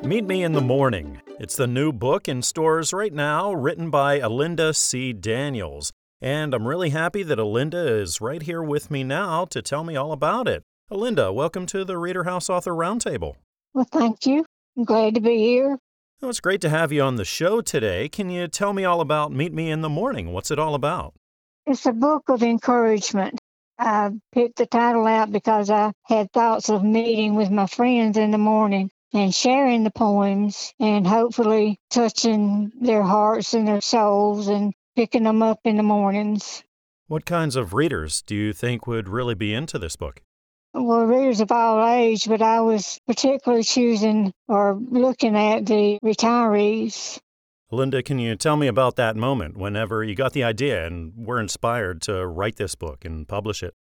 Meet 0.08 0.26
Me 0.26 0.42
in 0.42 0.54
the 0.54 0.62
Morning. 0.62 1.20
It's 1.38 1.58
the 1.58 1.68
new 1.68 1.92
book 1.92 2.30
in 2.30 2.42
stores 2.42 2.94
right 2.94 3.12
now, 3.12 3.52
written 3.52 3.90
by 3.90 4.22
Alinda 4.22 4.74
C. 4.74 5.12
Daniels. 5.12 5.92
And 6.22 6.54
I'm 6.54 6.66
really 6.66 6.92
happy 6.92 7.24
that 7.24 7.38
Alinda 7.38 8.00
is 8.00 8.22
right 8.22 8.42
here 8.42 8.64
with 8.64 8.90
me 8.90 9.04
now 9.04 9.44
to 9.44 9.62
tell 9.62 9.84
me 9.84 9.98
all 9.98 10.14
about 10.14 10.48
it. 10.48 10.64
Alinda, 10.90 11.34
welcome 11.34 11.66
to 11.66 11.84
the 11.84 11.98
Reader 11.98 12.24
House 12.24 12.50
Author 12.50 12.72
Roundtable. 12.72 13.36
Well, 13.74 13.86
thank 13.92 14.26
you. 14.26 14.46
I'm 14.78 14.86
glad 14.86 15.16
to 15.16 15.20
be 15.20 15.40
here. 15.40 15.78
Well, 16.22 16.30
it's 16.30 16.40
great 16.40 16.62
to 16.62 16.70
have 16.70 16.94
you 16.94 17.02
on 17.02 17.18
the 17.18 17.26
show 17.26 17.60
today. 17.60 18.08
Can 18.08 18.30
you 18.30 18.48
tell 18.48 18.72
me 18.72 18.86
all 18.86 19.02
about 19.02 19.34
Meet 19.34 19.52
Me 19.52 19.70
in 19.70 19.82
the 19.82 19.90
Morning? 19.90 20.32
What's 20.32 20.52
it 20.52 20.58
all 20.58 20.74
about? 20.74 21.16
It's 21.66 21.86
a 21.86 21.92
book 21.92 22.30
of 22.30 22.44
encouragement. 22.44 23.42
I 23.78 24.12
picked 24.32 24.56
the 24.56 24.68
title 24.68 25.06
out 25.06 25.34
because 25.34 25.70
I 25.70 25.92
had 26.06 26.32
thoughts 26.32 26.70
of 26.70 26.82
meeting 26.82 27.36
with 27.36 27.52
my 27.52 27.68
friends 27.68 28.18
in 28.18 28.32
the 28.32 28.38
morning 28.38 28.90
and 29.14 29.34
sharing 29.34 29.84
the 29.84 29.92
poems 29.92 30.74
and 30.80 31.08
hopefully 31.08 31.80
touching 31.90 32.72
their 32.80 33.04
hearts 33.04 33.54
and 33.54 33.68
their 33.68 33.82
souls 33.82 34.48
and 34.48 34.74
picking 34.96 35.24
them 35.24 35.42
up 35.42 35.60
in 35.64 35.78
the 35.78 35.84
mornings. 35.84 36.64
What 37.08 37.26
kinds 37.26 37.56
of 37.56 37.74
readers 37.74 38.22
do 38.22 38.36
you 38.36 38.52
think 38.52 38.86
would 38.86 39.08
really 39.08 39.36
be 39.36 39.54
into 39.54 39.80
this 39.80 39.96
book? 39.96 40.22
Well, 40.74 41.06
readers 41.06 41.40
of 41.40 41.52
all 41.52 41.88
age, 41.88 42.28
but 42.28 42.42
I 42.42 42.60
was 42.60 43.00
particularly 43.08 43.64
choosing 43.64 44.34
or 44.50 44.76
looking 44.76 45.38
at 45.38 45.66
the 45.66 46.00
retirees. 46.04 47.20
Linda, 47.72 48.04
can 48.04 48.20
you 48.20 48.36
tell 48.36 48.58
me 48.58 48.68
about 48.68 48.98
that 48.98 49.16
moment 49.16 49.58
whenever 49.58 50.04
you 50.04 50.16
got 50.16 50.34
the 50.34 50.44
idea 50.44 50.86
and 50.86 51.14
were 51.16 51.40
inspired 51.40 52.02
to 52.04 52.28
write 52.28 52.58
this 52.58 52.76
book 52.76 53.06
and 53.06 53.28
publish 53.28 53.64
it? 53.64 53.74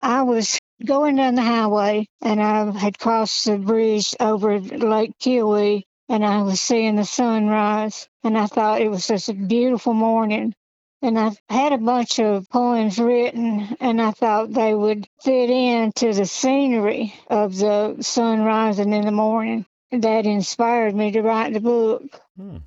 I 0.00 0.22
was 0.22 0.59
going 0.84 1.16
down 1.16 1.34
the 1.34 1.42
highway 1.42 2.06
and 2.22 2.42
I 2.42 2.70
had 2.78 2.98
crossed 2.98 3.44
the 3.44 3.58
bridge 3.58 4.14
over 4.18 4.58
Lake 4.58 5.12
Keowee 5.18 5.84
and 6.08 6.24
I 6.24 6.42
was 6.42 6.60
seeing 6.60 6.96
the 6.96 7.04
sunrise 7.04 8.08
and 8.24 8.36
I 8.36 8.46
thought 8.46 8.80
it 8.80 8.90
was 8.90 9.06
just 9.06 9.28
a 9.28 9.34
beautiful 9.34 9.94
morning. 9.94 10.54
And 11.02 11.18
I 11.18 11.32
had 11.48 11.72
a 11.72 11.78
bunch 11.78 12.18
of 12.18 12.48
poems 12.50 12.98
written 12.98 13.76
and 13.80 14.02
I 14.02 14.10
thought 14.10 14.52
they 14.52 14.74
would 14.74 15.08
fit 15.22 15.48
into 15.48 16.12
the 16.12 16.26
scenery 16.26 17.14
of 17.28 17.56
the 17.56 17.96
sun 18.02 18.42
rising 18.42 18.92
in 18.92 19.06
the 19.06 19.12
morning. 19.12 19.66
That 19.92 20.26
inspired 20.26 20.94
me 20.94 21.10
to 21.12 21.22
write 21.22 21.52
the 21.52 21.60
book. 21.60 22.02
Hmm. 22.36 22.58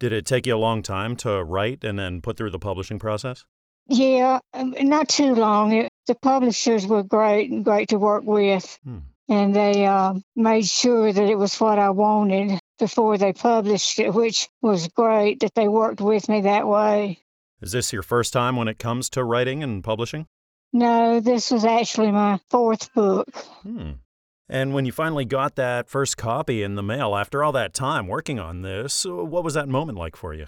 Did 0.00 0.12
it 0.12 0.26
take 0.26 0.46
you 0.46 0.54
a 0.54 0.58
long 0.58 0.82
time 0.82 1.16
to 1.16 1.42
write 1.42 1.82
and 1.82 1.98
then 1.98 2.20
put 2.20 2.36
through 2.36 2.50
the 2.50 2.58
publishing 2.58 2.98
process? 2.98 3.44
Yeah, 3.88 4.40
not 4.54 5.08
too 5.08 5.34
long. 5.34 5.72
It, 5.72 5.87
the 6.08 6.16
publishers 6.16 6.86
were 6.86 7.04
great 7.04 7.50
and 7.50 7.64
great 7.64 7.90
to 7.90 7.98
work 7.98 8.24
with. 8.24 8.78
Hmm. 8.82 8.98
And 9.28 9.54
they 9.54 9.86
uh, 9.86 10.14
made 10.34 10.66
sure 10.66 11.12
that 11.12 11.28
it 11.28 11.38
was 11.38 11.60
what 11.60 11.78
I 11.78 11.90
wanted 11.90 12.58
before 12.78 13.18
they 13.18 13.34
published 13.34 13.98
it, 13.98 14.14
which 14.14 14.48
was 14.62 14.88
great 14.88 15.40
that 15.40 15.54
they 15.54 15.68
worked 15.68 16.00
with 16.00 16.28
me 16.28 16.40
that 16.40 16.66
way. 16.66 17.18
Is 17.60 17.72
this 17.72 17.92
your 17.92 18.02
first 18.02 18.32
time 18.32 18.56
when 18.56 18.68
it 18.68 18.78
comes 18.78 19.10
to 19.10 19.22
writing 19.22 19.62
and 19.62 19.84
publishing? 19.84 20.26
No, 20.72 21.20
this 21.20 21.50
was 21.50 21.64
actually 21.64 22.10
my 22.10 22.40
fourth 22.50 22.92
book. 22.94 23.28
Hmm. 23.62 23.92
And 24.48 24.72
when 24.72 24.86
you 24.86 24.92
finally 24.92 25.26
got 25.26 25.56
that 25.56 25.90
first 25.90 26.16
copy 26.16 26.62
in 26.62 26.74
the 26.74 26.82
mail 26.82 27.14
after 27.14 27.44
all 27.44 27.52
that 27.52 27.74
time 27.74 28.06
working 28.06 28.38
on 28.40 28.62
this, 28.62 29.04
what 29.04 29.44
was 29.44 29.54
that 29.54 29.68
moment 29.68 29.98
like 29.98 30.16
for 30.16 30.32
you? 30.32 30.46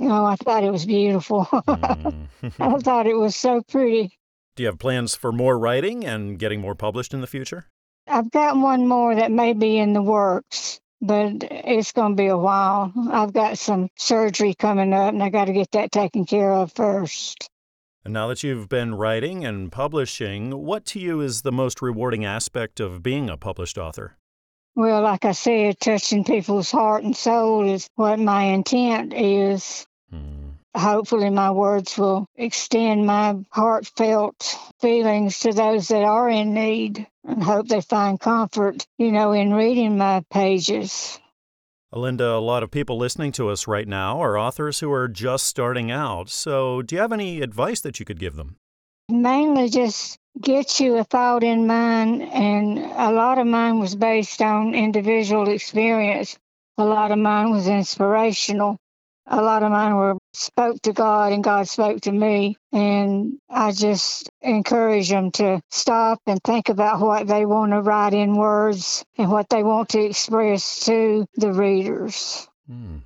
Oh, 0.00 0.24
I 0.24 0.36
thought 0.36 0.64
it 0.64 0.70
was 0.70 0.86
beautiful. 0.86 1.44
mm. 1.52 2.28
I 2.60 2.78
thought 2.78 3.06
it 3.06 3.16
was 3.16 3.34
so 3.34 3.62
pretty. 3.68 4.10
Do 4.58 4.64
you 4.64 4.66
have 4.70 4.80
plans 4.80 5.14
for 5.14 5.30
more 5.30 5.56
writing 5.56 6.04
and 6.04 6.36
getting 6.36 6.60
more 6.60 6.74
published 6.74 7.14
in 7.14 7.20
the 7.20 7.28
future? 7.28 7.66
I've 8.08 8.28
got 8.32 8.56
one 8.56 8.88
more 8.88 9.14
that 9.14 9.30
may 9.30 9.52
be 9.52 9.78
in 9.78 9.92
the 9.92 10.02
works, 10.02 10.80
but 11.00 11.44
it's 11.48 11.92
going 11.92 12.16
to 12.16 12.20
be 12.20 12.26
a 12.26 12.36
while. 12.36 12.92
I've 13.08 13.32
got 13.32 13.56
some 13.56 13.88
surgery 13.96 14.54
coming 14.54 14.92
up 14.92 15.12
and 15.14 15.22
I 15.22 15.28
got 15.28 15.44
to 15.44 15.52
get 15.52 15.70
that 15.70 15.92
taken 15.92 16.26
care 16.26 16.52
of 16.52 16.72
first. 16.72 17.48
And 18.04 18.12
now 18.12 18.26
that 18.26 18.42
you've 18.42 18.68
been 18.68 18.96
writing 18.96 19.44
and 19.44 19.70
publishing, 19.70 20.64
what 20.64 20.84
to 20.86 20.98
you 20.98 21.20
is 21.20 21.42
the 21.42 21.52
most 21.52 21.80
rewarding 21.80 22.24
aspect 22.24 22.80
of 22.80 23.00
being 23.00 23.30
a 23.30 23.36
published 23.36 23.78
author? 23.78 24.16
Well, 24.74 25.02
like 25.02 25.24
I 25.24 25.32
said, 25.32 25.78
touching 25.78 26.24
people's 26.24 26.72
heart 26.72 27.04
and 27.04 27.16
soul 27.16 27.72
is 27.72 27.88
what 27.94 28.18
my 28.18 28.42
intent 28.42 29.14
is. 29.14 29.86
Hmm. 30.10 30.47
Hopefully, 30.76 31.30
my 31.30 31.50
words 31.50 31.96
will 31.96 32.26
extend 32.36 33.06
my 33.06 33.36
heartfelt 33.50 34.56
feelings 34.80 35.40
to 35.40 35.52
those 35.52 35.88
that 35.88 36.04
are 36.04 36.28
in 36.28 36.54
need 36.54 37.06
and 37.24 37.42
hope 37.42 37.68
they 37.68 37.80
find 37.80 38.20
comfort, 38.20 38.86
you 38.98 39.10
know, 39.10 39.32
in 39.32 39.54
reading 39.54 39.96
my 39.96 40.22
pages. 40.30 41.18
Alinda, 41.92 42.36
a 42.36 42.40
lot 42.40 42.62
of 42.62 42.70
people 42.70 42.98
listening 42.98 43.32
to 43.32 43.48
us 43.48 43.66
right 43.66 43.88
now 43.88 44.20
are 44.20 44.38
authors 44.38 44.80
who 44.80 44.92
are 44.92 45.08
just 45.08 45.46
starting 45.46 45.90
out. 45.90 46.28
So, 46.28 46.82
do 46.82 46.94
you 46.94 47.00
have 47.00 47.12
any 47.12 47.40
advice 47.40 47.80
that 47.80 47.98
you 47.98 48.04
could 48.04 48.18
give 48.18 48.36
them? 48.36 48.56
Mainly 49.08 49.70
just 49.70 50.18
get 50.38 50.80
you 50.80 50.98
a 50.98 51.04
thought 51.04 51.42
in 51.42 51.66
mind, 51.66 52.22
and 52.22 52.78
a 52.78 53.10
lot 53.10 53.38
of 53.38 53.46
mine 53.46 53.78
was 53.78 53.96
based 53.96 54.42
on 54.42 54.74
individual 54.74 55.48
experience. 55.48 56.38
A 56.76 56.84
lot 56.84 57.10
of 57.10 57.18
mine 57.18 57.50
was 57.50 57.66
inspirational 57.66 58.78
a 59.30 59.42
lot 59.42 59.62
of 59.62 59.70
mine 59.70 59.94
were 59.94 60.16
spoke 60.32 60.80
to 60.82 60.92
God 60.92 61.32
and 61.32 61.44
God 61.44 61.68
spoke 61.68 62.00
to 62.02 62.12
me. 62.12 62.56
And 62.72 63.38
I 63.48 63.72
just 63.72 64.30
encourage 64.40 65.10
them 65.10 65.30
to 65.32 65.60
stop 65.70 66.20
and 66.26 66.42
think 66.42 66.68
about 66.68 67.00
what 67.00 67.26
they 67.26 67.44
want 67.44 67.72
to 67.72 67.80
write 67.80 68.14
in 68.14 68.36
words 68.36 69.04
and 69.16 69.30
what 69.30 69.48
they 69.48 69.62
want 69.62 69.90
to 69.90 70.00
express 70.00 70.84
to 70.86 71.26
the 71.34 71.52
readers. 71.52 72.48
Hmm. 72.66 72.98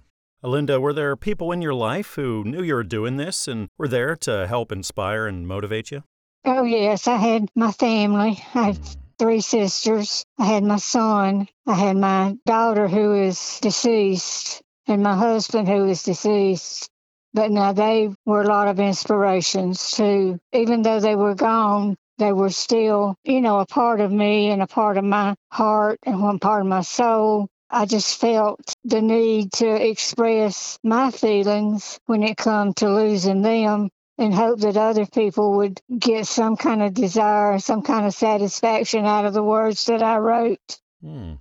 Alinda, 0.45 0.81
were 0.81 0.93
there 0.93 1.15
people 1.15 1.53
in 1.53 1.63
your 1.63 1.75
life 1.75 2.15
who 2.15 2.43
knew 2.45 2.63
you 2.63 2.75
were 2.75 2.83
doing 2.83 3.17
this 3.17 3.47
and 3.47 3.69
were 3.79 3.89
there 3.89 4.17
to 4.17 4.47
help 4.47 4.73
inspire 4.73 5.27
and 5.27 5.47
motivate 5.47 5.91
you? 5.91 6.03
Oh, 6.45 6.65
yes. 6.65 7.07
I 7.07 7.17
had 7.17 7.49
my 7.55 7.71
family. 7.71 8.43
I 8.55 8.65
had 8.65 8.77
hmm. 8.77 8.85
three 9.19 9.41
sisters. 9.41 10.25
I 10.39 10.47
had 10.47 10.65
my 10.65 10.79
son. 10.79 11.49
I 11.67 11.75
had 11.75 11.97
my 11.97 12.37
daughter 12.45 12.89
who 12.89 13.15
is 13.15 13.59
deceased 13.61 14.63
and 14.87 15.03
my 15.03 15.17
husband 15.17 15.69
who 15.69 15.87
is 15.89 16.03
deceased. 16.03 16.89
But 17.35 17.51
now 17.51 17.73
they 17.73 18.11
were 18.27 18.43
a 18.43 18.47
lot 18.47 18.69
of 18.69 18.79
inspirations 18.79 19.93
too. 19.93 20.39
Even 20.53 20.83
though 20.83 21.01
they 21.01 21.17
were 21.17 21.35
gone, 21.35 21.97
they 22.19 22.33
were 22.33 22.51
still, 22.51 23.17
you 23.25 23.41
know, 23.41 23.61
a 23.61 23.67
part 23.67 24.01
of 24.01 24.13
me 24.13 24.51
and 24.51 24.63
a 24.63 24.67
part 24.67 24.99
of 24.99 25.05
my 25.05 25.35
heart 25.51 25.99
and 26.05 26.23
one 26.23 26.39
part 26.39 26.61
of 26.61 26.69
my 26.69 26.83
soul. 26.83 27.49
I 27.71 27.87
just 27.87 28.21
felt 28.21 28.75
the 28.85 29.01
need 29.01 29.53
to 29.55 29.67
express 29.67 30.79
my 30.85 31.11
feelings 31.11 31.99
when 32.05 32.23
it 32.23 32.37
come 32.37 32.75
to 32.75 32.95
losing 32.95 33.41
them 33.41 33.89
and 34.19 34.35
hope 34.35 34.61
that 34.61 34.77
other 34.77 35.07
people 35.07 35.57
would 35.57 35.81
get 35.99 36.27
some 36.27 36.57
kind 36.57 36.83
of 36.83 36.93
desire, 36.93 37.59
some 37.59 37.81
kind 37.81 38.07
of 38.07 38.13
satisfaction 38.13 39.07
out 39.07 39.25
of 39.25 39.33
the 39.33 39.43
words 39.43 39.87
that 39.87 40.03
I 40.03 40.19
wrote. 40.19 40.81
Hmm. 41.03 41.33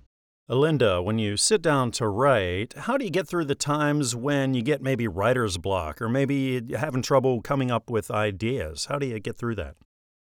Alinda, 0.50 1.02
when 1.02 1.18
you 1.18 1.36
sit 1.36 1.62
down 1.62 1.92
to 1.92 2.08
write, 2.08 2.74
how 2.76 2.96
do 2.96 3.04
you 3.04 3.10
get 3.12 3.28
through 3.28 3.44
the 3.44 3.54
times 3.54 4.16
when 4.16 4.54
you 4.54 4.62
get 4.62 4.82
maybe 4.82 5.06
writer's 5.06 5.56
block 5.56 6.02
or 6.02 6.08
maybe 6.08 6.74
having 6.74 7.00
trouble 7.00 7.40
coming 7.40 7.70
up 7.70 7.88
with 7.88 8.10
ideas? 8.10 8.86
How 8.86 8.98
do 8.98 9.06
you 9.06 9.20
get 9.20 9.38
through 9.38 9.54
that? 9.56 9.76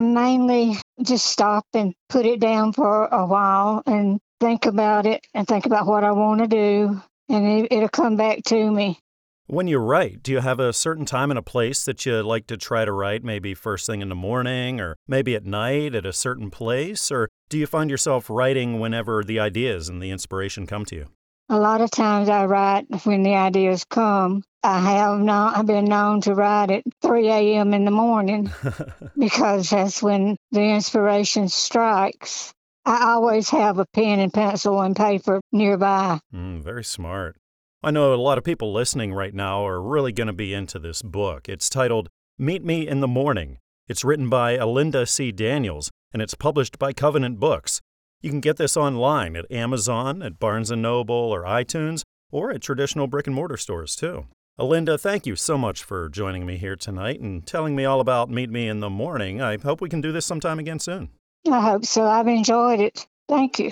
Mainly 0.02 0.76
just 1.02 1.28
stop 1.28 1.66
and 1.74 1.94
put 2.10 2.26
it 2.26 2.42
down 2.42 2.74
for 2.74 3.06
a 3.06 3.26
while 3.26 3.84
and 3.86 4.20
think 4.42 4.66
about 4.66 5.06
it 5.06 5.26
and 5.34 5.48
think 5.48 5.66
about 5.66 5.88
what 5.88 6.04
I 6.04 6.12
want 6.12 6.42
to 6.42 6.48
do, 6.48 7.02
and 7.30 7.68
it, 7.72 7.72
will 7.72 7.88
come 7.88 8.18
back 8.18 8.44
to 8.46 8.70
me. 8.70 9.00
When 9.52 9.68
you 9.68 9.80
write, 9.80 10.24
do 10.24 10.32
you 10.32 10.40
have 10.40 10.62
a 10.62 10.72
certain 10.72 11.04
time 11.04 11.30
and 11.30 11.38
a 11.38 11.42
place 11.42 11.84
that 11.84 12.06
you 12.06 12.24
like 12.24 12.48
to 12.48 12.56
try 12.56 12.86
to 12.86 12.92
write? 12.94 13.22
Maybe 13.22 13.54
first 13.54 13.86
thing 13.86 14.02
in 14.02 14.08
the 14.08 14.16
morning 14.16 14.80
or 14.80 14.96
maybe 15.10 15.36
at 15.36 15.44
night 15.44 15.94
at 15.94 16.06
a 16.06 16.14
certain 16.14 16.50
place? 16.50 17.12
Or 17.12 17.28
do 17.50 17.58
you 17.58 17.68
find 17.68 17.90
yourself 17.90 18.30
writing 18.30 18.80
whenever 18.80 19.26
the 19.26 19.42
ideas 19.42 19.90
and 19.90 20.02
the 20.02 20.10
inspiration 20.10 20.68
come 20.68 20.86
to 20.86 20.96
you? 20.96 21.08
A 21.50 21.60
lot 21.60 21.82
of 21.82 21.92
times 21.92 22.30
I 22.30 22.46
write 22.46 22.86
when 23.04 23.24
the 23.24 23.36
ideas 23.36 23.84
come. 23.84 24.42
I 24.64 24.80
have 24.80 25.20
not 25.20 25.58
I've 25.58 25.66
been 25.66 25.84
known 25.84 26.22
to 26.22 26.34
write 26.34 26.72
at 26.72 26.84
3 27.02 27.28
a.m. 27.28 27.74
in 27.74 27.84
the 27.84 27.92
morning 27.92 28.54
because 29.20 29.72
that's 29.72 30.02
when 30.02 30.38
the 30.54 30.64
inspiration 30.64 31.50
strikes. 31.50 32.54
I 32.86 33.12
always 33.12 33.50
have 33.50 33.80
a 33.80 33.86
pen 33.94 34.20
and 34.20 34.34
pencil 34.34 34.82
and 34.82 34.96
paper 34.96 35.42
nearby. 35.52 36.22
Mm, 36.34 36.64
very 36.64 36.86
smart. 36.86 37.36
I 37.84 37.90
know 37.90 38.14
a 38.14 38.16
lot 38.16 38.38
of 38.38 38.44
people 38.44 38.72
listening 38.72 39.12
right 39.12 39.34
now 39.34 39.66
are 39.66 39.82
really 39.82 40.12
going 40.12 40.28
to 40.28 40.34
be 40.34 40.54
into 40.54 40.78
this 40.78 41.02
book. 41.02 41.50
It's 41.50 41.68
titled 41.68 42.10
Meet 42.38 42.64
Me 42.64 42.88
in 42.88 43.00
the 43.00 43.08
Morning. 43.08 43.58
It's 43.88 44.04
written 44.04 44.30
by 44.30 44.56
Alinda 44.56 45.10
C. 45.10 45.32
Daniels 45.32 45.90
and 46.14 46.22
it's 46.22 46.36
published 46.36 46.78
by 46.78 46.94
Covenant 46.94 47.40
Books. 47.40 47.82
You 48.22 48.30
can 48.30 48.40
get 48.40 48.58
this 48.58 48.78
online 48.78 49.36
at 49.36 49.52
Amazon, 49.52 50.22
at 50.22 50.38
Barnes 50.38 50.70
& 50.72 50.76
Noble 50.78 51.16
or 51.16 51.42
iTunes, 51.42 52.04
or 52.32 52.52
at 52.52 52.62
traditional 52.62 53.08
brick 53.08 53.26
and 53.26 53.36
mortar 53.36 53.58
stores 53.58 53.96
too. 53.96 54.28
Alinda, 54.60 55.00
thank 55.00 55.26
you 55.26 55.36
so 55.36 55.58
much 55.58 55.84
for 55.84 56.08
joining 56.08 56.46
me 56.46 56.58
here 56.58 56.76
tonight 56.76 57.20
and 57.20 57.48
telling 57.48 57.76
me 57.76 57.86
all 57.86 58.00
about 58.00 58.30
Meet 58.30 58.52
Me 58.52 58.68
in 58.68 58.80
the 58.80 58.92
Morning. 58.92 59.42
I 59.42 59.58
hope 59.58 59.82
we 59.82 59.90
can 59.90 60.02
do 60.02 60.12
this 60.12 60.28
sometime 60.28 60.60
again 60.60 60.78
soon. 60.78 61.10
I 61.52 61.60
hope 61.60 61.86
so. 61.86 62.06
I've 62.06 62.28
enjoyed 62.28 62.80
it. 62.80 63.08
Thank 63.28 63.58
you. 63.58 63.72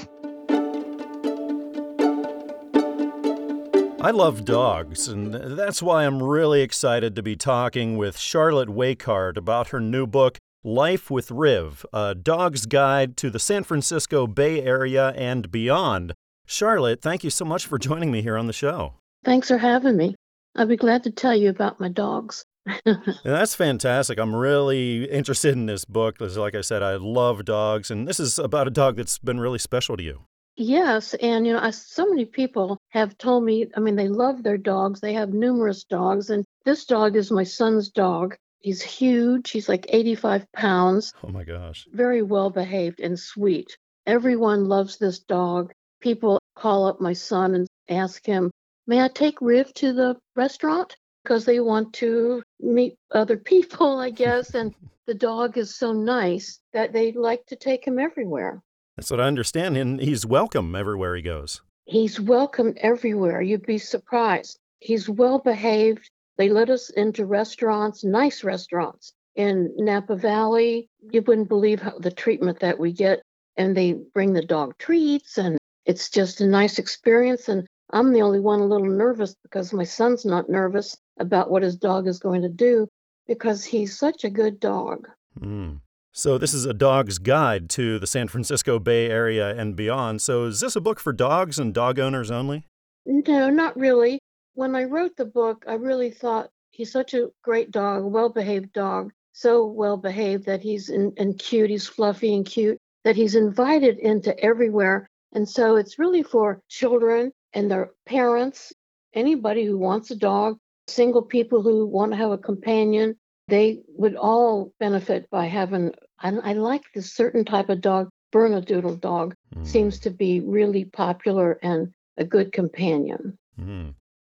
I 4.01 4.11
love 4.11 4.45
dogs, 4.45 5.09
and 5.09 5.33
that's 5.33 5.83
why 5.83 6.05
I'm 6.05 6.23
really 6.23 6.61
excited 6.61 7.17
to 7.17 7.23
be 7.23 7.35
talking 7.35 7.97
with 7.97 8.17
Charlotte 8.17 8.69
Waycart 8.69 9.35
about 9.35 9.69
her 9.69 9.81
new 9.81 10.07
book, 10.07 10.37
Life 10.63 11.11
with 11.11 11.29
Riv 11.31 11.85
A 11.91 12.15
Dog's 12.15 12.65
Guide 12.65 13.17
to 13.17 13.29
the 13.29 13.39
San 13.39 13.65
Francisco 13.65 14.25
Bay 14.25 14.61
Area 14.63 15.09
and 15.17 15.51
Beyond. 15.51 16.13
Charlotte, 16.45 17.01
thank 17.01 17.25
you 17.25 17.29
so 17.29 17.43
much 17.43 17.65
for 17.65 17.77
joining 17.77 18.09
me 18.09 18.21
here 18.21 18.37
on 18.37 18.47
the 18.47 18.53
show. 18.53 18.93
Thanks 19.25 19.49
for 19.49 19.57
having 19.57 19.97
me. 19.97 20.15
I'll 20.55 20.65
be 20.65 20.77
glad 20.77 21.03
to 21.03 21.11
tell 21.11 21.35
you 21.35 21.49
about 21.49 21.81
my 21.81 21.89
dogs. 21.89 22.45
that's 23.25 23.53
fantastic. 23.53 24.17
I'm 24.17 24.33
really 24.33 25.09
interested 25.09 25.53
in 25.53 25.65
this 25.65 25.83
book. 25.83 26.21
Like 26.21 26.55
I 26.55 26.61
said, 26.61 26.81
I 26.81 26.95
love 26.95 27.43
dogs, 27.43 27.91
and 27.91 28.07
this 28.07 28.19
is 28.19 28.39
about 28.39 28.67
a 28.67 28.71
dog 28.71 28.95
that's 28.95 29.17
been 29.17 29.41
really 29.41 29.59
special 29.59 29.97
to 29.97 30.03
you. 30.03 30.21
Yes, 30.61 31.13
and 31.13 31.47
you 31.47 31.53
know, 31.53 31.59
I, 31.61 31.69
so 31.69 32.05
many 32.05 32.25
people 32.25 32.77
have 32.89 33.17
told 33.17 33.45
me. 33.45 33.67
I 33.77 33.79
mean, 33.79 33.95
they 33.95 34.09
love 34.09 34.43
their 34.43 34.57
dogs. 34.57 34.99
They 34.99 35.13
have 35.13 35.33
numerous 35.33 35.85
dogs, 35.85 36.29
and 36.31 36.43
this 36.65 36.83
dog 36.83 37.15
is 37.15 37.31
my 37.31 37.45
son's 37.45 37.89
dog. 37.89 38.35
He's 38.59 38.81
huge. 38.81 39.51
He's 39.51 39.69
like 39.69 39.85
85 39.87 40.51
pounds. 40.51 41.13
Oh 41.23 41.29
my 41.29 41.45
gosh. 41.45 41.87
Very 41.93 42.23
well 42.23 42.49
behaved 42.49 42.99
and 42.99 43.17
sweet. 43.17 43.77
Everyone 44.05 44.65
loves 44.67 44.97
this 44.97 45.19
dog. 45.19 45.71
People 46.01 46.39
call 46.57 46.87
up 46.87 46.99
my 46.99 47.13
son 47.13 47.55
and 47.55 47.65
ask 47.87 48.25
him, 48.25 48.51
May 48.85 49.01
I 49.01 49.07
take 49.07 49.39
Riv 49.39 49.73
to 49.75 49.93
the 49.93 50.17
restaurant? 50.35 50.93
Because 51.23 51.45
they 51.45 51.61
want 51.61 51.93
to 51.93 52.43
meet 52.59 52.97
other 53.11 53.37
people, 53.53 53.97
I 53.97 54.09
guess. 54.09 54.53
and 54.55 54.75
the 55.07 55.13
dog 55.13 55.57
is 55.57 55.77
so 55.77 55.93
nice 55.93 56.59
that 56.73 56.91
they 56.91 57.13
like 57.13 57.45
to 57.45 57.55
take 57.55 57.87
him 57.87 57.97
everywhere. 57.97 58.61
That's 58.99 59.11
what 59.11 59.21
I 59.21 59.27
understand. 59.27 59.77
And 59.77 60.01
he's 60.01 60.25
welcome 60.25 60.75
everywhere 60.75 61.15
he 61.15 61.21
goes. 61.21 61.61
He's 61.85 62.19
welcome 62.19 62.73
everywhere. 62.81 63.41
You'd 63.41 63.65
be 63.65 63.77
surprised. 63.77 64.59
He's 64.79 65.07
well 65.07 65.39
behaved. 65.39 66.11
They 66.37 66.49
let 66.49 66.69
us 66.69 66.89
into 66.89 67.25
restaurants, 67.25 68.03
nice 68.03 68.43
restaurants 68.43 69.13
in 69.37 69.73
Napa 69.77 70.17
Valley. 70.17 70.89
You 71.13 71.21
wouldn't 71.21 71.47
believe 71.47 71.81
how, 71.81 71.97
the 71.97 72.11
treatment 72.11 72.59
that 72.59 72.77
we 72.77 72.91
get. 72.91 73.21
And 73.55 73.73
they 73.77 73.93
bring 74.13 74.33
the 74.33 74.45
dog 74.45 74.77
treats, 74.79 75.37
and 75.37 75.57
it's 75.85 76.09
just 76.09 76.41
a 76.41 76.45
nice 76.45 76.77
experience. 76.77 77.47
And 77.47 77.65
I'm 77.91 78.11
the 78.11 78.21
only 78.21 78.41
one 78.41 78.59
a 78.59 78.65
little 78.65 78.89
nervous 78.89 79.33
because 79.43 79.71
my 79.71 79.85
son's 79.85 80.25
not 80.25 80.49
nervous 80.49 80.97
about 81.21 81.49
what 81.49 81.63
his 81.63 81.77
dog 81.77 82.05
is 82.05 82.19
going 82.19 82.41
to 82.41 82.49
do 82.49 82.85
because 83.27 83.63
he's 83.63 83.97
such 83.97 84.25
a 84.25 84.29
good 84.29 84.59
dog. 84.59 85.07
Mm. 85.39 85.79
So, 86.19 86.37
this 86.37 86.53
is 86.53 86.65
a 86.65 86.73
dog's 86.73 87.17
guide 87.17 87.69
to 87.69 87.97
the 87.97 88.05
San 88.05 88.27
Francisco 88.27 88.77
Bay 88.77 89.09
Area 89.09 89.55
and 89.55 89.73
beyond. 89.73 90.21
So, 90.21 90.43
is 90.43 90.59
this 90.59 90.75
a 90.75 90.81
book 90.81 90.99
for 90.99 91.13
dogs 91.13 91.57
and 91.57 91.73
dog 91.73 91.97
owners 91.97 92.29
only? 92.29 92.65
No, 93.05 93.49
not 93.49 93.77
really. 93.77 94.19
When 94.53 94.75
I 94.75 94.83
wrote 94.83 95.15
the 95.15 95.23
book, 95.23 95.63
I 95.65 95.75
really 95.75 96.11
thought 96.11 96.49
he's 96.71 96.91
such 96.91 97.13
a 97.13 97.29
great 97.41 97.71
dog, 97.71 98.03
well 98.03 98.27
behaved 98.27 98.73
dog, 98.73 99.13
so 99.31 99.65
well 99.65 99.95
behaved 99.95 100.45
that 100.45 100.61
he's 100.61 100.89
in, 100.89 101.13
and 101.15 101.39
cute, 101.39 101.69
he's 101.69 101.87
fluffy 101.87 102.35
and 102.35 102.45
cute, 102.45 102.77
that 103.05 103.15
he's 103.15 103.35
invited 103.35 103.97
into 103.99 104.37
everywhere. 104.43 105.07
And 105.31 105.47
so, 105.47 105.77
it's 105.77 105.97
really 105.97 106.23
for 106.23 106.61
children 106.67 107.31
and 107.53 107.71
their 107.71 107.91
parents, 108.05 108.73
anybody 109.13 109.63
who 109.63 109.77
wants 109.77 110.11
a 110.11 110.17
dog, 110.17 110.57
single 110.89 111.21
people 111.21 111.61
who 111.61 111.87
want 111.87 112.11
to 112.11 112.17
have 112.17 112.31
a 112.31 112.37
companion, 112.37 113.15
they 113.47 113.83
would 113.87 114.17
all 114.17 114.73
benefit 114.81 115.29
by 115.29 115.45
having. 115.45 115.93
I, 116.21 116.29
I 116.29 116.53
like 116.53 116.83
this 116.93 117.13
certain 117.13 117.45
type 117.45 117.69
of 117.69 117.81
dog. 117.81 118.09
Bernedoodle 118.31 119.01
dog 119.01 119.33
mm. 119.55 119.65
seems 119.65 119.99
to 120.01 120.11
be 120.11 120.39
really 120.39 120.85
popular 120.85 121.57
and 121.63 121.91
a 122.17 122.23
good 122.23 122.51
companion. 122.51 123.37
Mm. 123.59 123.95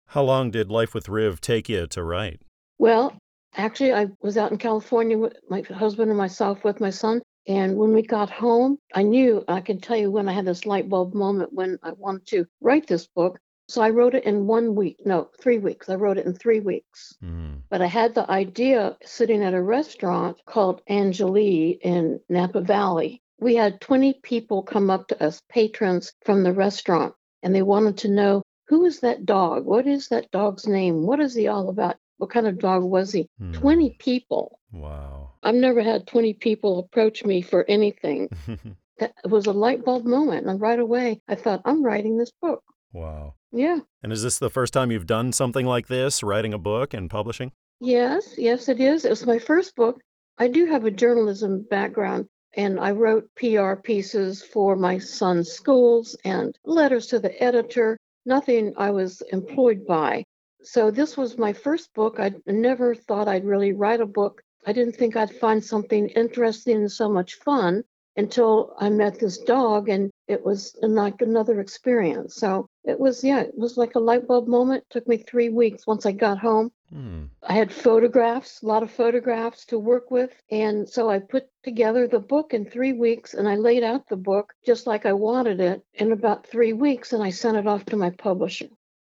How 0.06 0.22
long 0.22 0.50
did 0.50 0.70
Life 0.70 0.94
with 0.94 1.08
Riv 1.08 1.40
take 1.40 1.68
you 1.68 1.86
to 1.88 2.04
write? 2.04 2.40
Well, 2.78 3.16
actually, 3.56 3.92
I 3.92 4.08
was 4.22 4.36
out 4.36 4.52
in 4.52 4.58
California 4.58 5.18
with 5.18 5.36
my 5.48 5.62
husband 5.62 6.10
and 6.10 6.18
myself 6.18 6.62
with 6.62 6.80
my 6.80 6.90
son. 6.90 7.20
And 7.46 7.76
when 7.76 7.92
we 7.92 8.02
got 8.02 8.30
home, 8.30 8.78
I 8.94 9.02
knew 9.02 9.44
I 9.48 9.60
can 9.60 9.80
tell 9.80 9.96
you 9.96 10.10
when 10.10 10.28
I 10.28 10.32
had 10.32 10.44
this 10.44 10.66
light 10.66 10.88
bulb 10.88 11.14
moment 11.14 11.52
when 11.52 11.78
I 11.82 11.92
wanted 11.92 12.26
to 12.28 12.46
write 12.60 12.86
this 12.86 13.06
book. 13.06 13.38
So 13.70 13.82
I 13.82 13.90
wrote 13.90 14.16
it 14.16 14.24
in 14.24 14.48
one 14.48 14.74
week, 14.74 15.06
no, 15.06 15.30
three 15.40 15.58
weeks. 15.58 15.88
I 15.88 15.94
wrote 15.94 16.18
it 16.18 16.26
in 16.26 16.34
three 16.34 16.58
weeks. 16.58 17.14
Mm. 17.22 17.62
But 17.68 17.80
I 17.80 17.86
had 17.86 18.16
the 18.16 18.28
idea 18.28 18.96
sitting 19.04 19.44
at 19.44 19.54
a 19.54 19.62
restaurant 19.62 20.38
called 20.44 20.82
Angelie 20.90 21.78
in 21.80 22.18
Napa 22.28 22.62
Valley. 22.62 23.22
We 23.38 23.54
had 23.54 23.80
20 23.80 24.14
people 24.24 24.64
come 24.64 24.90
up 24.90 25.06
to 25.08 25.22
us, 25.22 25.40
patrons 25.48 26.12
from 26.24 26.42
the 26.42 26.52
restaurant, 26.52 27.14
and 27.44 27.54
they 27.54 27.62
wanted 27.62 27.98
to 27.98 28.08
know 28.08 28.42
who 28.66 28.84
is 28.86 29.00
that 29.00 29.24
dog? 29.24 29.66
What 29.66 29.86
is 29.86 30.08
that 30.08 30.32
dog's 30.32 30.66
name? 30.66 31.06
What 31.06 31.20
is 31.20 31.34
he 31.34 31.46
all 31.46 31.68
about? 31.68 31.96
What 32.18 32.30
kind 32.30 32.48
of 32.48 32.58
dog 32.58 32.82
was 32.82 33.12
he? 33.12 33.28
Mm. 33.40 33.54
20 33.54 33.96
people. 34.00 34.58
Wow. 34.72 35.34
I've 35.44 35.54
never 35.54 35.80
had 35.80 36.08
20 36.08 36.34
people 36.34 36.80
approach 36.80 37.24
me 37.24 37.40
for 37.40 37.64
anything. 37.68 38.30
that 38.98 39.14
was 39.24 39.46
a 39.46 39.52
light 39.52 39.84
bulb 39.84 40.04
moment. 40.04 40.48
And 40.48 40.60
right 40.60 40.80
away, 40.80 41.22
I 41.28 41.36
thought, 41.36 41.62
I'm 41.64 41.84
writing 41.84 42.18
this 42.18 42.32
book. 42.42 42.64
Wow. 42.92 43.34
Yeah. 43.52 43.80
And 44.02 44.12
is 44.12 44.22
this 44.22 44.38
the 44.38 44.50
first 44.50 44.72
time 44.72 44.90
you've 44.90 45.06
done 45.06 45.32
something 45.32 45.66
like 45.66 45.88
this, 45.88 46.22
writing 46.22 46.54
a 46.54 46.58
book 46.58 46.94
and 46.94 47.10
publishing? 47.10 47.52
Yes, 47.80 48.34
yes, 48.36 48.68
it 48.68 48.80
is. 48.80 49.04
It 49.04 49.10
was 49.10 49.26
my 49.26 49.38
first 49.38 49.74
book. 49.74 50.00
I 50.38 50.48
do 50.48 50.66
have 50.66 50.84
a 50.84 50.90
journalism 50.90 51.66
background, 51.68 52.28
and 52.54 52.78
I 52.78 52.92
wrote 52.92 53.30
PR 53.36 53.74
pieces 53.74 54.42
for 54.42 54.76
my 54.76 54.98
son's 54.98 55.50
schools 55.50 56.16
and 56.24 56.56
letters 56.64 57.06
to 57.08 57.18
the 57.18 57.42
editor, 57.42 57.98
nothing 58.24 58.72
I 58.76 58.90
was 58.90 59.22
employed 59.32 59.86
by. 59.86 60.24
So 60.62 60.90
this 60.90 61.16
was 61.16 61.38
my 61.38 61.52
first 61.52 61.92
book. 61.94 62.20
I 62.20 62.32
never 62.46 62.94
thought 62.94 63.28
I'd 63.28 63.44
really 63.44 63.72
write 63.72 64.00
a 64.00 64.06
book. 64.06 64.42
I 64.66 64.72
didn't 64.72 64.96
think 64.96 65.16
I'd 65.16 65.34
find 65.36 65.64
something 65.64 66.08
interesting 66.10 66.76
and 66.76 66.92
so 66.92 67.08
much 67.08 67.36
fun 67.36 67.82
until 68.20 68.74
I 68.78 68.90
met 68.90 69.18
this 69.18 69.38
dog 69.38 69.88
and 69.88 70.10
it 70.28 70.44
was 70.44 70.76
like 70.82 71.22
another 71.22 71.58
experience. 71.58 72.36
So 72.36 72.66
it 72.84 73.00
was, 73.00 73.24
yeah, 73.24 73.40
it 73.40 73.56
was 73.56 73.78
like 73.78 73.94
a 73.94 73.98
light 73.98 74.28
bulb 74.28 74.46
moment. 74.46 74.84
It 74.84 74.92
took 74.92 75.08
me 75.08 75.16
three 75.16 75.48
weeks 75.48 75.86
once 75.86 76.04
I 76.04 76.12
got 76.12 76.38
home. 76.38 76.70
Hmm. 76.92 77.24
I 77.42 77.54
had 77.54 77.72
photographs, 77.72 78.62
a 78.62 78.66
lot 78.66 78.82
of 78.82 78.90
photographs 78.90 79.64
to 79.66 79.78
work 79.78 80.10
with. 80.10 80.32
And 80.50 80.86
so 80.86 81.08
I 81.08 81.18
put 81.18 81.46
together 81.64 82.06
the 82.06 82.20
book 82.20 82.52
in 82.52 82.66
three 82.68 82.92
weeks 82.92 83.32
and 83.32 83.48
I 83.48 83.54
laid 83.54 83.82
out 83.82 84.06
the 84.10 84.16
book 84.16 84.52
just 84.66 84.86
like 84.86 85.06
I 85.06 85.14
wanted 85.14 85.58
it 85.58 85.82
in 85.94 86.12
about 86.12 86.46
three 86.46 86.74
weeks 86.74 87.14
and 87.14 87.22
I 87.22 87.30
sent 87.30 87.56
it 87.56 87.66
off 87.66 87.86
to 87.86 87.96
my 87.96 88.10
publisher. 88.10 88.68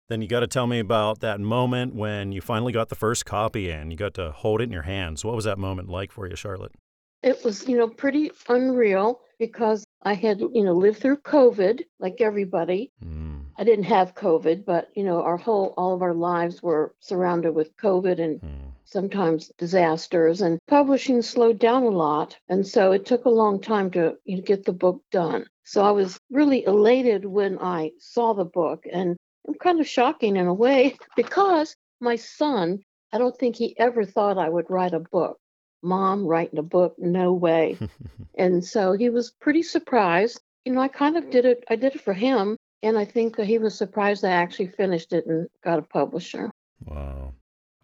Then 0.08 0.22
you 0.22 0.28
got 0.28 0.40
to 0.40 0.46
tell 0.46 0.68
me 0.68 0.78
about 0.78 1.20
that 1.20 1.40
moment 1.40 1.96
when 1.96 2.30
you 2.30 2.40
finally 2.40 2.72
got 2.72 2.88
the 2.88 2.94
first 2.94 3.26
copy 3.26 3.68
and 3.70 3.90
you 3.90 3.98
got 3.98 4.14
to 4.14 4.30
hold 4.30 4.60
it 4.60 4.64
in 4.64 4.72
your 4.72 4.82
hands. 4.82 5.24
What 5.24 5.34
was 5.34 5.44
that 5.46 5.58
moment 5.58 5.88
like 5.88 6.12
for 6.12 6.28
you, 6.28 6.36
Charlotte? 6.36 6.72
It 7.22 7.44
was, 7.44 7.68
you 7.68 7.76
know, 7.76 7.88
pretty 7.88 8.32
unreal 8.48 9.20
because 9.38 9.84
I 10.02 10.14
had, 10.14 10.40
you 10.40 10.64
know, 10.64 10.72
lived 10.72 10.98
through 10.98 11.18
COVID 11.18 11.82
like 12.00 12.20
everybody. 12.20 12.90
Mm. 13.04 13.44
I 13.56 13.64
didn't 13.64 13.84
have 13.84 14.14
COVID, 14.14 14.64
but, 14.64 14.88
you 14.94 15.04
know, 15.04 15.22
our 15.22 15.36
whole, 15.36 15.74
all 15.76 15.94
of 15.94 16.02
our 16.02 16.14
lives 16.14 16.62
were 16.62 16.94
surrounded 17.00 17.52
with 17.52 17.76
COVID 17.76 18.20
and 18.20 18.40
mm. 18.40 18.50
sometimes 18.84 19.52
disasters. 19.58 20.40
And 20.40 20.58
publishing 20.66 21.22
slowed 21.22 21.60
down 21.60 21.84
a 21.84 21.90
lot. 21.90 22.36
And 22.48 22.66
so 22.66 22.92
it 22.92 23.06
took 23.06 23.24
a 23.24 23.30
long 23.30 23.60
time 23.60 23.90
to 23.92 24.16
you 24.24 24.36
know, 24.36 24.42
get 24.42 24.64
the 24.64 24.72
book 24.72 25.02
done. 25.12 25.46
So 25.64 25.84
I 25.84 25.92
was 25.92 26.18
really 26.30 26.64
elated 26.64 27.24
when 27.24 27.58
I 27.60 27.92
saw 27.98 28.32
the 28.32 28.44
book. 28.44 28.84
And 28.92 29.16
I'm 29.46 29.54
kind 29.54 29.80
of 29.80 29.88
shocking 29.88 30.36
in 30.36 30.46
a 30.46 30.54
way 30.54 30.96
because 31.16 31.76
my 32.00 32.16
son, 32.16 32.80
I 33.12 33.18
don't 33.18 33.36
think 33.38 33.54
he 33.54 33.78
ever 33.78 34.04
thought 34.04 34.38
I 34.38 34.48
would 34.48 34.68
write 34.68 34.94
a 34.94 35.00
book 35.00 35.38
mom 35.82 36.26
writing 36.26 36.58
a 36.58 36.62
book? 36.62 36.94
No 36.98 37.32
way. 37.32 37.78
And 38.38 38.64
so 38.64 38.94
he 38.94 39.10
was 39.10 39.30
pretty 39.30 39.62
surprised. 39.62 40.40
You 40.64 40.72
know 40.72 40.80
i 40.80 40.88
kind 40.88 41.16
of 41.16 41.28
did 41.28 41.44
it 41.44 41.64
i 41.68 41.76
did 41.76 41.96
it 41.96 42.00
for 42.00 42.14
him 42.14 42.56
and 42.82 42.96
i 42.96 43.04
think 43.04 43.38
he 43.38 43.58
was 43.58 43.76
surprised 43.76 44.24
i 44.24 44.30
actually 44.30 44.68
finished 44.68 45.12
it 45.12 45.26
and 45.26 45.48
got 45.62 45.78
a 45.78 45.82
publisher. 45.82 46.50
Wow. 46.84 47.34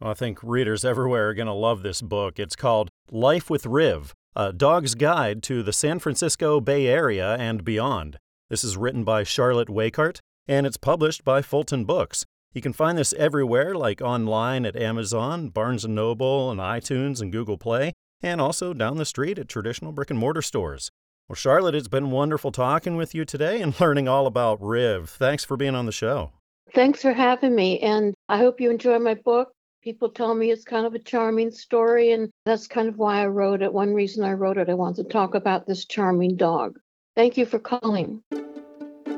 Well, 0.01 0.11
i 0.11 0.14
think 0.14 0.38
readers 0.42 0.84
everywhere 0.84 1.28
are 1.28 1.34
going 1.34 1.46
to 1.46 1.53
love 1.53 1.82
this 1.82 2.01
book. 2.01 2.38
It's 2.38 2.57
called 2.57 2.88
life 3.11 3.51
with 3.51 3.66
riv 3.66 4.14
a 4.36 4.53
dog's 4.53 4.94
guide 4.94 5.42
to 5.44 5.62
the 5.62 5.72
san 5.72 5.99
francisco 5.99 6.61
bay 6.61 6.86
area 6.86 7.34
and 7.34 7.64
beyond. 7.64 8.16
This 8.49 8.62
is 8.64 8.76
written 8.76 9.05
by 9.05 9.24
charlotte 9.24 9.68
waycart 9.68 10.20
and 10.46 10.66
it's 10.66 10.76
published 10.76 11.24
by 11.24 11.42
fulton 11.42 11.84
books 11.84 12.24
you 12.53 12.62
can 12.62 12.72
find 12.72 12.96
this 12.96 13.12
everywhere, 13.14 13.74
like 13.74 14.01
online 14.01 14.64
at 14.64 14.76
Amazon, 14.76 15.49
Barnes 15.49 15.86
& 15.86 15.88
Noble, 15.88 16.51
and 16.51 16.59
iTunes 16.61 17.20
and 17.20 17.30
Google 17.30 17.59
Play, 17.59 17.92
and 18.22 18.40
also 18.40 18.72
down 18.72 18.96
the 18.96 19.05
street 19.05 19.38
at 19.38 19.49
traditional 19.49 19.92
brick 19.92 20.11
and 20.11 20.18
mortar 20.18 20.42
stores. 20.42 20.90
Well, 21.28 21.36
Charlotte, 21.36 21.74
it's 21.74 21.88
been 21.88 22.11
wonderful 22.11 22.51
talking 22.51 22.96
with 22.96 23.14
you 23.14 23.26
today 23.26 23.61
and 23.61 23.78
learning 23.80 24.09
all 24.09 24.26
about 24.26 24.62
Riv. 24.62 25.11
Thanks 25.11 25.44
for 25.44 25.57
being 25.57 25.74
on 25.74 25.86
the 25.86 25.92
show. 25.92 26.32
Thanks 26.74 27.03
for 27.03 27.12
having 27.12 27.55
me, 27.55 27.78
and 27.80 28.14
I 28.28 28.38
hope 28.38 28.61
you 28.61 28.70
enjoy 28.70 28.99
my 28.99 29.14
book. 29.14 29.53
People 29.82 30.09
tell 30.09 30.34
me 30.34 30.51
it's 30.51 30.64
kind 30.64 30.86
of 30.86 30.94
a 30.94 30.99
charming 30.99 31.51
story, 31.51 32.12
and 32.12 32.30
that's 32.44 32.66
kind 32.66 32.88
of 32.88 32.99
why 32.99 33.22
I 33.22 33.26
wrote 33.26 33.62
it. 33.62 33.72
One 33.72 33.94
reason 33.94 34.24
I 34.24 34.32
wrote 34.32 34.59
it, 34.59 34.68
I 34.68 34.74
want 34.74 34.96
to 34.96 35.05
talk 35.05 35.34
about 35.34 35.66
this 35.66 35.84
charming 35.84 36.36
dog. 36.36 36.78
Thank 37.14 37.36
you 37.36 37.46
for 37.46 37.59
calling. 37.59 38.22